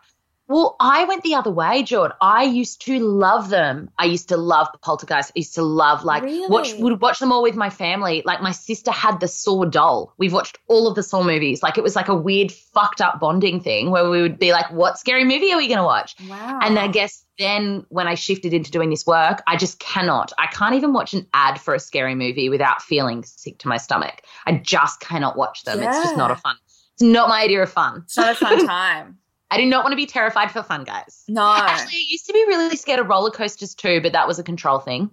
Well, 0.50 0.76
I 0.80 1.06
went 1.06 1.22
the 1.22 1.36
other 1.36 1.52
way, 1.52 1.84
Jord. 1.84 2.12
I 2.22 2.44
used 2.44 2.82
to 2.88 3.00
love 3.00 3.50
them. 3.50 3.92
I 4.00 4.06
used 4.06 4.30
to 4.30 4.38
love 4.38 4.68
Poltergeist. 4.82 5.30
I 5.30 5.40
used 5.40 5.54
to 5.56 5.62
love 5.62 6.04
like 6.04 6.24
watch 6.50 6.74
would 6.74 7.00
watch 7.02 7.20
them 7.20 7.32
all 7.32 7.44
with 7.44 7.56
my 7.56 7.70
family. 7.70 8.24
Like 8.26 8.42
my 8.42 8.52
sister 8.52 8.90
had 8.90 9.20
the 9.20 9.28
Saw 9.28 9.66
doll. 9.66 10.12
We've 10.18 10.34
watched 10.34 10.58
all 10.68 10.88
of 10.88 10.96
the 10.96 11.04
Saw 11.04 11.22
movies. 11.22 11.62
Like 11.62 11.78
it 11.78 11.84
was 11.84 11.96
like 11.96 12.08
a 12.08 12.16
weird 12.16 12.52
fucked 12.52 13.00
up 13.00 13.20
bonding 13.20 13.62
thing 13.62 13.92
where 13.92 14.10
we 14.10 14.24
would 14.24 14.40
be 14.40 14.52
like, 14.52 14.72
"What 14.72 14.98
scary 14.98 15.24
movie 15.24 15.54
are 15.54 15.58
we 15.58 15.68
going 15.68 15.78
to 15.78 15.84
watch?" 15.84 16.16
Wow. 16.28 16.60
And 16.64 16.80
I 16.80 16.88
guess 16.88 17.24
then 17.38 17.86
when 17.90 18.08
I 18.08 18.16
shifted 18.16 18.52
into 18.52 18.72
doing 18.72 18.90
this 18.90 19.06
work, 19.06 19.44
I 19.46 19.56
just 19.56 19.80
cannot. 19.80 20.34
I 20.40 20.48
can't 20.48 20.74
even 20.74 20.94
watch 20.94 21.14
an 21.14 21.28
ad 21.32 21.62
for 21.62 21.76
a 21.76 21.80
scary 21.80 22.16
movie 22.16 22.50
without 22.50 22.82
feeling 22.82 23.24
sick 23.24 23.60
to 23.60 23.68
my 23.68 23.78
stomach. 23.78 24.24
I 24.48 24.54
just 24.54 25.00
cannot 25.00 25.38
watch 25.38 25.64
them. 25.64 25.78
It's 25.84 25.98
just 26.04 26.18
not 26.18 26.32
a 26.32 26.36
fun. 26.36 26.56
It's 26.94 27.04
not 27.04 27.30
my 27.30 27.44
idea 27.44 27.62
of 27.62 27.72
fun. 27.72 28.02
it's 28.06 28.18
not 28.18 28.32
a 28.32 28.36
fun 28.36 28.66
time. 28.68 29.20
I 29.52 29.58
do 29.58 29.66
not 29.66 29.84
want 29.84 29.94
to 29.94 29.98
be 29.98 30.06
terrified 30.06 30.52
for 30.52 30.62
fun, 30.64 30.84
guys. 30.84 31.24
No. 31.28 31.42
Actually, 31.44 31.98
I 31.98 32.06
used 32.10 32.26
to 32.28 32.34
be 32.34 32.44
really 32.48 32.76
scared 32.76 33.00
of 33.00 33.08
roller 33.08 33.32
coasters 33.32 33.74
too, 33.74 34.00
but 34.02 34.12
that 34.14 34.28
was 34.28 34.38
a 34.40 34.44
control 34.44 34.80
thing. 34.80 35.10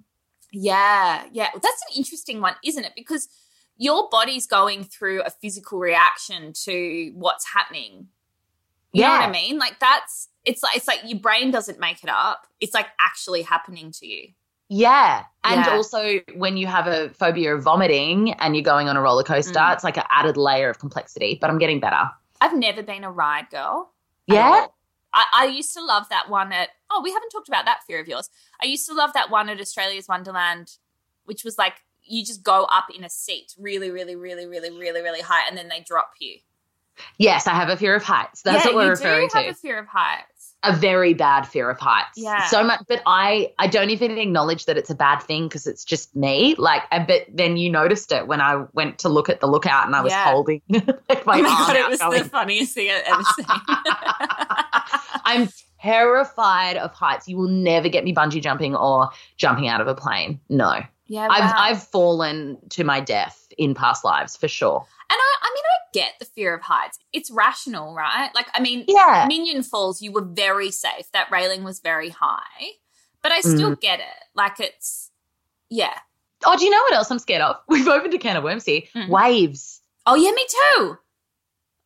Yeah, 0.52 1.24
yeah. 1.32 1.48
That's 1.54 1.64
an 1.90 1.96
interesting 1.96 2.40
one, 2.40 2.54
isn't 2.64 2.84
it? 2.84 2.92
Because 2.96 3.28
your 3.76 4.08
body's 4.10 4.46
going 4.46 4.84
through 4.84 5.22
a 5.22 5.30
physical 5.30 5.78
reaction 5.78 6.52
to 6.64 7.12
what's 7.14 7.46
happening. 7.46 8.08
You 8.92 9.02
know 9.02 9.10
what 9.10 9.22
I 9.22 9.30
mean? 9.30 9.58
Like 9.58 9.78
that's 9.78 10.28
it's 10.46 10.62
like 10.62 10.76
it's 10.76 10.88
like 10.88 11.00
your 11.04 11.18
brain 11.18 11.50
doesn't 11.50 11.78
make 11.78 12.02
it 12.02 12.08
up. 12.08 12.46
It's 12.60 12.72
like 12.72 12.86
actually 12.98 13.42
happening 13.42 13.90
to 13.98 14.06
you. 14.06 14.28
Yeah. 14.68 15.24
And 15.44 15.64
Yeah. 15.66 15.72
also, 15.76 16.20
when 16.34 16.56
you 16.56 16.66
have 16.66 16.86
a 16.86 17.10
phobia 17.10 17.54
of 17.54 17.62
vomiting 17.62 18.32
and 18.34 18.56
you're 18.56 18.62
going 18.64 18.88
on 18.88 18.96
a 18.96 19.02
roller 19.02 19.22
coaster, 19.22 19.58
Mm. 19.58 19.74
it's 19.74 19.84
like 19.84 19.98
an 19.98 20.04
added 20.10 20.36
layer 20.38 20.70
of 20.70 20.78
complexity, 20.78 21.36
but 21.40 21.50
I'm 21.50 21.58
getting 21.58 21.78
better. 21.78 22.10
I've 22.40 22.56
never 22.56 22.82
been 22.82 23.04
a 23.04 23.10
ride 23.10 23.50
girl. 23.50 23.92
Yeah. 24.26 24.66
I, 25.12 25.24
I 25.34 25.44
used 25.46 25.72
to 25.74 25.84
love 25.84 26.08
that 26.10 26.28
one 26.28 26.52
at 26.52 26.70
oh, 26.90 27.00
we 27.02 27.12
haven't 27.12 27.30
talked 27.30 27.48
about 27.48 27.64
that 27.64 27.80
fear 27.86 28.00
of 28.00 28.08
yours. 28.08 28.30
I 28.62 28.66
used 28.66 28.86
to 28.88 28.94
love 28.94 29.12
that 29.14 29.30
one 29.30 29.48
at 29.48 29.60
Australia's 29.60 30.08
Wonderland, 30.08 30.76
which 31.24 31.44
was 31.44 31.58
like 31.58 31.74
you 32.04 32.24
just 32.24 32.42
go 32.42 32.64
up 32.64 32.86
in 32.96 33.04
a 33.04 33.10
seat 33.10 33.54
really, 33.58 33.90
really, 33.90 34.16
really, 34.16 34.46
really, 34.46 34.70
really, 34.70 35.02
really 35.02 35.20
high, 35.20 35.46
and 35.48 35.56
then 35.56 35.68
they 35.68 35.80
drop 35.80 36.12
you. 36.20 36.36
Yes, 37.18 37.46
I 37.46 37.54
have 37.54 37.68
a 37.68 37.76
fear 37.76 37.94
of 37.94 38.02
heights. 38.02 38.42
That's 38.42 38.64
yeah, 38.64 38.70
what 38.70 38.76
we're 38.76 38.84
you 38.84 38.90
referring 38.90 39.28
do 39.28 39.32
to. 39.32 39.38
have 39.38 39.46
a 39.48 39.54
fear 39.54 39.78
of 39.78 39.86
heights. 39.86 40.35
A 40.62 40.74
very 40.74 41.14
bad 41.14 41.42
fear 41.42 41.70
of 41.70 41.78
heights. 41.78 42.12
Yeah. 42.16 42.46
So 42.48 42.64
much, 42.64 42.80
but 42.88 43.00
I 43.06 43.52
I 43.58 43.66
don't 43.68 43.90
even 43.90 44.18
acknowledge 44.18 44.64
that 44.66 44.76
it's 44.76 44.90
a 44.90 44.94
bad 44.94 45.20
thing 45.20 45.46
because 45.48 45.66
it's 45.66 45.84
just 45.84 46.14
me. 46.16 46.54
Like, 46.58 46.82
I 46.90 46.98
bet 47.00 47.26
then 47.32 47.56
you 47.56 47.70
noticed 47.70 48.10
it 48.10 48.26
when 48.26 48.40
I 48.40 48.64
went 48.72 48.98
to 49.00 49.08
look 49.08 49.28
at 49.28 49.40
the 49.40 49.46
lookout 49.46 49.86
and 49.86 49.94
I 49.94 50.00
was 50.00 50.12
Yeah. 50.12 50.24
holding 50.24 50.60
like 50.68 51.24
my, 51.26 51.38
oh 51.38 51.42
my 51.42 51.48
arm 51.48 51.66
god, 51.68 51.76
it 51.76 51.88
was 51.88 52.00
going, 52.00 52.22
the 52.22 52.28
funniest 52.28 52.74
thing 52.74 52.90
I've 52.90 53.02
ever 53.06 53.22
seen. 53.36 53.46
I'm 55.24 55.48
terrified 55.80 56.76
of 56.78 56.92
heights. 56.92 57.28
You 57.28 57.36
will 57.36 57.48
never 57.48 57.88
get 57.88 58.04
me 58.04 58.12
bungee 58.14 58.40
jumping 58.42 58.74
or 58.74 59.10
jumping 59.36 59.68
out 59.68 59.80
of 59.80 59.86
a 59.88 59.94
plane. 59.94 60.40
No. 60.48 60.80
yeah, 61.06 61.28
I've. 61.30 61.52
I've 61.56 61.82
fallen 61.82 62.58
to 62.70 62.84
my 62.84 63.00
death 63.00 63.46
in 63.58 63.74
past 63.74 64.04
lives 64.04 64.36
for 64.36 64.48
sure. 64.48 64.84
and 65.10 65.18
I, 65.18 65.36
I 65.42 65.50
mean, 65.54 65.64
I 65.64 65.78
get 66.00 66.12
the 66.18 66.24
fear 66.24 66.54
of 66.54 66.62
heights. 66.62 66.98
It's 67.12 67.30
rational, 67.30 67.94
right? 67.94 68.30
Like, 68.34 68.46
I 68.54 68.60
mean, 68.60 68.84
Yeah. 68.88 69.26
Minyon 69.28 69.64
Falls, 69.64 70.00
you 70.02 70.12
were 70.12 70.24
very 70.24 70.70
safe. 70.70 71.10
That 71.12 71.30
railing 71.30 71.64
was 71.64 71.80
very 71.80 72.10
high, 72.10 72.72
but 73.22 73.32
I 73.32 73.40
still 73.40 73.74
Mm. 73.76 73.80
get 73.80 74.00
it. 74.00 74.18
Like, 74.34 74.60
it's 74.60 75.10
yeah. 75.70 75.98
Oh, 76.44 76.56
do 76.56 76.64
you 76.64 76.70
know 76.70 76.82
what 76.82 76.92
else 76.94 77.10
I'm 77.10 77.18
scared 77.18 77.42
of? 77.42 77.56
We've 77.68 77.88
opened 77.88 78.14
a 78.14 78.18
can 78.18 78.36
of 78.36 78.44
worms 78.44 78.64
here. 78.64 78.82
Mm. 78.94 79.08
Waves. 79.08 79.80
Oh 80.06 80.14
yeah, 80.14 80.30
me 80.30 80.46
too. 80.48 80.98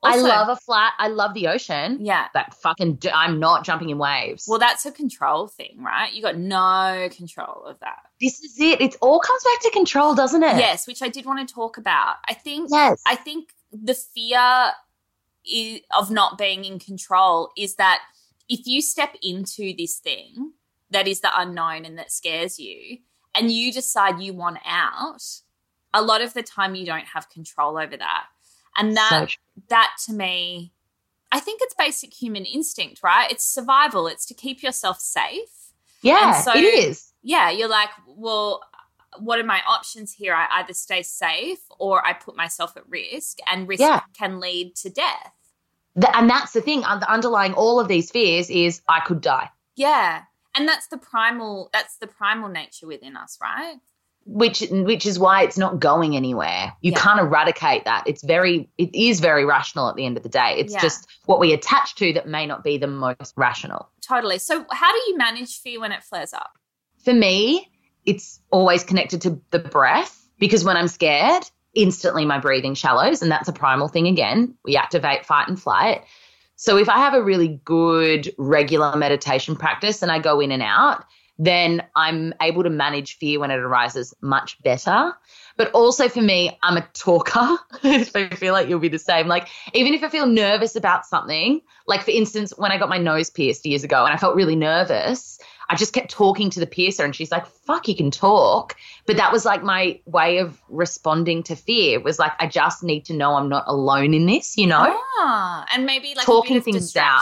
I 0.03 0.17
love 0.17 0.49
a 0.49 0.57
flat. 0.57 0.95
I 0.99 1.09
love 1.09 1.35
the 1.35 1.49
ocean. 1.49 1.99
Yeah. 2.01 2.29
But 2.33 2.55
fucking, 2.55 2.95
d- 2.97 3.11
I'm 3.11 3.39
not 3.39 3.65
jumping 3.65 3.91
in 3.91 3.99
waves. 3.99 4.47
Well, 4.49 4.59
that's 4.59 4.87
a 4.87 4.93
control 4.93 5.47
thing, 5.47 5.77
right? 5.77 6.11
You 6.11 6.23
got 6.23 6.39
no 6.39 7.09
control 7.13 7.65
of 7.67 7.79
that. 7.81 7.99
this 8.19 8.41
is 8.41 8.59
it. 8.59 8.81
It 8.81 8.97
all 9.03 9.21
comes 9.21 9.45
back 9.45 9.61
to 9.63 9.71
control, 9.73 10.15
doesn't 10.15 10.43
it? 10.43 10.57
Yes, 10.57 10.87
which 10.87 11.03
I 11.03 11.09
did 11.09 11.27
want 11.27 11.47
to 11.47 11.55
talk 11.55 11.77
about. 11.77 12.17
I 12.27 12.33
think 12.33 12.71
Yes. 12.73 13.03
I 13.07 13.15
think 13.15 13.53
the 13.73 13.95
fear 13.95 14.39
i 14.39 15.81
of 15.97 16.11
not 16.11 16.37
being 16.37 16.65
in 16.65 16.79
control 16.79 17.51
is 17.57 17.77
that 17.77 18.01
if 18.49 18.67
you 18.67 18.83
step 18.83 19.17
into 19.23 19.75
this 19.77 19.97
thing 19.99 20.53
that 20.91 21.09
is 21.09 21.21
the 21.21 21.31
unknown 21.35 21.85
and 21.85 21.97
that 21.99 22.13
scares 22.13 22.59
you, 22.59 22.99
and 23.35 23.51
you 23.51 23.73
decide 23.73 24.21
you 24.21 24.35
want 24.35 24.59
out, 24.67 25.23
a 25.95 26.03
lot 26.03 26.21
of 26.21 26.35
the 26.35 26.43
time 26.43 26.75
you 26.75 26.85
don't 26.85 27.07
have 27.07 27.31
control 27.31 27.79
over 27.79 27.97
that. 27.97 28.25
And 28.77 28.97
that 28.97 29.29
so 29.31 29.37
that 29.69 29.91
to 30.07 30.13
me, 30.13 30.73
I 31.33 31.41
think 31.41 31.61
it's 31.63 31.75
basic 31.75 32.13
human 32.13 32.45
instinct, 32.45 33.03
right? 33.03 33.31
It's 33.31 33.45
survival. 33.45 34.07
It's 34.09 34.27
to 34.27 34.35
keep 34.35 34.63
yourself 34.63 35.01
safe. 35.01 35.73
yeah, 36.03 36.41
so- 36.43 36.55
it 36.55 36.63
is. 36.63 37.13
Yeah, 37.23 37.51
you're 37.51 37.69
like, 37.69 37.91
well, 38.07 38.63
what 39.19 39.39
are 39.39 39.45
my 39.45 39.61
options 39.67 40.13
here? 40.13 40.35
I 40.35 40.47
either 40.61 40.73
stay 40.75 41.03
safe 41.03 41.59
or 41.79 42.05
I 42.07 42.13
put 42.13 42.37
myself 42.37 42.77
at 42.77 42.89
risk, 42.89 43.39
and 43.51 43.67
risk 43.69 43.81
Yeah. 43.81 44.01
can 44.17 44.41
lead 44.41 44.77
to 44.77 44.91
death. 44.91 45.33
Th- 46.01 46.13
and 46.15 46.31
that's 46.31 46.53
the 46.53 46.61
thing. 46.61 46.85
Un- 46.85 47.03
underlying 47.05 47.53
all 47.55 47.81
of 47.81 47.89
these 47.89 48.11
fears 48.11 48.49
is 48.51 48.81
I 48.89 49.01
could 49.01 49.21
die, 49.21 49.51
Yeah. 49.77 50.23
And 50.57 50.67
that's 50.67 50.89
the 50.89 50.99
primal 50.99 51.71
that's 51.73 51.97
the 51.99 52.07
primal 52.09 52.49
nature 52.49 52.87
within 52.87 53.17
us, 53.17 53.39
right? 53.41 53.77
which 54.27 54.61
which 54.71 55.07
is 55.07 55.19
why 55.19 55.43
it's 55.43 55.57
not 55.57 55.81
going 55.81 56.15
anywhere. 56.15 56.73
You 56.83 56.93
Yeah. 56.93 56.99
can't 57.01 57.19
eradicate 57.21 57.85
that. 57.87 58.05
It's 58.07 58.23
very, 58.23 58.69
it 58.77 58.95
is 58.95 59.19
very 59.19 59.45
rational 59.47 59.89
at 59.89 59.97
the 59.97 60.05
end 60.05 60.17
of 60.19 60.23
the 60.23 60.29
day. 60.29 60.57
It's 60.59 60.75
Yeah. 60.75 60.81
just 60.83 61.09
what 61.25 61.41
we 61.41 61.53
attach 61.55 61.95
to 61.97 62.13
that 62.13 62.29
may 62.29 62.45
not 62.47 62.63
be 62.63 62.77
the 62.77 62.87
most 62.87 63.33
rational. 63.37 63.89
Totally. 64.03 64.39
So 64.39 64.67
how 64.71 64.93
do 64.93 64.99
you 65.09 65.17
manage 65.17 65.61
fear 65.61 65.81
when 65.81 65.91
it 65.91 66.05
flares 66.05 66.35
up? 66.35 66.51
For 67.03 67.15
me, 67.15 67.71
it's 68.11 68.41
always 68.51 68.83
connected 68.83 69.21
to 69.23 69.41
the 69.53 69.61
breath 69.61 70.29
because 70.41 70.65
when 70.65 70.77
I'm 70.77 70.89
scared, 70.89 71.45
instantly 71.75 72.25
my 72.25 72.41
breathing 72.41 72.75
shallows. 72.75 73.23
And 73.23 73.31
that's 73.31 73.49
a 73.49 73.53
primal 73.53 73.87
thing 73.87 74.09
again. 74.09 74.53
We 74.65 74.77
activate 74.77 75.25
fight 75.25 75.47
and 75.47 75.61
flight. 75.61 76.03
So 76.57 76.77
if 76.77 76.89
I 76.89 76.99
have 76.99 77.15
a 77.15 77.23
really 77.23 77.61
good 77.65 78.35
regular 78.37 78.97
meditation 78.97 79.55
practice 79.55 80.03
and 80.03 80.11
I 80.11 80.19
go 80.19 80.41
in 80.41 80.51
and 80.51 80.63
out, 80.63 81.05
then 81.39 81.85
I'm 81.95 82.35
able 82.43 82.65
to 82.65 82.71
manage 82.71 83.17
fear 83.17 83.39
when 83.39 83.53
it 83.53 83.61
arises 83.61 84.13
much 84.21 84.61
better. 84.65 85.13
But 85.61 85.73
also 85.73 86.09
for 86.09 86.23
me, 86.23 86.59
I'm 86.63 86.79
a 86.79 86.89
talker. 86.95 87.59
I 87.83 88.35
feel 88.35 88.55
like 88.55 88.71
you'll 88.71 88.79
be 88.79 88.89
the 88.89 88.99
same. 88.99 89.29
Like, 89.29 89.49
even 89.75 89.93
if 89.93 90.03
I 90.03 90.09
feel 90.09 90.25
nervous 90.25 90.75
about 90.75 91.05
something, 91.05 91.61
like 91.87 92.03
for 92.03 92.13
instance, 92.13 92.55
when 92.57 92.73
I 92.73 92.79
got 92.79 92.89
my 92.89 92.97
nose 92.97 93.29
pierced 93.29 93.67
years 93.67 93.85
ago 93.85 94.07
and 94.07 94.15
I 94.15 94.17
felt 94.17 94.37
really 94.37 94.57
nervous, 94.57 95.39
I 95.69 95.77
just 95.77 95.93
kept 95.93 96.11
talking 96.11 96.49
to 96.49 96.61
the 96.61 96.67
piercer 96.67 97.05
and 97.05 97.15
she's 97.15 97.31
like, 97.31 97.45
fuck, 97.47 97.89
you 97.89 97.95
can 97.95 98.11
talk. 98.11 98.75
But 99.05 99.19
that 99.19 99.33
was 99.33 99.45
like 99.45 99.63
my 99.63 100.01
way 100.07 100.39
of 100.39 100.59
responding 100.71 101.43
to 101.43 101.57
fear 101.57 102.01
was 102.01 102.19
like, 102.19 102.33
I 102.39 102.47
just 102.47 102.83
need 102.83 103.05
to 103.05 103.13
know 103.13 103.35
I'm 103.35 103.51
not 103.51 103.65
alone 103.67 104.15
in 104.15 104.25
this, 104.25 104.57
you 104.57 104.67
know? 104.67 104.99
Ah, 105.19 105.67
and 105.75 105.85
maybe 105.85 106.15
like 106.17 106.25
Talking 106.25 106.63
things 106.63 106.97
out. 106.97 107.21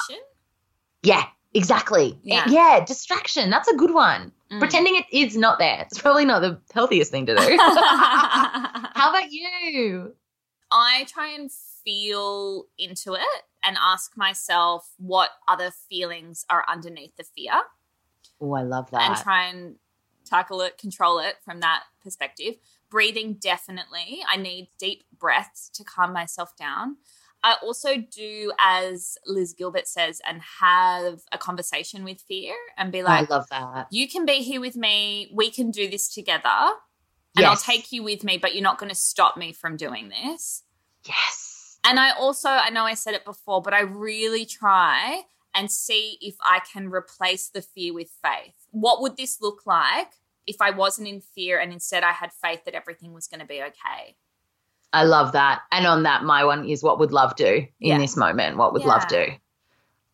Yeah, 1.02 1.24
exactly. 1.58 2.18
Yeah. 2.22 2.44
Yeah. 2.48 2.84
distraction. 2.84 3.50
That's 3.50 3.68
a 3.68 3.76
good 3.76 3.92
one. 3.92 4.32
Mm. 4.50 4.58
Pretending 4.60 4.96
it 4.96 5.04
is 5.12 5.36
not 5.36 5.58
there. 5.58 5.82
It's 5.90 6.00
probably 6.00 6.24
not 6.24 6.40
the 6.40 6.58
healthiest 6.72 7.10
thing 7.10 7.26
to 7.26 7.34
do. 7.36 7.56
How 7.60 9.10
about 9.10 9.30
you? 9.30 10.14
I 10.70 11.04
try 11.08 11.28
and 11.34 11.50
feel 11.84 12.66
into 12.78 13.14
it 13.14 13.42
and 13.62 13.76
ask 13.80 14.16
myself 14.16 14.90
what 14.98 15.30
other 15.46 15.70
feelings 15.88 16.44
are 16.48 16.64
underneath 16.68 17.16
the 17.16 17.24
fear 17.24 17.52
Oh, 18.40 18.52
I 18.52 18.62
love 18.62 18.90
that. 18.92 19.02
and 19.02 19.16
try 19.16 19.46
and 19.48 19.76
tackle 20.24 20.60
it, 20.60 20.78
control 20.78 21.18
it 21.18 21.36
from 21.44 21.60
that 21.60 21.82
perspective. 22.02 22.54
Breathing, 22.90 23.34
definitely. 23.34 24.20
I 24.30 24.36
need 24.36 24.68
deep 24.78 25.04
breaths 25.18 25.68
to 25.74 25.84
calm 25.84 26.12
myself 26.12 26.54
down. 26.56 26.96
I 27.42 27.56
also 27.62 27.96
do, 27.96 28.52
as 28.58 29.16
Liz 29.26 29.52
Gilbert 29.52 29.86
says, 29.86 30.20
and 30.26 30.40
have 30.60 31.20
a 31.30 31.38
conversation 31.38 32.04
with 32.04 32.20
fear 32.20 32.54
and 32.76 32.90
be 32.90 33.00
oh, 33.00 33.04
like, 33.04 33.30
I 33.30 33.34
love 33.34 33.48
that. 33.50 33.86
you 33.90 34.08
can 34.08 34.26
be 34.26 34.42
here 34.42 34.60
with 34.60 34.76
me. 34.76 35.30
We 35.32 35.50
can 35.50 35.70
do 35.70 35.88
this 35.88 36.12
together. 36.12 36.48
And 37.36 37.46
I'll 37.46 37.56
take 37.56 37.92
you 37.92 38.02
with 38.02 38.24
me, 38.24 38.36
but 38.36 38.54
you're 38.54 38.64
not 38.64 38.78
going 38.78 38.88
to 38.88 38.96
stop 38.96 39.36
me 39.36 39.52
from 39.52 39.76
doing 39.76 40.08
this. 40.08 40.64
Yes. 41.06 41.78
And 41.84 42.00
I 42.00 42.10
also, 42.10 42.48
I 42.48 42.70
know 42.70 42.84
I 42.84 42.94
said 42.94 43.14
it 43.14 43.24
before, 43.24 43.62
but 43.62 43.72
I 43.72 43.80
really 43.80 44.44
try 44.44 45.22
and 45.54 45.70
see 45.70 46.18
if 46.20 46.34
I 46.40 46.60
can 46.72 46.90
replace 46.90 47.48
the 47.48 47.62
fear 47.62 47.94
with 47.94 48.10
faith. 48.22 48.54
What 48.70 49.00
would 49.00 49.16
this 49.16 49.40
look 49.40 49.62
like 49.66 50.12
if 50.46 50.56
I 50.60 50.70
wasn't 50.70 51.08
in 51.08 51.20
fear 51.20 51.58
and 51.60 51.72
instead 51.72 52.02
I 52.02 52.12
had 52.12 52.32
faith 52.32 52.64
that 52.64 52.74
everything 52.74 53.12
was 53.12 53.28
going 53.28 53.40
to 53.40 53.46
be 53.46 53.62
okay? 53.62 54.16
I 54.92 55.04
love 55.04 55.32
that. 55.32 55.62
And 55.72 55.86
on 55.86 56.04
that, 56.04 56.24
my 56.24 56.44
one 56.44 56.66
is 56.68 56.82
what 56.82 56.98
would 56.98 57.12
love 57.12 57.36
do 57.36 57.46
in 57.56 57.66
Yeah. 57.80 57.98
this 57.98 58.16
moment? 58.16 58.56
What 58.56 58.72
would 58.72 58.84
love 58.84 59.06
do? 59.08 59.26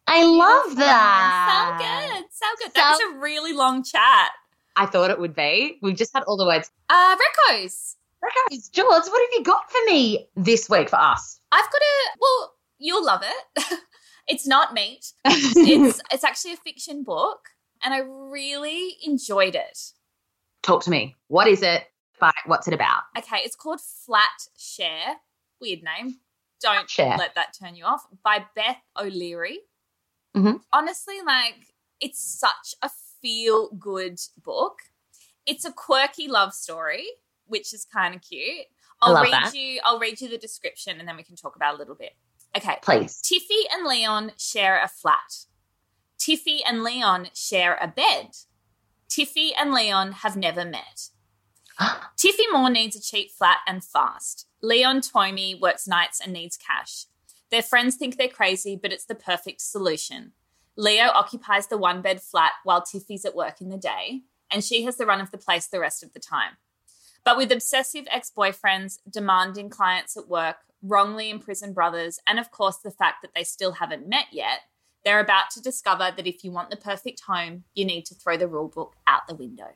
I 0.07 0.23
love 0.25 0.77
that. 0.77 1.79
So 1.81 2.17
good. 2.19 2.25
So 2.33 2.47
good. 2.65 2.75
That 2.75 2.97
So- 2.99 3.07
was 3.07 3.15
a 3.17 3.19
really 3.21 3.53
long 3.53 3.83
chat. 3.85 4.31
I 4.77 4.87
thought 4.87 5.11
it 5.11 5.21
would 5.21 5.35
be. 5.37 5.79
We've 5.83 5.97
just 5.97 6.13
had 6.13 6.25
all 6.25 6.37
the 6.37 6.45
words. 6.45 6.71
Uh, 6.91 7.17
Recos. 7.17 7.95
Okay, 8.25 8.61
George, 8.73 8.89
what 9.07 9.21
have 9.21 9.31
you 9.39 9.43
got 9.45 9.71
for 9.71 9.79
me 9.87 10.29
this 10.35 10.69
week 10.69 10.89
for 10.89 10.97
us? 10.99 11.39
I've 11.53 11.71
got 11.71 11.81
a, 11.81 12.19
well, 12.21 12.55
you'll 12.79 13.05
love 13.05 13.23
it. 13.23 13.79
it's 14.27 14.47
not 14.47 14.73
meat. 14.75 15.13
It's, 15.27 16.01
it's 16.11 16.25
actually 16.25 16.55
a 16.55 16.57
fiction 16.57 17.05
book 17.05 17.51
and 17.83 17.93
I 17.95 17.99
really 17.99 18.97
enjoyed 19.05 19.55
it. 19.55 19.79
Talk 20.63 20.83
to 20.85 20.91
me. 20.91 21.15
What 21.29 21.47
is 21.49 21.63
it? 21.63 21.85
But 22.25 22.35
what's 22.47 22.67
it 22.67 22.73
about? 22.73 23.03
Okay, 23.19 23.39
it's 23.45 23.55
called 23.57 23.81
Flat 23.83 24.49
Share. 24.57 25.17
Weird 25.61 25.81
name. 25.83 26.21
Don't 26.61 26.89
Share. 26.89 27.17
let 27.19 27.35
that 27.35 27.55
turn 27.61 27.75
you 27.77 27.85
off. 27.85 28.07
By 28.23 28.47
Beth 28.57 28.79
O'Leary. 28.99 29.59
Mhm. 30.35 30.63
Honestly, 30.73 31.21
like 31.27 31.75
it's 32.01 32.19
such 32.25 32.75
a 32.81 32.91
feel 33.21 33.69
good 33.73 34.19
book. 34.43 34.79
It's 35.45 35.67
a 35.67 35.73
quirky 35.73 36.27
love 36.29 36.55
story, 36.55 37.05
which 37.45 37.75
is 37.75 37.85
kind 37.85 38.15
of 38.15 38.23
cute. 38.23 38.67
I'll 39.03 39.23
read 39.23 39.33
that. 39.35 39.55
you. 39.55 39.81
I'll 39.85 39.99
read 39.99 40.19
you 40.23 40.29
the 40.31 40.39
description, 40.39 40.99
and 40.99 41.07
then 41.07 41.17
we 41.17 41.23
can 41.25 41.37
talk 41.37 41.57
about 41.57 41.75
it 41.75 41.77
a 41.77 41.79
little 41.79 41.95
bit. 41.95 42.17
Okay. 42.57 42.79
Please. 42.81 43.21
Tiffy 43.21 43.65
and 43.71 43.87
Leon 43.87 44.33
share 44.39 44.83
a 44.83 44.89
flat. 44.89 45.45
Tiffy 46.19 46.61
and 46.67 46.83
Leon 46.83 47.29
share 47.35 47.77
a 47.83 47.87
bed. 47.89 48.31
Tiffy 49.11 49.51
and 49.59 49.73
Leon 49.75 50.13
have 50.13 50.37
never 50.39 50.65
met. 50.65 51.11
Tiffy 52.17 52.45
Moore 52.53 52.71
needs 52.71 52.97
a 52.97 53.01
cheap 53.01 53.31
flat 53.31 53.59
and 53.67 53.83
fast. 53.83 54.47
Leon 54.63 55.01
Twomey 55.01 55.61
works 55.61 55.87
nights 55.87 56.21
and 56.21 56.33
needs 56.33 56.57
cash. 56.57 57.07
Their 57.51 57.63
friends 57.63 57.97
think 57.97 58.17
they're 58.17 58.29
crazy, 58.29 58.77
but 58.81 58.93
it's 58.93 59.05
the 59.05 59.15
perfect 59.15 59.61
solution. 59.61 60.33
Leo 60.77 61.07
occupies 61.07 61.69
the 61.69 61.79
one 61.79 62.03
bed 62.03 62.21
flat 62.21 62.53
while 62.65 62.83
Tiffy's 62.83 63.25
at 63.25 63.37
work 63.37 63.61
in 63.61 63.69
the 63.69 63.77
day, 63.77 64.23
and 64.51 64.65
she 64.65 64.85
has 64.85 64.97
the 64.97 65.07
run 65.07 65.21
of 65.21 65.31
the 65.31 65.39
place 65.39 65.67
the 65.67 65.81
rest 65.81 66.03
of 66.03 66.13
the 66.13 66.21
time. 66.21 66.57
But 67.25 67.37
with 67.37 67.53
obsessive 67.53 68.07
ex 68.11 68.31
boyfriends, 68.37 68.99
demanding 69.09 69.71
clients 69.71 70.17
at 70.17 70.29
work, 70.29 70.57
wrongly 70.83 71.31
imprisoned 71.31 71.75
brothers, 71.75 72.19
and 72.27 72.39
of 72.39 72.51
course 72.51 72.77
the 72.77 72.91
fact 72.91 73.23
that 73.23 73.33
they 73.35 73.45
still 73.45 73.73
haven't 73.73 74.09
met 74.09 74.27
yet, 74.33 74.61
they're 75.05 75.21
about 75.21 75.51
to 75.51 75.63
discover 75.63 76.13
that 76.17 76.27
if 76.27 76.45
you 76.45 76.51
want 76.51 76.71
the 76.71 76.77
perfect 76.77 77.23
home, 77.27 77.65
you 77.75 77.85
need 77.85 78.05
to 78.07 78.15
throw 78.15 78.37
the 78.37 78.49
rule 78.49 78.69
book 78.69 78.95
out 79.07 79.27
the 79.29 79.35
window. 79.35 79.69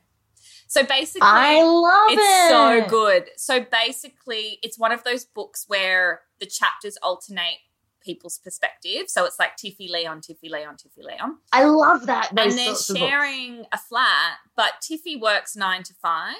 So 0.69 0.83
basically, 0.83 1.21
I 1.23 1.63
love 1.63 2.11
it's 2.11 2.21
it. 2.21 2.49
so 2.51 2.87
good. 2.87 3.29
So 3.37 3.65
basically, 3.71 4.59
it's 4.61 4.77
one 4.77 4.91
of 4.91 5.03
those 5.03 5.25
books 5.25 5.65
where 5.67 6.21
the 6.39 6.45
chapters 6.45 6.95
alternate 7.01 7.57
people's 8.01 8.37
perspective. 8.37 9.05
So 9.07 9.25
it's 9.25 9.39
like 9.39 9.57
Tiffy 9.57 9.89
Leon, 9.89 10.21
Tiffy 10.21 10.47
Leon, 10.47 10.75
Tiffy 10.75 11.03
Leon. 11.03 11.37
I 11.51 11.63
love 11.63 12.05
that. 12.05 12.29
Those 12.35 12.51
and 12.51 12.59
they're 12.59 12.65
sorts 12.67 12.91
of 12.91 12.97
books. 12.97 13.09
sharing 13.09 13.65
a 13.71 13.79
flat, 13.79 14.35
but 14.55 14.73
Tiffy 14.79 15.19
works 15.19 15.55
nine 15.55 15.81
to 15.81 15.93
five, 15.95 16.35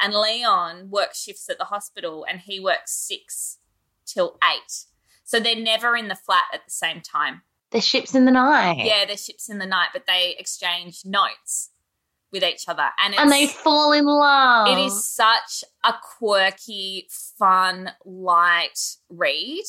and 0.00 0.14
Leon 0.14 0.88
works 0.88 1.22
shifts 1.22 1.50
at 1.50 1.58
the 1.58 1.64
hospital, 1.66 2.24
and 2.26 2.40
he 2.40 2.58
works 2.58 2.92
six 2.94 3.58
till 4.06 4.38
eight. 4.50 4.84
So 5.24 5.38
they're 5.38 5.54
never 5.54 5.94
in 5.94 6.08
the 6.08 6.14
flat 6.14 6.44
at 6.54 6.64
the 6.64 6.70
same 6.70 7.02
time. 7.02 7.42
The 7.70 7.82
ships 7.82 8.14
in 8.14 8.24
the 8.24 8.30
night. 8.30 8.82
Yeah, 8.82 9.04
they're 9.04 9.18
ships 9.18 9.50
in 9.50 9.58
the 9.58 9.66
night, 9.66 9.88
but 9.92 10.04
they 10.06 10.34
exchange 10.38 11.02
notes 11.04 11.68
with 12.32 12.42
each 12.42 12.68
other, 12.68 12.88
and 13.02 13.14
it's, 13.14 13.22
And 13.22 13.32
they 13.32 13.46
fall 13.46 13.92
in 13.92 14.04
love. 14.04 14.68
it 14.68 14.78
is 14.80 15.04
such 15.04 15.64
a 15.84 15.94
quirky, 16.18 17.08
fun, 17.38 17.90
light 18.04 18.78
read. 19.08 19.64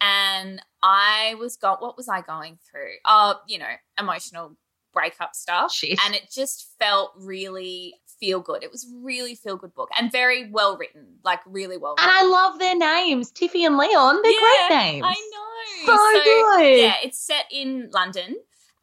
And 0.00 0.60
I 0.82 1.36
was 1.38 1.56
got 1.56 1.80
what 1.80 1.96
was 1.96 2.08
I 2.08 2.20
going 2.20 2.58
through? 2.70 2.96
Oh, 3.06 3.40
you 3.48 3.58
know, 3.58 3.72
emotional 3.98 4.56
breakup 4.92 5.34
stuff. 5.34 5.72
And 6.04 6.14
it 6.14 6.30
just 6.30 6.68
felt 6.78 7.12
really 7.16 7.94
feel 8.20 8.40
good. 8.40 8.62
It 8.62 8.70
was 8.70 8.86
really 9.02 9.34
feel 9.34 9.56
good 9.56 9.74
book 9.74 9.88
and 9.98 10.12
very 10.12 10.50
well 10.50 10.76
written, 10.76 11.06
like 11.24 11.40
really 11.46 11.78
well 11.78 11.94
written. 11.98 12.10
And. 12.10 12.18
I 12.18 12.30
love 12.30 12.58
their 12.58 12.76
names. 12.76 13.30
Tiffy 13.32 13.64
and 13.64 13.76
Leon. 13.78 14.20
They're 14.22 14.32
Yeah, 14.32 14.66
great 14.68 14.78
names. 14.78 15.04
I 15.06 15.30
know. 15.32 15.42
So 15.86 16.24
good. 16.24 16.78
Yeah, 16.80 16.94
it's 17.02 17.18
set 17.18 17.44
in 17.50 17.90
London. 17.92 18.36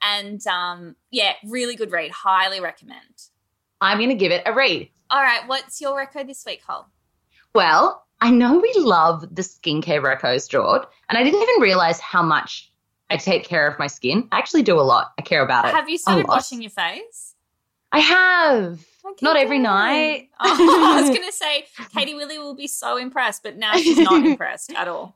And 0.04 0.45
um, 0.47 0.95
yeah, 1.12 1.34
really 1.45 1.76
good 1.76 1.91
read. 1.91 2.12
Highly 2.12 2.60
recommend. 2.60 3.30
I'm 3.82 3.97
going 3.97 4.10
to 4.10 4.16
give 4.16 4.32
it 4.32 4.43
a 4.45 4.54
read. 4.54 4.89
All 5.10 5.22
right, 5.22 5.47
what's 5.47 5.80
your 5.82 5.97
reco 5.97 6.26
this 6.26 6.43
week, 6.45 6.62
Cole? 6.66 6.86
Well, 7.54 8.06
I 8.22 8.32
know 8.32 8.58
we 8.58 8.74
love 8.78 9.22
the 9.36 9.41
skincare 9.41 10.01
recos, 10.01 10.49
George, 10.49 10.84
and 11.10 11.18
I 11.18 11.24
didn't 11.24 11.41
even 11.41 11.62
realize 11.62 11.99
how 11.99 12.24
much 12.24 12.72
I 13.10 13.18
take 13.18 13.43
care 13.45 13.68
of 13.68 13.78
my 13.78 13.88
skin. 13.88 14.28
I 14.32 14.39
actually 14.39 14.64
do 14.64 14.80
a 14.80 14.82
lot. 14.82 15.12
I 15.20 15.22
care 15.22 15.43
about 15.43 15.66
it. 15.66 15.74
Have 15.74 15.89
you 15.89 15.97
started 15.97 16.28
washing 16.28 16.62
your 16.62 16.72
face? 16.72 17.36
I 17.91 17.99
have. 17.99 18.84
Okay, 19.06 19.20
Not 19.22 19.36
every 19.36 19.60
night. 19.60 20.30
Oh, 20.39 20.95
I 20.97 21.01
was 21.01 21.10
going 21.10 21.30
to 21.30 21.32
say 21.36 21.66
Katie 21.95 22.16
Willie 22.16 22.39
will 22.39 22.56
be 22.56 22.68
so 22.68 22.97
impressed, 22.97 23.43
but 23.43 23.58
now 23.58 23.74
she's 23.74 23.97
not 23.99 24.26
impressed 24.26 24.74
at 24.74 24.88
all. 24.88 25.16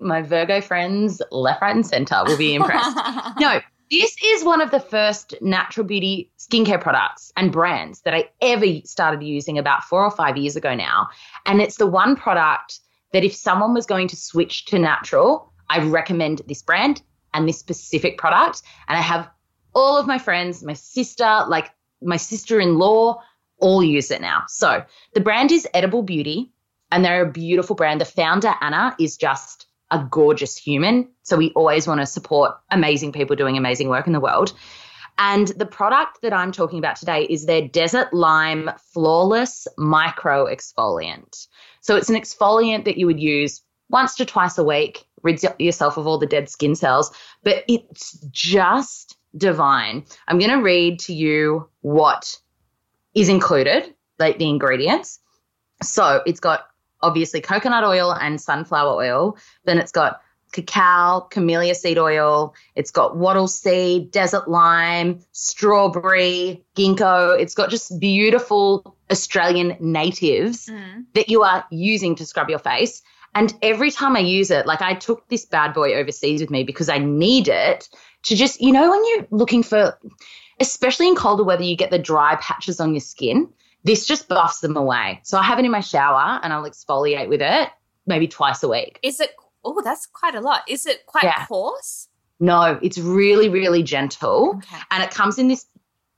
My 0.00 0.22
Virgo 0.22 0.60
friends, 0.60 1.22
left, 1.30 1.62
right, 1.62 1.74
and 1.74 1.86
center, 1.86 2.22
will 2.26 2.36
be 2.36 2.54
impressed. 2.54 2.96
no, 3.38 3.60
this 3.90 4.16
is 4.22 4.44
one 4.44 4.60
of 4.60 4.70
the 4.70 4.80
first 4.80 5.34
natural 5.40 5.86
beauty 5.86 6.30
skincare 6.38 6.80
products 6.80 7.32
and 7.36 7.52
brands 7.52 8.00
that 8.02 8.14
I 8.14 8.30
ever 8.40 8.66
started 8.84 9.22
using 9.22 9.58
about 9.58 9.84
four 9.84 10.04
or 10.04 10.10
five 10.10 10.36
years 10.36 10.56
ago 10.56 10.74
now. 10.74 11.08
And 11.46 11.60
it's 11.60 11.76
the 11.76 11.86
one 11.86 12.16
product 12.16 12.80
that 13.12 13.24
if 13.24 13.34
someone 13.34 13.74
was 13.74 13.86
going 13.86 14.08
to 14.08 14.16
switch 14.16 14.64
to 14.66 14.78
natural, 14.78 15.52
I 15.68 15.80
recommend 15.80 16.42
this 16.46 16.62
brand 16.62 17.02
and 17.32 17.48
this 17.48 17.58
specific 17.58 18.18
product. 18.18 18.62
And 18.88 18.98
I 18.98 19.02
have 19.02 19.28
all 19.74 19.96
of 19.96 20.06
my 20.06 20.18
friends, 20.18 20.62
my 20.62 20.72
sister, 20.72 21.44
like 21.48 21.70
my 22.02 22.16
sister 22.16 22.60
in 22.60 22.78
law, 22.78 23.20
all 23.58 23.82
use 23.82 24.10
it 24.10 24.20
now. 24.20 24.44
So 24.48 24.84
the 25.14 25.20
brand 25.20 25.52
is 25.52 25.66
Edible 25.74 26.02
Beauty 26.02 26.52
and 26.90 27.04
they're 27.04 27.22
a 27.22 27.30
beautiful 27.30 27.76
brand. 27.76 28.00
The 28.00 28.04
founder, 28.04 28.54
Anna, 28.60 28.94
is 28.98 29.16
just 29.16 29.66
a 29.94 30.08
gorgeous 30.10 30.56
human. 30.56 31.08
So 31.22 31.36
we 31.36 31.52
always 31.52 31.86
want 31.86 32.00
to 32.00 32.06
support 32.06 32.56
amazing 32.70 33.12
people 33.12 33.36
doing 33.36 33.56
amazing 33.56 33.88
work 33.88 34.06
in 34.06 34.12
the 34.12 34.20
world. 34.20 34.52
And 35.16 35.46
the 35.48 35.66
product 35.66 36.22
that 36.22 36.32
I'm 36.32 36.50
talking 36.50 36.80
about 36.80 36.96
today 36.96 37.22
is 37.22 37.46
their 37.46 37.68
Desert 37.68 38.12
Lime 38.12 38.70
Flawless 38.92 39.68
Micro 39.78 40.46
Exfoliant. 40.46 41.46
So 41.80 41.94
it's 41.94 42.10
an 42.10 42.16
exfoliant 42.16 42.84
that 42.86 42.98
you 42.98 43.06
would 43.06 43.20
use 43.20 43.62
once 43.90 44.16
to 44.16 44.24
twice 44.24 44.58
a 44.58 44.64
week, 44.64 45.04
rids 45.22 45.44
yourself 45.60 45.96
of 45.96 46.08
all 46.08 46.18
the 46.18 46.26
dead 46.26 46.48
skin 46.48 46.74
cells, 46.74 47.12
but 47.44 47.62
it's 47.68 48.18
just 48.32 49.16
divine. 49.36 50.04
I'm 50.26 50.38
going 50.38 50.50
to 50.50 50.62
read 50.62 50.98
to 51.00 51.14
you 51.14 51.68
what 51.82 52.36
is 53.14 53.28
included, 53.28 53.94
like 54.18 54.38
the 54.38 54.48
ingredients. 54.48 55.20
So 55.82 56.22
it's 56.26 56.40
got 56.40 56.66
obviously 57.04 57.40
coconut 57.40 57.84
oil 57.84 58.12
and 58.12 58.40
sunflower 58.40 58.94
oil. 58.94 59.36
Then 59.64 59.78
it's 59.78 59.92
got 59.92 60.20
cacao, 60.52 61.26
camellia 61.30 61.74
seed 61.74 61.98
oil. 61.98 62.54
It's 62.74 62.90
got 62.90 63.16
wattle 63.16 63.48
seed, 63.48 64.10
desert 64.10 64.48
lime, 64.48 65.20
strawberry, 65.32 66.64
ginkgo. 66.76 67.38
It's 67.38 67.54
got 67.54 67.70
just 67.70 67.98
beautiful 68.00 68.96
Australian 69.10 69.76
natives 69.80 70.66
mm. 70.66 71.04
that 71.14 71.28
you 71.28 71.42
are 71.42 71.64
using 71.70 72.14
to 72.16 72.26
scrub 72.26 72.48
your 72.48 72.58
face. 72.58 73.02
And 73.34 73.52
every 73.62 73.90
time 73.90 74.16
I 74.16 74.20
use 74.20 74.50
it, 74.50 74.64
like 74.64 74.80
I 74.80 74.94
took 74.94 75.28
this 75.28 75.44
bad 75.44 75.74
boy 75.74 75.94
overseas 75.94 76.40
with 76.40 76.50
me 76.50 76.62
because 76.62 76.88
I 76.88 76.98
need 76.98 77.48
it 77.48 77.88
to 78.24 78.36
just, 78.36 78.60
you 78.60 78.72
know, 78.72 78.90
when 78.90 79.04
you're 79.04 79.26
looking 79.30 79.64
for, 79.64 79.98
especially 80.60 81.08
in 81.08 81.16
colder 81.16 81.42
weather, 81.42 81.64
you 81.64 81.76
get 81.76 81.90
the 81.90 81.98
dry 81.98 82.36
patches 82.36 82.78
on 82.78 82.94
your 82.94 83.00
skin. 83.00 83.48
This 83.84 84.06
just 84.06 84.28
buffs 84.28 84.60
them 84.60 84.76
away. 84.76 85.20
So 85.22 85.38
I 85.38 85.42
have 85.42 85.58
it 85.58 85.64
in 85.64 85.70
my 85.70 85.80
shower 85.80 86.40
and 86.42 86.52
I'll 86.52 86.68
exfoliate 86.68 87.28
with 87.28 87.42
it 87.42 87.68
maybe 88.06 88.26
twice 88.28 88.62
a 88.62 88.68
week. 88.68 88.98
Is 89.02 89.20
it 89.20 89.30
Oh, 89.64 89.80
that's 89.82 90.06
quite 90.06 90.34
a 90.34 90.40
lot. 90.40 90.62
Is 90.68 90.86
it 90.86 91.06
quite 91.06 91.24
yeah. 91.24 91.46
coarse? 91.46 92.08
No, 92.38 92.78
it's 92.82 92.98
really, 92.98 93.48
really 93.48 93.82
gentle. 93.82 94.56
Okay. 94.58 94.76
And 94.90 95.02
it 95.02 95.10
comes 95.10 95.38
in 95.38 95.48
this 95.48 95.66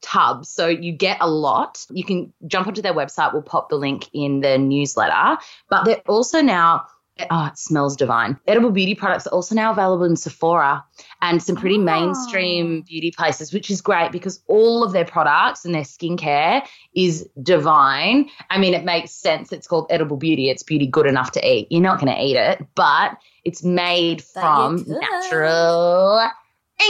tub. 0.02 0.44
So 0.44 0.66
you 0.66 0.92
get 0.92 1.18
a 1.20 1.28
lot. 1.28 1.86
You 1.90 2.04
can 2.04 2.32
jump 2.46 2.66
onto 2.66 2.82
their 2.82 2.94
website. 2.94 3.32
We'll 3.32 3.42
pop 3.42 3.68
the 3.68 3.76
link 3.76 4.08
in 4.12 4.40
the 4.40 4.58
newsletter. 4.58 5.38
But 5.70 5.84
they're 5.84 6.02
also 6.08 6.40
now 6.40 6.86
Oh, 7.30 7.46
it 7.46 7.58
smells 7.58 7.96
divine. 7.96 8.38
Edible 8.46 8.70
beauty 8.70 8.94
products 8.94 9.26
are 9.26 9.30
also 9.30 9.54
now 9.54 9.72
available 9.72 10.04
in 10.04 10.16
Sephora 10.16 10.84
and 11.22 11.42
some 11.42 11.56
pretty 11.56 11.76
oh. 11.76 11.82
mainstream 11.82 12.82
beauty 12.82 13.10
places, 13.10 13.54
which 13.54 13.70
is 13.70 13.80
great 13.80 14.12
because 14.12 14.40
all 14.48 14.84
of 14.84 14.92
their 14.92 15.04
products 15.04 15.64
and 15.64 15.74
their 15.74 15.82
skincare 15.82 16.66
is 16.94 17.26
divine. 17.42 18.28
I 18.50 18.58
mean, 18.58 18.74
it 18.74 18.84
makes 18.84 19.12
sense. 19.12 19.50
It's 19.50 19.66
called 19.66 19.86
edible 19.88 20.18
beauty. 20.18 20.50
It's 20.50 20.62
beauty 20.62 20.86
good 20.86 21.06
enough 21.06 21.32
to 21.32 21.48
eat. 21.48 21.68
You're 21.70 21.80
not 21.80 22.00
going 22.00 22.14
to 22.14 22.22
eat 22.22 22.36
it, 22.36 22.66
but 22.74 23.16
it's 23.44 23.64
made 23.64 24.22
from 24.22 24.84
natural 24.86 26.28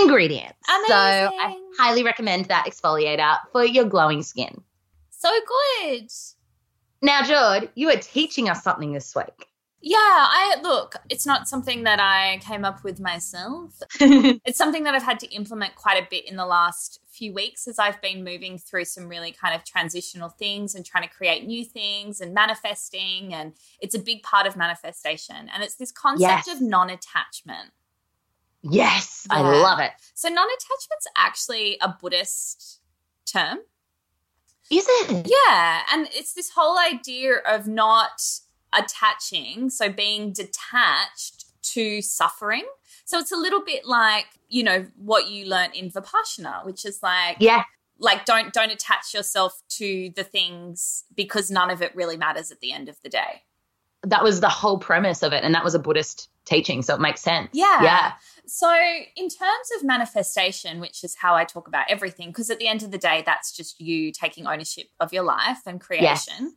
ingredients. 0.00 0.58
Amazing. 0.68 0.88
So 0.88 0.96
I 0.96 1.60
highly 1.78 2.02
recommend 2.02 2.46
that 2.46 2.66
exfoliator 2.66 3.36
for 3.52 3.64
your 3.64 3.84
glowing 3.84 4.24
skin. 4.24 4.60
So 5.10 5.30
good. 5.82 6.10
Now, 7.00 7.22
Jord, 7.22 7.70
you 7.76 7.90
are 7.90 7.96
teaching 7.96 8.48
us 8.48 8.64
something 8.64 8.92
this 8.92 9.14
week. 9.14 9.46
Yeah, 9.88 9.98
I 10.00 10.56
look, 10.64 10.96
it's 11.08 11.24
not 11.24 11.46
something 11.46 11.84
that 11.84 12.00
I 12.00 12.38
came 12.38 12.64
up 12.64 12.82
with 12.82 12.98
myself. 12.98 13.80
it's 14.00 14.58
something 14.58 14.82
that 14.82 14.96
I've 14.96 15.04
had 15.04 15.20
to 15.20 15.28
implement 15.28 15.76
quite 15.76 16.02
a 16.02 16.08
bit 16.10 16.28
in 16.28 16.34
the 16.34 16.44
last 16.44 16.98
few 17.08 17.32
weeks 17.32 17.68
as 17.68 17.78
I've 17.78 18.02
been 18.02 18.24
moving 18.24 18.58
through 18.58 18.86
some 18.86 19.06
really 19.06 19.30
kind 19.30 19.54
of 19.54 19.62
transitional 19.62 20.28
things 20.28 20.74
and 20.74 20.84
trying 20.84 21.04
to 21.04 21.14
create 21.14 21.46
new 21.46 21.64
things 21.64 22.20
and 22.20 22.34
manifesting. 22.34 23.32
And 23.32 23.52
it's 23.78 23.94
a 23.94 24.00
big 24.00 24.24
part 24.24 24.48
of 24.48 24.56
manifestation. 24.56 25.48
And 25.54 25.62
it's 25.62 25.76
this 25.76 25.92
concept 25.92 26.48
yes. 26.48 26.56
of 26.56 26.60
non 26.60 26.90
attachment. 26.90 27.70
Yes, 28.62 29.28
yeah. 29.30 29.36
I 29.38 29.40
love 29.42 29.78
it. 29.78 29.92
So, 30.14 30.28
non 30.28 30.48
attachment's 30.48 31.06
actually 31.16 31.78
a 31.80 31.90
Buddhist 31.90 32.80
term. 33.24 33.58
Is 34.68 34.84
it? 34.88 35.28
Yeah. 35.28 35.82
And 35.92 36.08
it's 36.12 36.32
this 36.32 36.50
whole 36.56 36.76
idea 36.76 37.36
of 37.46 37.68
not 37.68 38.20
attaching, 38.76 39.70
so 39.70 39.90
being 39.90 40.32
detached 40.32 41.46
to 41.74 42.02
suffering. 42.02 42.64
So 43.04 43.18
it's 43.18 43.32
a 43.32 43.36
little 43.36 43.62
bit 43.62 43.86
like, 43.86 44.26
you 44.48 44.62
know, 44.64 44.86
what 44.96 45.28
you 45.28 45.46
learn 45.46 45.70
in 45.72 45.90
Vipassana, 45.90 46.64
which 46.64 46.84
is 46.84 47.02
like, 47.02 47.36
yeah, 47.40 47.64
like 47.98 48.24
don't 48.24 48.52
don't 48.52 48.70
attach 48.70 49.14
yourself 49.14 49.62
to 49.70 50.10
the 50.16 50.24
things 50.24 51.04
because 51.14 51.50
none 51.50 51.70
of 51.70 51.82
it 51.82 51.94
really 51.94 52.16
matters 52.16 52.50
at 52.50 52.60
the 52.60 52.72
end 52.72 52.88
of 52.88 53.00
the 53.02 53.08
day. 53.08 53.42
That 54.02 54.22
was 54.22 54.40
the 54.40 54.48
whole 54.48 54.78
premise 54.78 55.22
of 55.22 55.32
it, 55.32 55.42
and 55.42 55.54
that 55.54 55.64
was 55.64 55.74
a 55.74 55.78
Buddhist 55.78 56.28
teaching, 56.44 56.82
so 56.82 56.94
it 56.94 57.00
makes 57.00 57.20
sense. 57.20 57.50
Yeah, 57.52 57.82
yeah. 57.82 58.12
So, 58.46 58.72
in 59.16 59.28
terms 59.28 59.70
of 59.76 59.84
manifestation, 59.84 60.78
which 60.78 61.02
is 61.02 61.16
how 61.16 61.34
I 61.34 61.44
talk 61.44 61.66
about 61.66 61.86
everything, 61.88 62.28
because 62.28 62.48
at 62.50 62.58
the 62.58 62.68
end 62.68 62.84
of 62.84 62.92
the 62.92 62.98
day, 62.98 63.24
that's 63.26 63.50
just 63.52 63.80
you 63.80 64.12
taking 64.12 64.46
ownership 64.46 64.86
of 65.00 65.12
your 65.12 65.24
life 65.24 65.62
and 65.66 65.80
creation. 65.80 66.34
Yes. 66.40 66.52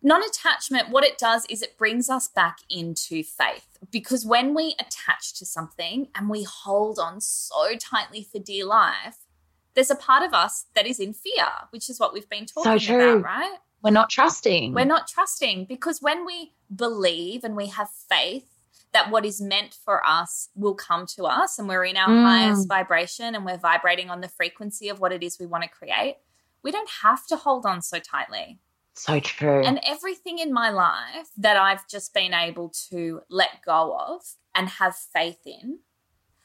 Non 0.00 0.22
attachment, 0.22 0.90
what 0.90 1.04
it 1.04 1.18
does 1.18 1.44
is 1.50 1.60
it 1.60 1.76
brings 1.76 2.08
us 2.08 2.28
back 2.28 2.58
into 2.70 3.24
faith 3.24 3.78
because 3.90 4.24
when 4.24 4.54
we 4.54 4.76
attach 4.78 5.34
to 5.34 5.44
something 5.44 6.08
and 6.14 6.30
we 6.30 6.44
hold 6.44 6.98
on 6.98 7.20
so 7.20 7.74
tightly 7.76 8.22
for 8.22 8.38
dear 8.38 8.64
life, 8.64 9.18
there's 9.74 9.90
a 9.90 9.96
part 9.96 10.22
of 10.22 10.32
us 10.32 10.66
that 10.74 10.86
is 10.86 11.00
in 11.00 11.12
fear, 11.12 11.46
which 11.70 11.90
is 11.90 11.98
what 11.98 12.12
we've 12.12 12.28
been 12.28 12.46
talking 12.46 12.78
so 12.78 12.94
about, 12.94 13.22
right? 13.22 13.58
We're 13.82 13.90
not 13.90 14.10
trusting. 14.10 14.74
We're 14.74 14.84
not 14.84 15.08
trusting 15.08 15.66
because 15.66 16.00
when 16.00 16.24
we 16.24 16.52
believe 16.74 17.44
and 17.44 17.56
we 17.56 17.68
have 17.68 17.88
faith 17.90 18.46
that 18.92 19.10
what 19.10 19.24
is 19.24 19.40
meant 19.40 19.74
for 19.84 20.04
us 20.06 20.48
will 20.54 20.74
come 20.74 21.06
to 21.06 21.24
us 21.24 21.58
and 21.58 21.68
we're 21.68 21.84
in 21.84 21.96
our 21.96 22.08
mm. 22.08 22.22
highest 22.22 22.68
vibration 22.68 23.34
and 23.34 23.44
we're 23.44 23.58
vibrating 23.58 24.10
on 24.10 24.20
the 24.20 24.28
frequency 24.28 24.88
of 24.88 24.98
what 25.00 25.12
it 25.12 25.22
is 25.22 25.38
we 25.38 25.46
want 25.46 25.62
to 25.64 25.68
create, 25.68 26.16
we 26.62 26.70
don't 26.72 26.88
have 27.02 27.26
to 27.26 27.36
hold 27.36 27.66
on 27.66 27.82
so 27.82 27.98
tightly. 27.98 28.58
So 28.98 29.20
true. 29.20 29.64
And 29.64 29.80
everything 29.86 30.38
in 30.38 30.52
my 30.52 30.70
life 30.70 31.28
that 31.36 31.56
I've 31.56 31.86
just 31.88 32.12
been 32.12 32.34
able 32.34 32.72
to 32.90 33.20
let 33.30 33.62
go 33.64 33.96
of 33.96 34.22
and 34.54 34.68
have 34.68 34.96
faith 34.96 35.46
in 35.46 35.78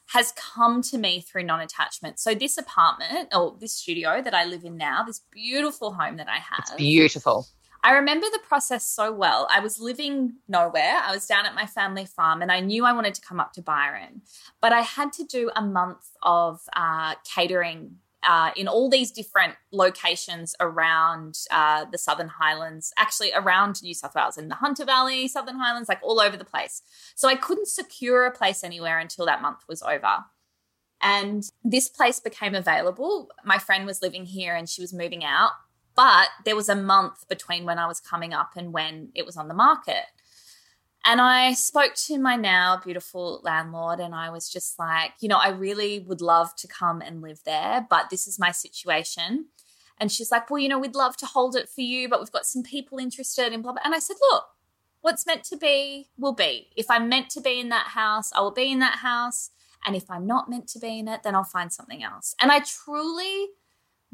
has 0.10 0.32
come 0.34 0.84
to 0.84 1.00
me 1.00 1.20
through 1.20 1.44
non 1.44 1.62
attachment. 1.62 2.20
So, 2.20 2.36
this 2.36 2.58
apartment 2.58 3.34
or 3.36 3.58
this 3.60 3.76
studio 3.76 4.22
that 4.22 4.36
I 4.36 4.46
live 4.46 4.64
in 4.64 4.78
now, 4.78 5.04
this 5.04 5.22
beautiful 5.32 5.94
home 5.94 6.18
that 6.18 6.30
I 6.30 6.38
have. 6.38 6.60
It's 6.60 6.76
beautiful. 6.76 7.48
I 7.86 7.94
remember 7.94 8.28
the 8.32 8.40
process 8.48 8.88
so 8.88 9.12
well. 9.12 9.48
I 9.52 9.60
was 9.60 9.80
living 9.80 10.36
nowhere. 10.48 11.02
I 11.04 11.12
was 11.12 11.26
down 11.26 11.46
at 11.46 11.54
my 11.54 11.66
family 11.66 12.06
farm 12.06 12.42
and 12.42 12.50
I 12.50 12.62
knew 12.62 12.86
I 12.86 12.94
wanted 12.94 13.14
to 13.16 13.22
come 13.22 13.42
up 13.42 13.52
to 13.54 13.62
Byron. 13.62 14.22
But 14.62 14.72
I 14.72 14.82
had 14.82 15.12
to 15.14 15.26
do 15.26 15.52
a 15.54 15.62
month 15.62 16.12
of 16.22 16.62
uh, 16.78 17.16
catering 17.26 17.98
uh, 18.26 18.52
in 18.56 18.68
all 18.68 18.90
these 18.90 19.12
different 19.12 19.56
locations 19.72 20.56
around 20.60 21.40
uh, 21.52 21.86
the 21.92 21.98
Southern 21.98 22.28
Highlands, 22.28 22.94
actually 22.98 23.32
around 23.34 23.82
New 23.84 23.94
South 23.94 24.16
Wales 24.16 24.38
in 24.38 24.48
the 24.50 24.56
Hunter 24.56 24.86
Valley, 24.86 25.28
Southern 25.28 25.58
Highlands, 25.58 25.90
like 25.90 26.00
all 26.02 26.20
over 26.20 26.38
the 26.38 26.46
place. 26.46 26.82
So 27.16 27.28
I 27.28 27.36
couldn't 27.36 27.68
secure 27.68 28.26
a 28.26 28.32
place 28.32 28.64
anywhere 28.64 29.00
until 29.00 29.26
that 29.26 29.42
month 29.42 29.60
was 29.68 29.82
over. 29.82 30.26
And 31.02 31.44
this 31.64 31.90
place 31.90 32.20
became 32.20 32.56
available. 32.56 33.30
My 33.44 33.58
friend 33.58 33.86
was 33.86 34.02
living 34.02 34.26
here 34.26 34.56
and 34.56 34.70
she 34.70 34.82
was 34.82 34.94
moving 34.94 35.24
out, 35.24 35.52
but 35.96 36.30
there 36.46 36.56
was 36.56 36.70
a 36.70 36.76
month 36.76 37.28
between 37.28 37.66
when 37.66 37.78
I 37.78 37.88
was 37.88 38.00
coming 38.00 38.34
up 38.34 38.52
and 38.56 38.72
when 38.72 39.10
it 39.14 39.26
was 39.26 39.36
on 39.36 39.50
the 39.50 39.54
market. 39.54 40.06
And 41.06 41.20
I 41.20 41.54
spoke 41.54 41.96
to 42.08 42.18
my 42.18 42.38
now 42.38 42.80
beautiful 42.84 43.42
landlord, 43.44 44.00
and 44.00 44.16
I 44.16 44.30
was 44.30 44.50
just 44.50 44.80
like, 44.80 45.12
you 45.20 45.28
know, 45.28 45.38
I 45.38 45.50
really 45.50 46.00
would 46.00 46.22
love 46.22 46.56
to 46.58 46.68
come 46.68 47.02
and 47.02 47.22
live 47.22 47.42
there, 47.46 47.86
but 47.90 48.10
this 48.10 48.26
is 48.28 48.40
my 48.40 48.52
situation. 48.52 49.48
And 50.00 50.12
she's 50.12 50.32
like, 50.32 50.50
well, 50.50 50.60
you 50.60 50.70
know, 50.70 50.80
we'd 50.80 50.96
love 50.96 51.18
to 51.18 51.26
hold 51.26 51.56
it 51.56 51.70
for 51.70 51.82
you, 51.82 52.10
but 52.10 52.20
we've 52.20 52.32
got 52.32 52.46
some 52.46 52.64
people 52.64 52.98
interested 53.00 53.52
in 53.52 53.62
blah, 53.62 53.74
blah. 53.74 53.82
And 53.84 53.94
I 53.94 54.00
said, 54.00 54.16
look, 54.32 54.46
what's 55.02 55.26
meant 55.26 55.44
to 55.46 55.58
be 55.58 56.10
will 56.18 56.34
be. 56.34 56.70
If 56.76 56.90
I'm 56.90 57.10
meant 57.10 57.30
to 57.32 57.42
be 57.42 57.60
in 57.60 57.70
that 57.70 57.88
house, 57.88 58.32
I 58.34 58.42
will 58.42 58.52
be 58.52 58.72
in 58.72 58.80
that 58.80 59.00
house. 59.00 59.52
And 59.86 59.96
if 59.96 60.10
I'm 60.10 60.26
not 60.26 60.50
meant 60.50 60.68
to 60.70 60.80
be 60.80 61.00
in 61.00 61.08
it, 61.10 61.24
then 61.24 61.36
I'll 61.36 61.44
find 61.44 61.72
something 61.72 62.02
else. 62.02 62.34
And 62.42 62.52
I 62.52 62.62
truly 62.62 63.50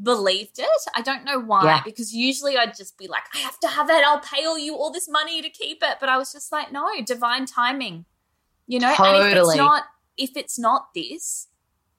believed 0.02 0.58
it. 0.58 0.68
I 0.94 1.02
don't 1.02 1.24
know 1.24 1.38
why, 1.38 1.64
yeah. 1.64 1.82
because 1.84 2.14
usually 2.14 2.56
I'd 2.56 2.76
just 2.76 2.96
be 2.98 3.08
like, 3.08 3.24
I 3.34 3.38
have 3.38 3.58
to 3.60 3.68
have 3.68 3.90
it. 3.90 4.04
I'll 4.04 4.20
pay 4.20 4.44
all 4.44 4.58
you 4.58 4.74
all 4.74 4.90
this 4.90 5.08
money 5.08 5.42
to 5.42 5.50
keep 5.50 5.82
it. 5.82 5.98
But 6.00 6.08
I 6.08 6.16
was 6.16 6.32
just 6.32 6.52
like, 6.52 6.72
no, 6.72 6.88
divine 7.04 7.46
timing. 7.46 8.04
You 8.66 8.80
know, 8.80 8.94
totally. 8.94 9.30
and 9.30 9.36
if 9.36 9.44
it's 9.44 9.56
not 9.56 9.84
if 10.16 10.36
it's 10.36 10.58
not 10.58 10.88
this, 10.94 11.48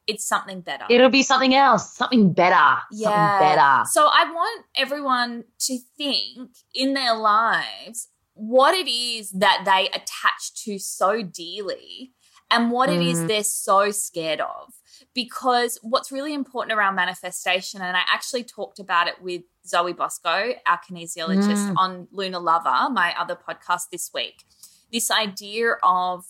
it's 0.08 0.26
something 0.26 0.62
better. 0.62 0.86
It'll 0.90 1.10
be 1.10 1.24
something 1.24 1.54
else, 1.54 1.96
something 1.96 2.34
better. 2.34 2.80
Yeah. 2.92 3.10
Something 3.10 3.56
better. 3.56 3.86
So 3.90 4.08
I 4.08 4.32
want 4.32 4.66
everyone 4.76 5.44
to 5.60 5.78
think 5.98 6.50
in 6.74 6.94
their 6.94 7.16
lives 7.16 8.10
what 8.34 8.74
it 8.74 8.90
is 8.90 9.32
that 9.32 9.64
they 9.66 9.88
attach 9.90 10.54
to 10.64 10.80
so 10.80 11.22
dearly 11.22 12.14
and 12.50 12.72
what 12.72 12.90
mm. 12.90 12.96
it 12.96 13.08
is 13.08 13.20
mm. 13.20 13.28
they're 13.28 13.44
so 13.44 13.92
scared 13.92 14.42
of 14.42 14.74
because 15.14 15.80
what's 15.82 16.12
really 16.12 16.34
important 16.34 16.78
around 16.78 16.96
manifestation, 16.96 17.82
and 17.82 17.98
I 17.98 18.02
actually 18.08 18.44
talked 18.44 18.80
about 18.80 19.08
it 19.08 19.16
with 19.22 19.44
Zoe 19.66 19.94
Bosco, 19.94 20.54
our 20.66 20.80
kinesiologist, 20.80 21.70
mm. 21.70 21.74
on 21.78 22.08
Lunar 22.12 22.40
Lover, 22.40 22.90
my 22.92 23.14
other 23.20 23.36
podcast 23.36 23.90
this 23.92 24.12
week. 24.14 24.44
This 24.92 25.12
idea 25.12 25.74
of 25.84 26.26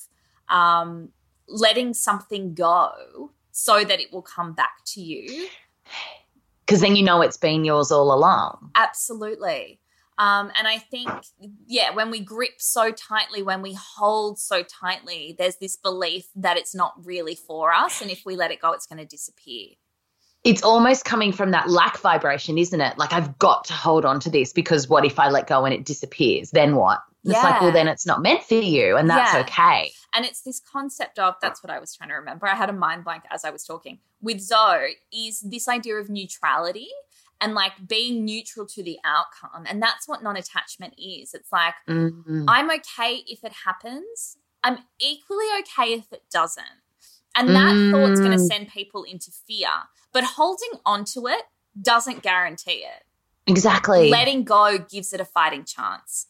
um, 0.50 1.10
letting 1.48 1.94
something 1.94 2.54
go 2.54 3.32
so 3.52 3.84
that 3.84 4.00
it 4.00 4.12
will 4.12 4.22
come 4.22 4.54
back 4.54 4.78
to 4.86 5.02
you 5.02 5.48
Because 6.66 6.80
then 6.80 6.96
you 6.96 7.04
know 7.04 7.22
it's 7.22 7.36
been 7.36 7.66
yours 7.66 7.92
all 7.92 8.14
along. 8.14 8.72
Absolutely. 8.76 9.81
Um, 10.22 10.52
and 10.56 10.68
I 10.68 10.78
think, 10.78 11.10
yeah, 11.66 11.96
when 11.96 12.12
we 12.12 12.20
grip 12.20 12.60
so 12.60 12.92
tightly, 12.92 13.42
when 13.42 13.64
we 13.64 13.74
hold 13.74 14.38
so 14.38 14.62
tightly, 14.62 15.36
there's 15.36 15.56
this 15.56 15.78
belief 15.78 16.28
that 16.36 16.58
it's 16.58 16.76
not 16.76 16.94
really 17.04 17.34
for 17.34 17.74
us. 17.74 18.04
And 18.04 18.12
if 18.12 18.22
we 18.24 18.36
let 18.36 18.52
it 18.52 18.62
go, 18.62 18.72
it's 18.74 18.86
going 18.86 19.00
to 19.00 19.06
disappear. 19.06 19.70
It's 20.44 20.62
almost 20.62 21.06
coming 21.06 21.32
from 21.32 21.50
that 21.52 21.72
lack 21.72 21.98
vibration, 22.02 22.60
isn't 22.60 22.80
it? 22.80 23.00
Like, 23.00 23.14
I've 23.14 23.40
got 23.40 23.66
to 23.66 23.74
hold 23.74 24.06
on 24.06 24.20
to 24.20 24.30
this 24.30 24.54
because 24.54 24.88
what 24.88 25.06
if 25.06 25.18
I 25.18 25.30
let 25.30 25.48
go 25.48 25.66
and 25.66 25.74
it 25.74 25.86
disappears? 25.86 26.52
Then 26.52 26.76
what? 26.76 27.00
It's 27.24 27.34
Yeah. 27.34 27.44
like, 27.44 27.62
well, 27.62 27.72
then 27.72 27.88
it's 27.88 28.06
not 28.06 28.22
meant 28.22 28.44
for 28.44 28.56
you, 28.56 28.98
and 28.98 29.10
that's 29.10 29.34
Yeah. 29.34 29.42
okay. 29.42 29.92
And 30.14 30.24
it's 30.24 30.42
this 30.42 30.60
concept 30.60 31.18
of 31.18 31.36
that's 31.42 31.64
what 31.64 31.72
I 31.72 31.80
was 31.80 31.96
trying 31.96 32.10
to 32.10 32.16
remember. 32.16 32.48
I 32.48 32.56
had 32.56 32.70
a 32.70 32.74
mind 32.74 33.06
blank 33.06 33.24
as 33.32 33.44
I 33.44 33.50
was 33.50 33.64
talking. 33.64 34.00
With 34.22 34.40
Zoe 34.40 34.98
is 35.12 35.40
this 35.40 35.68
idea 35.68 35.96
of 35.96 36.10
neutrality 36.10 36.90
and 37.42 37.54
like 37.56 37.74
being 37.88 38.24
neutral 38.24 38.66
to 38.68 38.84
the 38.84 39.00
outcome. 39.04 39.66
And 39.68 39.82
that's 39.82 40.08
what 40.08 40.22
non 40.24 40.38
attachment 40.38 40.94
is. 40.98 41.34
It's 41.34 41.52
like, 41.52 41.74
Mm. 41.90 42.46
I'm 42.48 42.70
okay 42.72 43.24
if 43.28 43.44
it 43.44 43.52
happens, 43.66 44.38
I'm 44.64 44.78
equally 45.00 45.46
okay 45.62 45.94
if 45.94 46.14
it 46.14 46.24
doesn't. 46.32 46.66
And 47.36 47.50
that 47.50 47.92
thought's 47.92 48.20
going 48.20 48.32
to 48.38 48.38
Mm. 48.44 48.48
send 48.48 48.68
people 48.70 49.04
into 49.04 49.32
fear. 49.32 49.70
But 50.14 50.24
holding 50.24 50.72
onto 50.86 51.28
it 51.28 51.42
doesn't 51.82 52.22
guarantee 52.22 52.84
it. 52.86 53.04
Exactly. 53.48 54.10
Letting 54.10 54.44
go 54.44 54.78
gives 54.78 55.14
it 55.14 55.20
a 55.22 55.26
fighting 55.26 55.66
chance. 55.66 56.28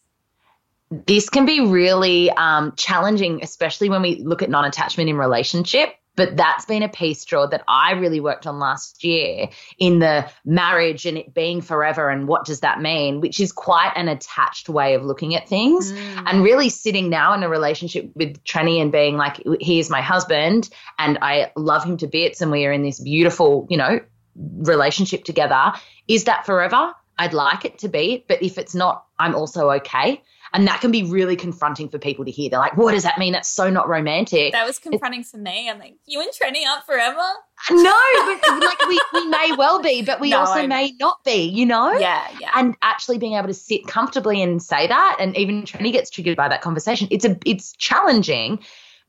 this 1.08 1.30
can 1.30 1.46
be 1.46 1.62
really 1.62 2.30
um, 2.32 2.74
challenging, 2.76 3.42
especially 3.44 3.90
when 3.90 4.02
we 4.02 4.16
look 4.24 4.42
at 4.42 4.50
non 4.50 4.66
attachment 4.66 5.10
in 5.10 5.18
relationship. 5.18 5.90
But 6.16 6.36
that's 6.36 6.66
been 6.66 6.84
a 6.84 6.90
piece, 6.90 7.24
draw 7.24 7.48
that 7.48 7.64
I 7.68 7.94
really 7.94 8.20
worked 8.20 8.46
on 8.46 8.60
last 8.60 9.04
year 9.04 9.48
in 9.78 10.00
the 10.00 10.30
marriage 10.44 11.06
and 11.06 11.18
it 11.18 11.34
being 11.34 11.62
forever 11.62 12.10
and 12.10 12.28
what 12.28 12.46
does 12.46 12.60
that 12.60 12.82
mean, 12.82 13.22
which 13.22 13.40
is 13.40 13.54
quite 13.54 13.94
an 13.96 14.10
attached 14.10 14.68
way 14.68 14.96
of 14.96 15.04
looking 15.04 15.36
at 15.36 15.48
things. 15.48 15.92
Mm. 15.92 16.24
And 16.26 16.44
really 16.44 16.68
sitting 16.70 17.10
now 17.10 17.34
in 17.34 17.44
a 17.44 17.50
relationship 17.50 18.12
with 18.14 18.44
Trenny 18.44 18.82
and 18.82 18.92
being 18.92 19.16
like, 19.16 19.42
he 19.62 19.80
is 19.80 19.90
my 19.90 20.02
husband 20.02 20.70
and 21.00 21.18
I 21.22 21.52
love 21.56 21.86
him 21.86 21.98
to 21.98 22.08
bits 22.08 22.42
and 22.42 22.52
we 22.52 22.66
are 22.66 22.74
in 22.74 22.84
this 22.84 23.00
beautiful, 23.00 23.68
you 23.70 23.78
know, 23.78 24.02
relationship 24.36 25.24
together. 25.24 25.72
Is 26.08 26.26
that 26.26 26.46
forever? 26.46 26.94
I'd 27.18 27.34
like 27.34 27.66
it 27.66 27.80
to 27.80 27.88
be, 27.88 28.26
but 28.28 28.42
if 28.42 28.58
it's 28.58 28.76
not, 28.76 29.06
I'm 29.18 29.36
also 29.36 29.70
okay. 29.72 30.22
And 30.54 30.68
that 30.68 30.82
can 30.82 30.92
be 30.92 31.04
really 31.04 31.38
confronting 31.38 31.88
for 31.88 31.98
people 31.98 32.26
to 32.26 32.32
hear. 32.32 32.50
They're 32.50 32.60
like, 32.60 32.76
what 32.76 32.92
does 32.92 33.04
that 33.04 33.18
mean? 33.18 33.32
That's 33.32 33.48
so 33.48 33.70
not 33.70 33.88
romantic. 33.88 34.52
That 34.52 34.68
was 34.68 34.80
confronting 34.80 35.24
for 35.24 35.38
me. 35.38 35.70
I'm 35.70 35.80
like, 35.80 35.96
you 36.06 36.20
and 36.20 36.30
Trenny 36.32 36.66
aren't 36.68 36.84
forever? 36.86 37.22
no, 37.70 38.00
but 38.42 38.60
like 38.64 38.86
we, 38.88 39.00
we 39.14 39.28
may 39.28 39.52
well 39.58 39.82
be, 39.82 40.02
but 40.02 40.20
we 40.20 40.30
No, 40.32 40.40
also 40.40 40.54
I 40.54 40.62
know. 40.64 40.68
may 40.76 40.94
not 41.00 41.24
be, 41.24 41.44
you 41.44 41.66
know? 41.66 41.94
Yeah, 41.94 42.28
yeah. 42.40 42.52
And 42.56 42.76
actually 42.82 43.18
being 43.18 43.34
able 43.34 43.48
to 43.48 43.54
sit 43.54 43.88
comfortably 43.88 44.42
and 44.42 44.62
say 44.62 44.88
that, 44.88 45.18
and 45.20 45.38
even 45.38 45.64
Trini 45.64 45.92
gets 45.92 46.10
triggered 46.10 46.36
by 46.36 46.50
that 46.50 46.62
conversation. 46.62 47.08
It's 47.12 47.24
a 47.24 47.38
it's 47.46 47.74
challenging, 47.74 48.60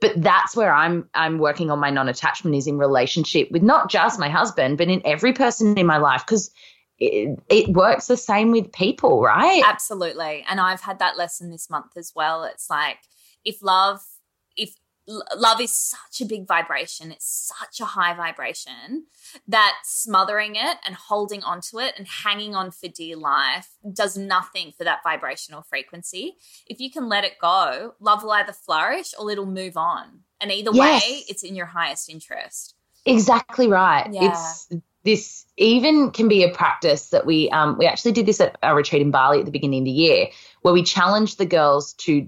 but 0.01 0.13
that's 0.17 0.55
where 0.55 0.73
I'm 0.73 1.09
I'm 1.15 1.39
working 1.39 1.71
on 1.71 1.79
my 1.81 1.91
non-attachment 1.91 2.55
is 2.55 2.67
in 2.67 2.79
relationship 2.79 3.51
with 3.51 3.63
not 3.63 3.91
just 3.91 4.21
my 4.21 4.29
husband, 4.29 4.79
but 4.79 4.89
in 4.89 5.03
every 5.05 5.33
person 5.33 5.77
in 5.77 5.87
my 5.87 5.97
life 5.97 6.23
because 6.27 6.51
it, 7.03 7.39
it 7.49 7.69
works 7.69 8.07
the 8.07 8.17
same 8.17 8.53
with 8.53 8.73
people, 8.73 9.23
right? 9.23 9.63
Absolutely. 9.67 10.45
And 10.49 10.61
I've 10.61 10.81
had 10.83 10.99
that 11.01 11.17
lesson 11.17 11.51
this 11.51 11.69
month 11.69 11.97
as 11.97 12.13
well. 12.15 12.45
It's 12.45 12.69
like 12.71 12.99
if 13.45 13.63
love 13.63 14.01
if 14.57 14.75
l- 15.09 15.25
love 15.37 15.61
is 15.61 15.73
such 15.73 16.21
a 16.21 16.25
big 16.25 16.47
vibration, 16.47 17.11
it's 17.11 17.53
such 17.59 17.81
a 17.81 17.85
high 17.85 18.15
vibration 18.15 19.07
that 19.49 19.75
smothering 19.85 20.55
it 20.57 20.77
and 20.87 20.95
holding 20.95 21.43
onto 21.43 21.81
it 21.81 21.95
and 21.99 22.07
hanging 22.07 22.55
on 22.55 22.71
for 22.71 22.89
dear 22.89 23.17
life 23.17 23.71
does 23.93 24.17
nothing 24.17 24.73
for 24.77 24.85
that 24.85 25.01
vibrational 25.03 25.63
frequency. 25.63 26.37
If 26.67 26.81
you 26.81 26.91
can 26.91 27.09
let 27.09 27.25
it 27.25 27.39
go, 27.41 27.95
love 28.01 28.23
will 28.23 28.33
either 28.33 28.53
flourish 28.53 29.15
or 29.19 29.31
it'll 29.31 29.47
move 29.47 29.77
on. 29.77 30.21
And 30.41 30.51
either 30.53 30.71
Yes. 30.73 31.03
way, 31.03 31.25
it's 31.29 31.43
in 31.43 31.55
your 31.57 31.67
highest 31.67 32.09
interest. 32.11 32.75
Exactly 33.05 33.69
right. 33.69 34.09
Yeah. 34.13 34.31
It's 34.31 34.69
this 35.05 35.45
even 35.57 36.11
can 36.11 36.29
be 36.29 36.45
a 36.45 36.49
practice 36.49 37.11
that 37.11 37.27
we 37.27 37.51
um 37.51 37.77
we 37.79 37.87
actually 37.87 38.13
did 38.13 38.27
this 38.27 38.41
at 38.41 38.57
our 38.63 38.77
retreat 38.77 39.03
in 39.03 39.11
Bali 39.11 39.41
at 39.41 39.45
the 39.45 39.51
beginning 39.51 39.81
of 39.81 39.85
the 39.85 39.91
year 39.91 40.29
where 40.63 40.75
we 40.75 40.83
challenged 40.83 41.39
the 41.39 41.47
girls 41.47 41.95
to 41.95 42.27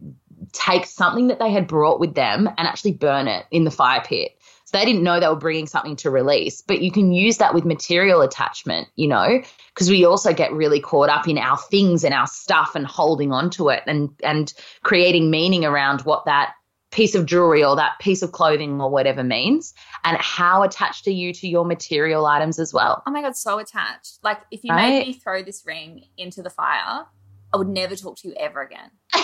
take 0.52 0.86
something 0.86 1.28
that 1.28 1.38
they 1.38 1.50
had 1.50 1.66
brought 1.66 2.00
with 2.00 2.14
them 2.14 2.46
and 2.46 2.68
actually 2.68 2.92
burn 2.92 3.28
it 3.28 3.46
in 3.50 3.64
the 3.64 3.70
fire 3.70 4.02
pit. 4.04 4.32
So 4.64 4.78
they 4.78 4.84
didn't 4.84 5.02
know 5.02 5.20
they 5.20 5.28
were 5.28 5.36
bringing 5.36 5.66
something 5.66 5.96
to 5.96 6.10
release, 6.10 6.62
but 6.62 6.80
you 6.80 6.90
can 6.90 7.12
use 7.12 7.36
that 7.36 7.54
with 7.54 7.64
material 7.64 8.22
attachment, 8.22 8.88
you 8.96 9.06
know, 9.06 9.42
because 9.74 9.90
we 9.90 10.04
also 10.04 10.32
get 10.32 10.52
really 10.52 10.80
caught 10.80 11.10
up 11.10 11.28
in 11.28 11.38
our 11.38 11.58
things 11.58 12.02
and 12.02 12.14
our 12.14 12.26
stuff 12.26 12.74
and 12.74 12.86
holding 12.86 13.30
on 13.30 13.50
to 13.50 13.68
it 13.68 13.82
and 13.86 14.10
and 14.22 14.52
creating 14.82 15.30
meaning 15.30 15.64
around 15.64 16.02
what 16.02 16.24
that 16.24 16.54
piece 16.94 17.14
of 17.14 17.26
jewelry 17.26 17.62
or 17.64 17.76
that 17.76 17.98
piece 17.98 18.22
of 18.22 18.32
clothing 18.32 18.80
or 18.80 18.88
whatever 18.88 19.22
means 19.24 19.74
and 20.04 20.16
how 20.18 20.62
attached 20.62 21.06
are 21.06 21.10
you 21.10 21.32
to 21.34 21.48
your 21.48 21.64
material 21.64 22.24
items 22.24 22.58
as 22.58 22.72
well 22.72 23.02
Oh 23.06 23.10
my 23.10 23.20
god, 23.20 23.36
so 23.36 23.58
attached. 23.58 24.20
Like 24.22 24.38
if 24.50 24.62
you 24.64 24.70
Right? 24.72 24.88
made 25.00 25.06
me 25.08 25.12
throw 25.14 25.42
this 25.42 25.64
ring 25.66 26.04
into 26.16 26.40
the 26.42 26.50
fire, 26.50 27.04
I 27.52 27.56
would 27.56 27.68
never 27.68 27.96
talk 27.96 28.16
to 28.18 28.28
you 28.28 28.34
ever 28.38 28.62
again. 28.62 28.90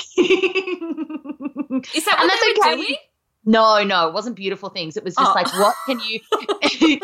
Is 1.94 2.04
that 2.04 2.18
And 2.18 2.28
what 2.28 2.28
that's 2.28 2.40
they 2.40 2.54
were 2.58 2.66
okay. 2.66 2.76
doing? 2.76 2.96
no 3.46 3.82
no 3.84 4.08
it 4.08 4.12
wasn't 4.14 4.36
beautiful 4.36 4.68
things 4.68 4.98
it 4.98 5.04
was 5.04 5.14
just 5.16 5.30
Oh. 5.30 5.34
like 5.34 5.50
what 5.54 5.74
can 5.86 5.98
you 6.00 6.20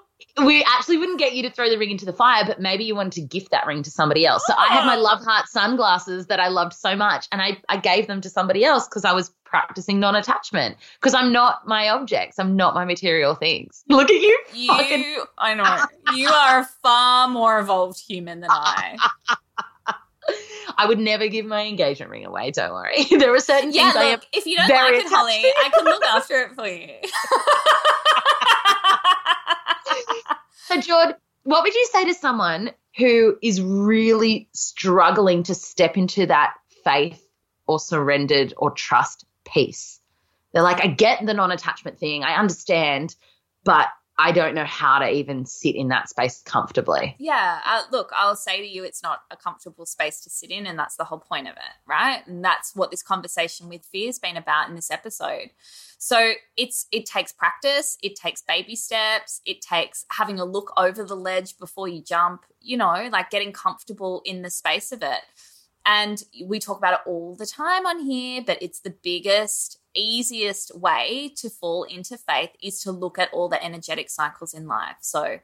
we 0.44 0.64
actually 0.64 0.96
wouldn't 0.96 1.18
get 1.18 1.34
you 1.34 1.42
to 1.42 1.50
throw 1.50 1.68
the 1.68 1.76
ring 1.78 1.90
into 1.90 2.04
the 2.04 2.12
fire 2.12 2.44
but 2.46 2.60
maybe 2.60 2.84
you 2.84 2.94
wanted 2.94 3.12
to 3.12 3.20
gift 3.22 3.50
that 3.50 3.66
ring 3.66 3.82
to 3.82 3.90
somebody 3.90 4.24
else 4.26 4.42
so 4.46 4.54
i 4.56 4.66
had 4.68 4.86
my 4.86 4.96
Oh. 4.96 5.00
love 5.00 5.22
heart 5.24 5.48
sunglasses 5.48 6.26
that 6.26 6.38
i 6.40 6.48
loved 6.48 6.72
so 6.72 6.94
much 6.96 7.26
and 7.32 7.40
i, 7.42 7.58
I 7.68 7.76
gave 7.78 8.06
them 8.06 8.20
to 8.22 8.30
somebody 8.30 8.64
else 8.64 8.86
because 8.88 9.04
i 9.04 9.12
was 9.12 9.30
practicing 9.44 9.98
non-attachment 9.98 10.76
because 11.00 11.14
i'm 11.14 11.32
not 11.32 11.66
my 11.66 11.88
objects 11.88 12.38
i'm 12.38 12.54
not 12.56 12.74
my 12.74 12.84
material 12.84 13.34
things 13.34 13.82
look 13.88 14.08
at 14.10 14.20
you 14.20 14.38
You, 14.54 14.68
fucking- 14.68 15.16
I 15.38 15.54
know, 15.54 16.14
you 16.16 16.28
are 16.28 16.60
a 16.60 16.64
far 16.82 17.28
more 17.28 17.58
evolved 17.58 17.98
human 18.06 18.40
than 18.40 18.50
I. 18.50 18.96
I 20.78 20.86
would 20.86 20.98
never 21.00 21.26
give 21.28 21.44
my 21.44 21.62
engagement 21.66 22.10
ring 22.10 22.24
away. 22.24 22.52
Don't 22.52 22.72
worry. 22.72 23.04
There 23.10 23.34
are 23.34 23.40
certain 23.40 23.72
Yeah, 23.72 23.90
things 23.92 23.96
I 23.96 24.02
am. 24.04 24.10
look, 24.12 24.26
if 24.32 24.46
you 24.46 24.56
don't 24.56 24.68
like 24.68 24.94
it, 24.94 25.06
Hollie. 25.08 25.32
I 25.64 25.70
can 25.74 25.84
look 25.84 26.04
after 26.04 26.40
it 26.42 26.54
for 26.54 26.66
you. 26.66 26.94
So, 30.70 30.80
Jord, 30.80 31.16
what 31.42 31.64
would 31.64 31.74
you 31.74 31.88
say 31.90 32.04
to 32.04 32.14
someone 32.14 32.70
who 32.96 33.36
is 33.42 33.60
really 33.60 34.48
struggling 34.52 35.42
to 35.44 35.54
step 35.54 35.96
into 35.96 36.26
that 36.26 36.54
faith 36.84 37.20
or 37.66 37.80
surrendered 37.80 38.54
or 38.56 38.70
trust 38.70 39.24
piece? 39.44 39.98
They're 40.52 40.62
like, 40.62 40.80
I 40.80 40.86
get 40.86 41.26
the 41.26 41.34
non-attachment 41.34 41.98
thing, 41.98 42.22
I 42.22 42.36
understand, 42.36 43.16
but 43.64 43.88
I 44.16 44.30
don't 44.30 44.54
know 44.54 44.64
how 44.64 45.00
to 45.00 45.10
even 45.10 45.44
sit 45.44 45.74
in 45.74 45.88
that 45.88 46.08
space 46.08 46.40
comfortably. 46.42 47.16
Yeah, 47.18 47.58
uh, 47.66 47.82
look, 47.90 48.12
I'll 48.14 48.36
say 48.36 48.58
to 48.58 48.66
you, 48.66 48.84
it's 48.84 49.02
not 49.02 49.22
a 49.32 49.36
comfortable 49.36 49.86
space 49.86 50.20
to 50.20 50.30
sit 50.30 50.52
in, 50.52 50.66
and 50.66 50.78
that's 50.78 50.94
the 50.94 51.04
whole 51.04 51.18
point 51.18 51.48
of 51.48 51.54
it, 51.56 51.88
right? 51.88 52.24
And 52.28 52.44
that's 52.44 52.76
what 52.76 52.92
this 52.92 53.02
conversation 53.02 53.68
with 53.68 53.84
fear's 53.86 54.20
been 54.20 54.36
about 54.36 54.68
in 54.68 54.76
this 54.76 54.92
episode. 54.92 55.50
So 56.02 56.32
it's 56.56 56.86
it 56.90 57.04
takes 57.04 57.30
practice, 57.30 57.98
it 58.02 58.16
takes 58.16 58.40
baby 58.40 58.74
steps, 58.74 59.42
it 59.44 59.60
takes 59.60 60.06
having 60.10 60.40
a 60.40 60.46
look 60.46 60.72
over 60.78 61.04
the 61.04 61.14
ledge 61.14 61.58
before 61.58 61.88
you 61.88 62.00
jump, 62.00 62.46
you 62.58 62.78
know, 62.78 63.10
like 63.12 63.28
getting 63.28 63.52
comfortable 63.52 64.22
in 64.24 64.40
the 64.40 64.48
space 64.48 64.92
of 64.92 65.02
it. 65.02 65.20
And 65.84 66.22
we 66.42 66.58
talk 66.58 66.78
about 66.78 66.94
it 66.94 67.00
all 67.06 67.36
the 67.36 67.44
time 67.44 67.84
on 67.84 68.00
here, 68.00 68.42
but 68.46 68.56
it's 68.62 68.80
the 68.80 68.94
biggest, 69.02 69.78
easiest 69.94 70.74
way 70.74 71.34
to 71.36 71.50
fall 71.50 71.82
into 71.82 72.16
faith 72.16 72.52
is 72.62 72.80
to 72.80 72.92
look 72.92 73.18
at 73.18 73.30
all 73.34 73.50
the 73.50 73.62
energetic 73.62 74.08
cycles 74.08 74.54
in 74.54 74.66
life. 74.66 74.96
So 75.02 75.40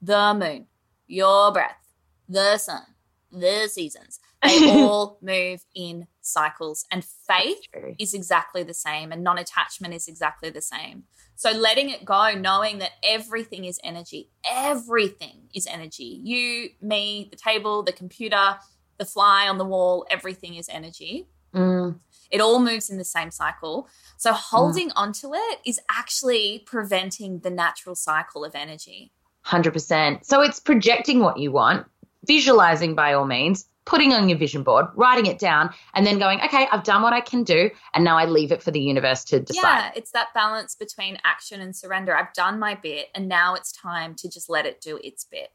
the 0.00 0.32
moon, 0.32 0.68
your 1.06 1.52
breath, 1.52 1.86
the 2.26 2.56
sun, 2.56 2.86
the 3.30 3.68
seasons, 3.70 4.20
they 4.42 4.70
all 4.70 5.18
move 5.20 5.66
in 5.74 6.06
cycles. 6.28 6.84
And 6.90 7.04
faith 7.04 7.58
is 7.98 8.14
exactly 8.14 8.62
the 8.62 8.74
same, 8.74 9.12
and 9.12 9.22
non 9.22 9.38
attachment 9.38 9.94
is 9.94 10.08
exactly 10.08 10.50
the 10.50 10.60
same. 10.62 11.04
So 11.36 11.50
letting 11.50 11.90
it 11.90 12.04
go, 12.04 12.34
knowing 12.34 12.78
that 12.78 12.92
everything 13.02 13.64
is 13.64 13.80
energy, 13.84 14.30
everything 14.48 15.48
is 15.54 15.66
energy. 15.66 16.20
You, 16.22 16.70
me, 16.80 17.28
the 17.30 17.36
table, 17.36 17.82
the 17.82 17.92
computer, 17.92 18.58
the 18.98 19.04
fly 19.04 19.48
on 19.48 19.58
the 19.58 19.64
wall, 19.64 20.06
everything 20.10 20.56
is 20.56 20.68
energy. 20.68 21.28
Mm, 21.54 21.98
It 22.30 22.40
all 22.40 22.60
moves 22.60 22.90
in 22.90 22.98
the 22.98 23.04
same 23.04 23.30
cycle. 23.30 23.88
So 24.18 24.32
holding 24.32 24.90
onto 24.92 25.34
it 25.34 25.60
is 25.64 25.80
actually 25.88 26.62
preventing 26.66 27.38
the 27.38 27.50
natural 27.50 27.94
cycle 27.94 28.44
of 28.44 28.54
energy. 28.54 29.12
100%. 29.46 30.26
So 30.26 30.42
it's 30.42 30.60
projecting 30.60 31.20
what 31.20 31.38
you 31.38 31.52
want 31.52 31.86
visualizing 32.26 32.94
by 32.94 33.14
all 33.14 33.24
means, 33.26 33.66
putting 33.88 34.12
on 34.12 34.28
your 34.28 34.36
vision 34.36 34.62
board, 34.62 34.84
writing 34.94 35.24
it 35.24 35.38
down, 35.38 35.70
and 35.94 36.06
then 36.06 36.18
going, 36.18 36.40
okay, 36.42 36.68
I've 36.70 36.84
done 36.84 37.00
what 37.00 37.14
I 37.14 37.22
can 37.22 37.42
do, 37.42 37.70
and 37.94 38.04
now 38.04 38.18
I 38.18 38.26
leave 38.26 38.52
it 38.52 38.62
for 38.62 38.70
the 38.70 38.78
universe 38.78 39.24
to 39.24 39.40
decide. 39.40 39.62
Yeah, 39.62 39.90
it's 39.96 40.10
that 40.10 40.28
balance 40.34 40.74
between 40.74 41.18
action 41.24 41.62
and 41.62 41.74
surrender. 41.74 42.14
I've 42.14 42.34
done 42.34 42.58
my 42.58 42.74
bit, 42.74 43.08
and 43.14 43.28
now 43.28 43.54
it's 43.54 43.72
time 43.72 44.14
to 44.16 44.28
just 44.28 44.50
let 44.50 44.66
it 44.66 44.82
do 44.82 45.00
its 45.02 45.24
bit. 45.24 45.48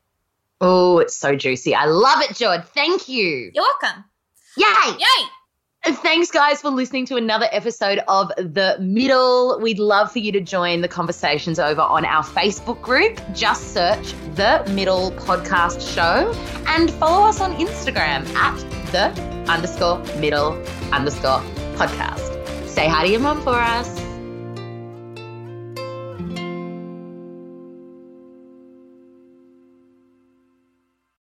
Oh, 0.60 0.98
it's 0.98 1.16
so 1.16 1.36
juicy. 1.36 1.76
I 1.76 1.86
love 1.86 2.22
it, 2.22 2.36
Jord. 2.36 2.66
Thank 2.66 3.08
you. 3.08 3.52
You're 3.54 3.64
welcome. 3.82 4.04
Yay! 4.58 4.98
Yay! 4.98 5.28
Thanks, 5.86 6.32
guys, 6.32 6.62
for 6.62 6.70
listening 6.70 7.06
to 7.08 7.18
another 7.18 7.48
episode 7.52 8.00
of 8.08 8.30
The 8.38 8.78
Middle. 8.80 9.60
We'd 9.60 9.80
love 9.80 10.14
for 10.14 10.20
you 10.20 10.32
to 10.32 10.40
join 10.40 10.80
the 10.80 10.88
conversations 10.88 11.60
over 11.60 11.82
on 11.82 12.06
our 12.06 12.24
Facebook 12.24 12.82
group. 12.82 13.20
Just 13.34 13.74
search 13.74 14.14
The 14.36 14.64
Middle 14.72 15.12
Podcast 15.12 15.94
Show 15.94 16.32
and 16.68 16.90
follow 16.92 17.28
us 17.28 17.42
on 17.42 17.54
Instagram 17.56 18.26
at 18.34 18.58
the 18.94 19.12
underscore 19.52 19.98
middle 20.22 20.54
underscore 20.94 21.42
podcast. 21.76 22.30
Say 22.66 22.88
hi 22.88 23.06
to 23.06 23.12
your 23.12 23.20
mom 23.20 23.42
for 23.42 23.56
us. 23.56 24.13